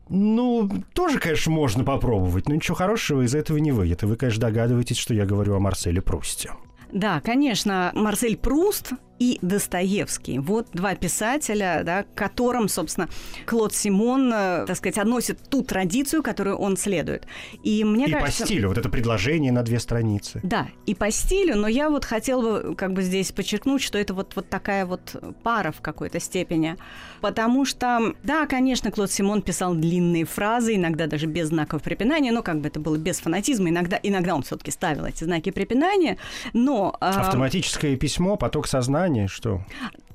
Ну, 0.08 0.68
тоже, 0.92 1.20
конечно, 1.20 1.52
можно 1.52 1.84
попробовать, 1.84 2.48
но 2.48 2.56
ничего 2.56 2.74
хорошего 2.74 3.22
из 3.22 3.36
этого 3.36 3.58
не 3.58 3.70
выйдет. 3.70 4.02
И 4.02 4.06
вы, 4.06 4.16
конечно, 4.16 4.40
догадываетесь, 4.40 4.98
что 4.98 5.14
я 5.14 5.24
говорю 5.24 5.54
о 5.54 5.60
Марселе 5.60 6.02
Прусте. 6.02 6.50
Да, 6.92 7.20
конечно, 7.20 7.90
Марсель 7.94 8.36
Пруст 8.36 8.92
и 9.22 9.38
Достоевский. 9.40 10.40
Вот 10.40 10.66
два 10.72 10.96
писателя, 10.96 11.82
да, 11.84 12.02
к 12.02 12.12
которым, 12.14 12.68
собственно, 12.68 13.08
Клод 13.46 13.72
Симон, 13.72 14.32
э, 14.34 14.64
так 14.66 14.76
сказать, 14.76 14.98
относит 14.98 15.38
ту 15.48 15.62
традицию, 15.62 16.24
которую 16.24 16.56
он 16.56 16.76
следует. 16.76 17.28
И 17.62 17.84
мне 17.84 18.06
и 18.06 18.10
кажется... 18.10 18.42
по 18.42 18.46
стилю, 18.48 18.68
вот 18.70 18.78
это 18.78 18.88
предложение 18.88 19.52
на 19.52 19.62
две 19.62 19.78
страницы. 19.78 20.40
Да, 20.42 20.66
и 20.86 20.96
по 20.96 21.12
стилю, 21.12 21.56
но 21.56 21.68
я 21.68 21.88
вот 21.88 22.04
хотела 22.04 22.42
бы 22.42 22.74
как 22.74 22.94
бы 22.94 23.02
здесь 23.02 23.30
подчеркнуть, 23.30 23.80
что 23.80 23.96
это 23.96 24.12
вот, 24.12 24.34
вот 24.34 24.48
такая 24.48 24.86
вот 24.86 25.14
пара 25.44 25.70
в 25.70 25.80
какой-то 25.80 26.18
степени. 26.18 26.76
Потому 27.20 27.64
что, 27.64 28.14
да, 28.24 28.46
конечно, 28.46 28.90
Клод 28.90 29.12
Симон 29.12 29.42
писал 29.42 29.76
длинные 29.76 30.24
фразы, 30.24 30.74
иногда 30.74 31.06
даже 31.06 31.26
без 31.26 31.46
знаков 31.48 31.84
препинания, 31.84 32.32
но 32.32 32.42
как 32.42 32.60
бы 32.60 32.66
это 32.66 32.80
было 32.80 32.96
без 32.96 33.20
фанатизма, 33.20 33.68
иногда, 33.68 34.00
иногда 34.02 34.34
он 34.34 34.42
все-таки 34.42 34.72
ставил 34.72 35.04
эти 35.04 35.22
знаки 35.22 35.50
препинания, 35.50 36.18
но... 36.52 36.96
Автоматическое 36.98 37.96
письмо, 37.96 38.36
поток 38.36 38.66
сознания 38.66 39.11
сознание, 39.12 39.28
что... 39.28 39.60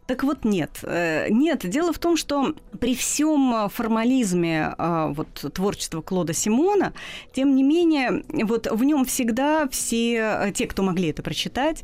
Так 0.06 0.24
вот 0.24 0.45
нет. 0.45 0.80
Э, 0.84 1.28
нет, 1.30 1.70
дело 1.70 1.91
в 1.91 2.00
том, 2.00 2.16
что 2.16 2.56
при 2.80 2.95
всем 2.95 3.68
формализме 3.70 4.74
э, 4.78 5.08
вот, 5.14 5.28
творчества 5.54 6.02
Клода 6.02 6.32
Симона, 6.32 6.93
тем 7.34 7.54
не 7.56 7.64
менее, 7.64 8.24
вот 8.45 8.72
в 8.72 8.84
нем 8.86 9.04
всегда 9.04 9.68
все 9.68 10.16
э, 10.16 10.52
те, 10.54 10.66
кто 10.66 10.82
могли 10.82 11.10
это 11.10 11.24
прочитать, 11.24 11.84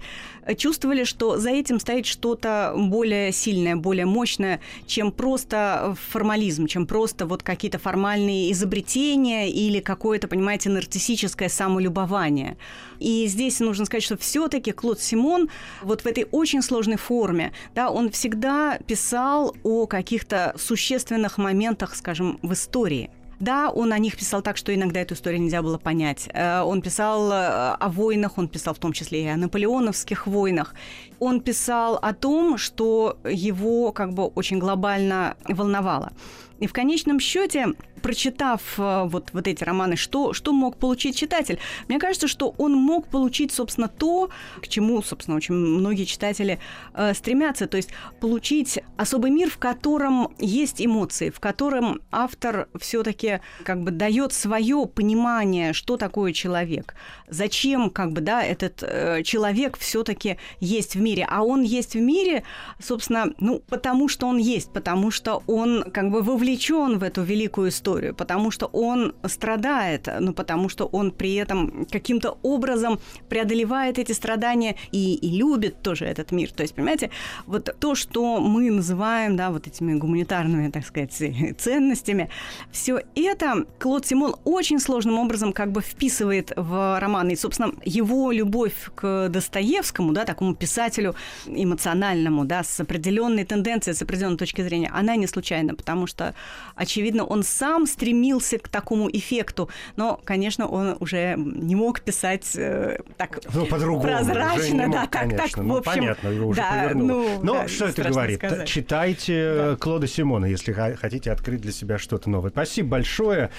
чувствовали, 0.58 1.04
что 1.04 1.38
за 1.38 1.50
этим 1.50 1.80
стоит 1.80 2.06
что-то 2.06 2.74
более 2.76 3.32
сильное, 3.32 3.76
более 3.76 4.06
мощное, 4.06 4.60
чем 4.88 5.12
просто 5.12 5.96
формализм, 6.10 6.68
чем 6.68 6.86
просто 6.86 7.26
вот 7.26 7.44
какие-то 7.44 7.80
формальные 7.80 8.52
изобретения 8.52 9.50
или 9.50 9.80
какое-то, 9.80 10.28
понимаете, 10.28 10.70
нарциссическое 10.70 11.50
самолюбование. 11.50 12.58
И 13.00 13.26
здесь 13.28 13.60
нужно 13.60 13.86
сказать, 13.86 14.04
что 14.04 14.18
все-таки 14.18 14.72
Клод 14.72 15.02
Симон 15.02 15.50
вот 15.82 16.02
в 16.02 16.06
этой 16.06 16.28
очень 16.32 16.62
сложной 16.62 16.98
форме, 16.98 17.52
да, 17.76 17.90
он 17.90 18.10
всегда 18.10 18.78
писал 18.88 19.56
о 19.64 19.88
каких-то 19.88 20.56
существенных 20.58 21.38
моментах, 21.38 21.96
скажем, 21.96 22.40
в 22.42 22.54
истории. 22.54 23.10
Да, 23.40 23.70
он 23.70 23.94
о 23.94 24.00
них 24.00 24.16
писал 24.18 24.42
так, 24.42 24.58
что 24.58 24.74
иногда 24.74 25.02
эту 25.02 25.16
историю 25.16 25.42
нельзя 25.42 25.62
было 25.62 25.78
понять. 25.78 26.30
Э, 26.34 26.62
он 26.62 26.82
писал 26.82 27.32
э, 27.32 27.76
о 27.80 27.90
войнах, 27.90 28.38
он 28.38 28.48
писал 28.48 28.74
в 28.74 28.80
том 28.80 28.94
числе 28.94 29.24
и 29.24 29.28
о 29.28 29.38
наполеоновских 29.38 30.28
войнах. 30.28 30.74
Он 31.20 31.42
писал 31.42 31.98
о 32.02 32.14
том, 32.14 32.58
что 32.58 33.18
его 33.24 33.92
как 33.92 34.14
бы 34.14 34.26
очень 34.28 34.60
глобально 34.60 35.36
волновало. 35.48 36.14
И 36.60 36.68
в 36.68 36.74
конечном 36.74 37.20
счете 37.20 37.68
прочитав 38.04 38.62
э, 38.78 39.04
вот, 39.06 39.30
вот 39.34 39.48
эти 39.48 39.64
романы, 39.64 39.96
что, 39.96 40.34
что 40.34 40.54
мог 40.54 40.78
получить 40.78 41.18
читатель? 41.18 41.58
Мне 41.88 42.00
кажется, 42.00 42.28
что 42.28 42.54
он 42.58 42.74
мог 42.74 43.08
получить, 43.08 43.52
собственно, 43.52 43.88
то, 43.88 44.30
к 44.62 44.68
чему, 44.68 45.02
собственно, 45.02 45.38
очень 45.38 45.56
многие 45.56 46.06
читатели 46.06 46.60
э, 46.94 47.14
стремятся, 47.14 47.68
то 47.68 47.78
есть 47.78 47.90
получить 48.20 48.80
особый 48.98 49.32
мир, 49.32 49.50
в 49.50 49.58
котором 49.58 50.30
есть 50.40 50.86
эмоции, 50.86 51.30
в 51.30 51.40
котором 51.40 52.02
автор 52.12 52.68
все-таки 52.80 53.40
как 53.64 53.82
бы 53.82 53.92
дает 53.92 54.34
свое 54.34 54.86
понимание, 54.86 55.74
что 55.74 55.98
такое 55.98 56.34
человек, 56.34 56.96
зачем 57.28 57.90
как 57.90 58.12
бы 58.12 58.22
да 58.22 58.44
этот 58.44 58.84
э, 58.84 59.24
человек 59.24 59.78
все-таки 59.78 60.38
есть 60.60 60.96
в 60.96 61.02
мире, 61.02 61.26
а 61.30 61.44
он 61.44 61.64
есть 61.64 61.96
в 61.96 62.00
мире, 62.00 62.44
собственно, 62.80 63.34
ну 63.40 63.62
потому 63.68 64.08
что 64.08 64.28
он 64.28 64.38
есть, 64.38 64.72
потому 64.72 65.12
что 65.12 65.42
он 65.48 65.84
как 65.92 66.12
бы 66.12 66.22
вовлечен 66.22 66.44
вовлечен 66.44 67.00
в 67.00 67.04
эту 67.04 67.24
великую 67.24 67.70
историю, 67.70 67.93
потому 68.18 68.52
что 68.52 68.68
он 68.68 69.14
страдает, 69.28 70.08
ну, 70.20 70.34
потому 70.34 70.70
что 70.70 70.86
он 70.86 71.12
при 71.12 71.36
этом 71.36 71.86
каким-то 71.92 72.38
образом 72.44 73.00
преодолевает 73.30 74.00
эти 74.00 74.12
страдания 74.12 74.76
и, 74.92 75.16
и 75.16 75.38
любит 75.38 75.82
тоже 75.82 76.06
этот 76.06 76.32
мир. 76.32 76.52
То 76.52 76.64
есть, 76.64 76.76
понимаете, 76.76 77.10
вот 77.46 77.76
то, 77.80 77.96
что 77.96 78.40
мы 78.40 78.72
называем, 78.72 79.36
да, 79.36 79.52
вот 79.52 79.68
этими 79.68 79.94
гуманитарными, 79.94 80.70
так 80.70 80.86
сказать, 80.86 81.14
ценностями, 81.58 82.30
все 82.72 83.02
это 83.16 83.66
Клод 83.80 84.06
Симон 84.06 84.36
очень 84.44 84.80
сложным 84.80 85.20
образом 85.20 85.54
как 85.54 85.72
бы 85.72 85.82
вписывает 85.82 86.52
в 86.56 87.00
роман. 87.00 87.30
И, 87.30 87.36
собственно, 87.36 87.74
его 87.86 88.32
любовь 88.32 88.90
к 88.96 89.30
Достоевскому, 89.30 90.14
да, 90.14 90.26
такому 90.26 90.56
писателю 90.56 91.16
эмоциональному, 91.46 92.46
да, 92.46 92.64
с 92.64 92.80
определенной 92.80 93.46
тенденцией, 93.46 93.96
с 93.96 94.02
определенной 94.02 94.38
точки 94.38 94.62
зрения, 94.62 94.92
она 94.94 95.16
не 95.16 95.28
случайна, 95.28 95.76
потому 95.76 96.08
что, 96.08 96.34
очевидно, 96.76 97.26
он 97.26 97.44
сам 97.44 97.83
стремился 97.88 98.58
к 98.58 98.68
такому 98.68 99.10
эффекту, 99.10 99.70
но, 99.96 100.20
конечно, 100.24 100.68
он 100.68 100.98
уже 101.00 101.36
не 101.38 101.76
мог 101.76 102.02
писать 102.02 102.56
э, 102.56 102.98
так 103.18 103.40
ну, 103.54 103.66
прозрачно, 103.66 104.90
да, 104.90 105.08
так, 105.08 105.12
конечно. 105.12 105.48
так, 105.48 105.58
ну, 105.58 105.74
в 105.74 105.78
общем. 105.78 105.94
Понятно, 105.94 106.46
уже 106.46 106.62
да, 106.62 106.92
Ну, 106.94 107.40
но 107.44 107.54
да, 107.54 107.68
что 107.68 107.86
это 107.86 108.04
говорит? 108.04 108.38
Сказать. 108.38 108.68
Читайте 108.68 109.54
да. 109.56 109.76
Клода 109.76 110.08
Симона, 110.08 110.46
если 110.46 110.72
хотите 110.74 111.32
открыть 111.32 111.62
для 111.62 111.72
себя 111.72 111.98
что-то 111.98 112.30
новое. 112.30 112.52
Спасибо 112.52 112.90
большое. 112.90 113.50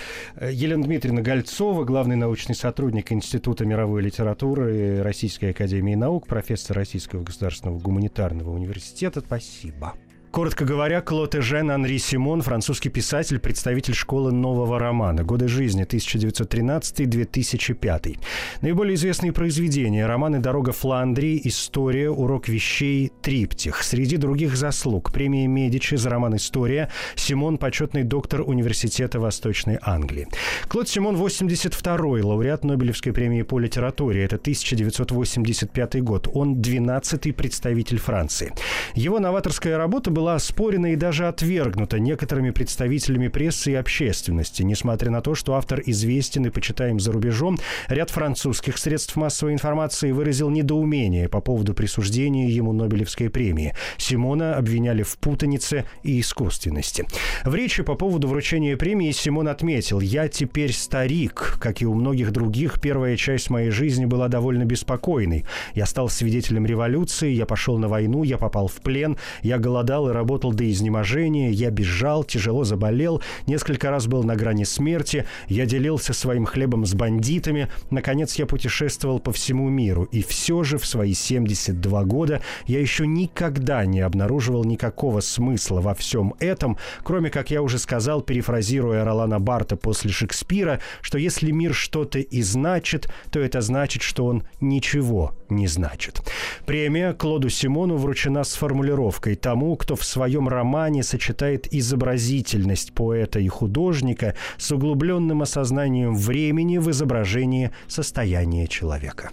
Елена 0.40 0.84
Дмитриевна 0.84 1.22
Гольцова, 1.22 1.84
главный 1.84 2.16
научный 2.16 2.54
сотрудник 2.54 3.12
Института 3.12 3.64
мировой 3.64 4.02
литературы 4.02 5.02
Российской 5.02 5.50
академии 5.50 5.94
наук, 5.94 6.26
профессор 6.26 6.76
Российского 6.76 7.22
государственного 7.22 7.78
гуманитарного 7.78 8.50
университета. 8.50 9.20
Спасибо. 9.20 9.94
Коротко 10.34 10.64
говоря, 10.64 11.00
Клод 11.00 11.36
Эжен 11.36 11.70
Анри 11.70 11.98
Симон, 11.98 12.42
французский 12.42 12.88
писатель, 12.88 13.38
представитель 13.38 13.94
школы 13.94 14.32
нового 14.32 14.80
романа. 14.80 15.22
Годы 15.22 15.46
жизни 15.46 15.86
1913-2005. 15.86 18.18
Наиболее 18.60 18.96
известные 18.96 19.32
произведения– 19.32 20.06
романы 20.08 20.40
«Дорога 20.40 20.72
Фландрии», 20.72 21.40
«История», 21.44 22.10
«Урок 22.10 22.48
вещей», 22.48 23.12
«Триптих». 23.22 23.84
Среди 23.84 24.16
других 24.16 24.56
заслуг– 24.56 25.12
премия 25.14 25.46
Медичи 25.46 25.94
за 25.94 26.10
роман 26.10 26.34
«История», 26.34 26.90
Симон– 27.14 27.56
почетный 27.60 28.02
доктор 28.02 28.40
Университета 28.40 29.20
Восточной 29.20 29.78
Англии. 29.82 30.26
Клод 30.66 30.88
Симон– 30.88 31.14
82-й 31.18 32.22
лауреат 32.22 32.64
Нобелевской 32.64 33.12
премии 33.12 33.42
по 33.42 33.60
литературе. 33.60 34.24
Это 34.24 34.34
1985 34.34 36.02
год. 36.02 36.28
Он 36.34 36.56
12-й 36.56 37.32
представитель 37.32 37.98
Франции. 37.98 38.52
Его 38.96 39.20
новаторская 39.20 39.78
работа 39.78 40.10
была 40.10 40.23
была 40.24 40.36
оспорена 40.36 40.94
и 40.94 40.96
даже 40.96 41.28
отвергнута 41.28 41.98
некоторыми 41.98 42.48
представителями 42.48 43.28
прессы 43.28 43.72
и 43.72 43.74
общественности, 43.74 44.62
несмотря 44.62 45.10
на 45.10 45.20
то, 45.20 45.34
что 45.34 45.52
автор 45.52 45.82
известен 45.84 46.46
и 46.46 46.48
почитаем 46.48 46.98
за 46.98 47.12
рубежом, 47.12 47.58
ряд 47.88 48.08
французских 48.08 48.78
средств 48.78 49.16
массовой 49.16 49.52
информации 49.52 50.12
выразил 50.12 50.48
недоумение 50.48 51.28
по 51.28 51.42
поводу 51.42 51.74
присуждения 51.74 52.48
ему 52.48 52.72
Нобелевской 52.72 53.28
премии. 53.28 53.74
Симона 53.98 54.56
обвиняли 54.56 55.02
в 55.02 55.18
путанице 55.18 55.84
и 56.02 56.18
искусственности. 56.18 57.04
В 57.44 57.54
речи 57.54 57.82
по 57.82 57.94
поводу 57.94 58.26
вручения 58.26 58.78
премии 58.78 59.10
Симон 59.10 59.48
отметил 59.48 60.00
«Я 60.00 60.28
теперь 60.28 60.72
старик. 60.72 61.58
Как 61.60 61.82
и 61.82 61.86
у 61.86 61.92
многих 61.92 62.32
других, 62.32 62.80
первая 62.80 63.18
часть 63.18 63.50
моей 63.50 63.68
жизни 63.68 64.06
была 64.06 64.28
довольно 64.28 64.64
беспокойной. 64.64 65.44
Я 65.74 65.84
стал 65.84 66.08
свидетелем 66.08 66.64
революции, 66.64 67.30
я 67.30 67.44
пошел 67.44 67.76
на 67.76 67.88
войну, 67.88 68.22
я 68.22 68.38
попал 68.38 68.68
в 68.68 68.76
плен, 68.76 69.18
я 69.42 69.58
голодал 69.58 70.08
и 70.08 70.13
работал 70.14 70.52
до 70.52 70.70
изнеможения, 70.70 71.50
я 71.50 71.70
бежал, 71.70 72.24
тяжело 72.24 72.64
заболел, 72.64 73.22
несколько 73.46 73.90
раз 73.90 74.06
был 74.06 74.22
на 74.24 74.36
грани 74.36 74.64
смерти, 74.64 75.26
я 75.48 75.66
делился 75.66 76.12
своим 76.12 76.46
хлебом 76.46 76.86
с 76.86 76.94
бандитами, 76.94 77.68
наконец 77.90 78.36
я 78.36 78.46
путешествовал 78.46 79.18
по 79.18 79.32
всему 79.32 79.68
миру, 79.68 80.04
и 80.04 80.22
все 80.22 80.62
же 80.64 80.78
в 80.78 80.86
свои 80.86 81.14
72 81.14 82.04
года 82.04 82.40
я 82.66 82.80
еще 82.80 83.06
никогда 83.06 83.84
не 83.84 84.00
обнаруживал 84.00 84.64
никакого 84.64 85.20
смысла 85.20 85.80
во 85.80 85.94
всем 85.94 86.34
этом, 86.38 86.78
кроме, 87.02 87.30
как 87.30 87.50
я 87.50 87.62
уже 87.62 87.78
сказал, 87.78 88.22
перефразируя 88.22 89.04
Ролана 89.04 89.40
Барта 89.40 89.76
после 89.76 90.10
Шекспира, 90.10 90.80
что 91.00 91.18
если 91.18 91.50
мир 91.50 91.74
что-то 91.74 92.18
и 92.18 92.42
значит, 92.42 93.08
то 93.30 93.40
это 93.40 93.60
значит, 93.60 94.02
что 94.02 94.26
он 94.26 94.44
ничего 94.60 95.34
не 95.48 95.66
значит. 95.66 96.22
Премия 96.66 97.12
Клоду 97.12 97.48
Симону 97.48 97.96
вручена 97.96 98.44
с 98.44 98.54
формулировкой 98.54 99.34
тому, 99.34 99.76
кто 99.76 99.96
в 99.96 100.03
в 100.04 100.06
своем 100.06 100.48
романе 100.48 101.02
сочетает 101.02 101.72
изобразительность 101.72 102.92
поэта 102.92 103.40
и 103.40 103.48
художника 103.48 104.34
с 104.58 104.70
углубленным 104.70 105.40
осознанием 105.40 106.14
времени 106.14 106.76
в 106.76 106.90
изображении 106.90 107.70
состояния 107.88 108.66
человека. 108.66 109.30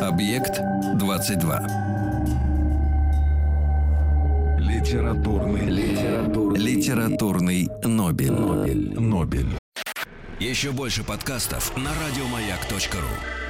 Объект 0.00 0.60
22. 0.94 1.95
Литературный, 4.66 5.66
литературный, 5.66 6.58
литературный 6.58 7.68
Нобель. 7.84 8.32
Нобель. 8.32 9.00
Нобель. 9.00 9.58
Еще 10.40 10.72
больше 10.72 11.04
подкастов 11.04 11.76
на 11.76 11.90
радиомаяк.ру. 11.94 13.45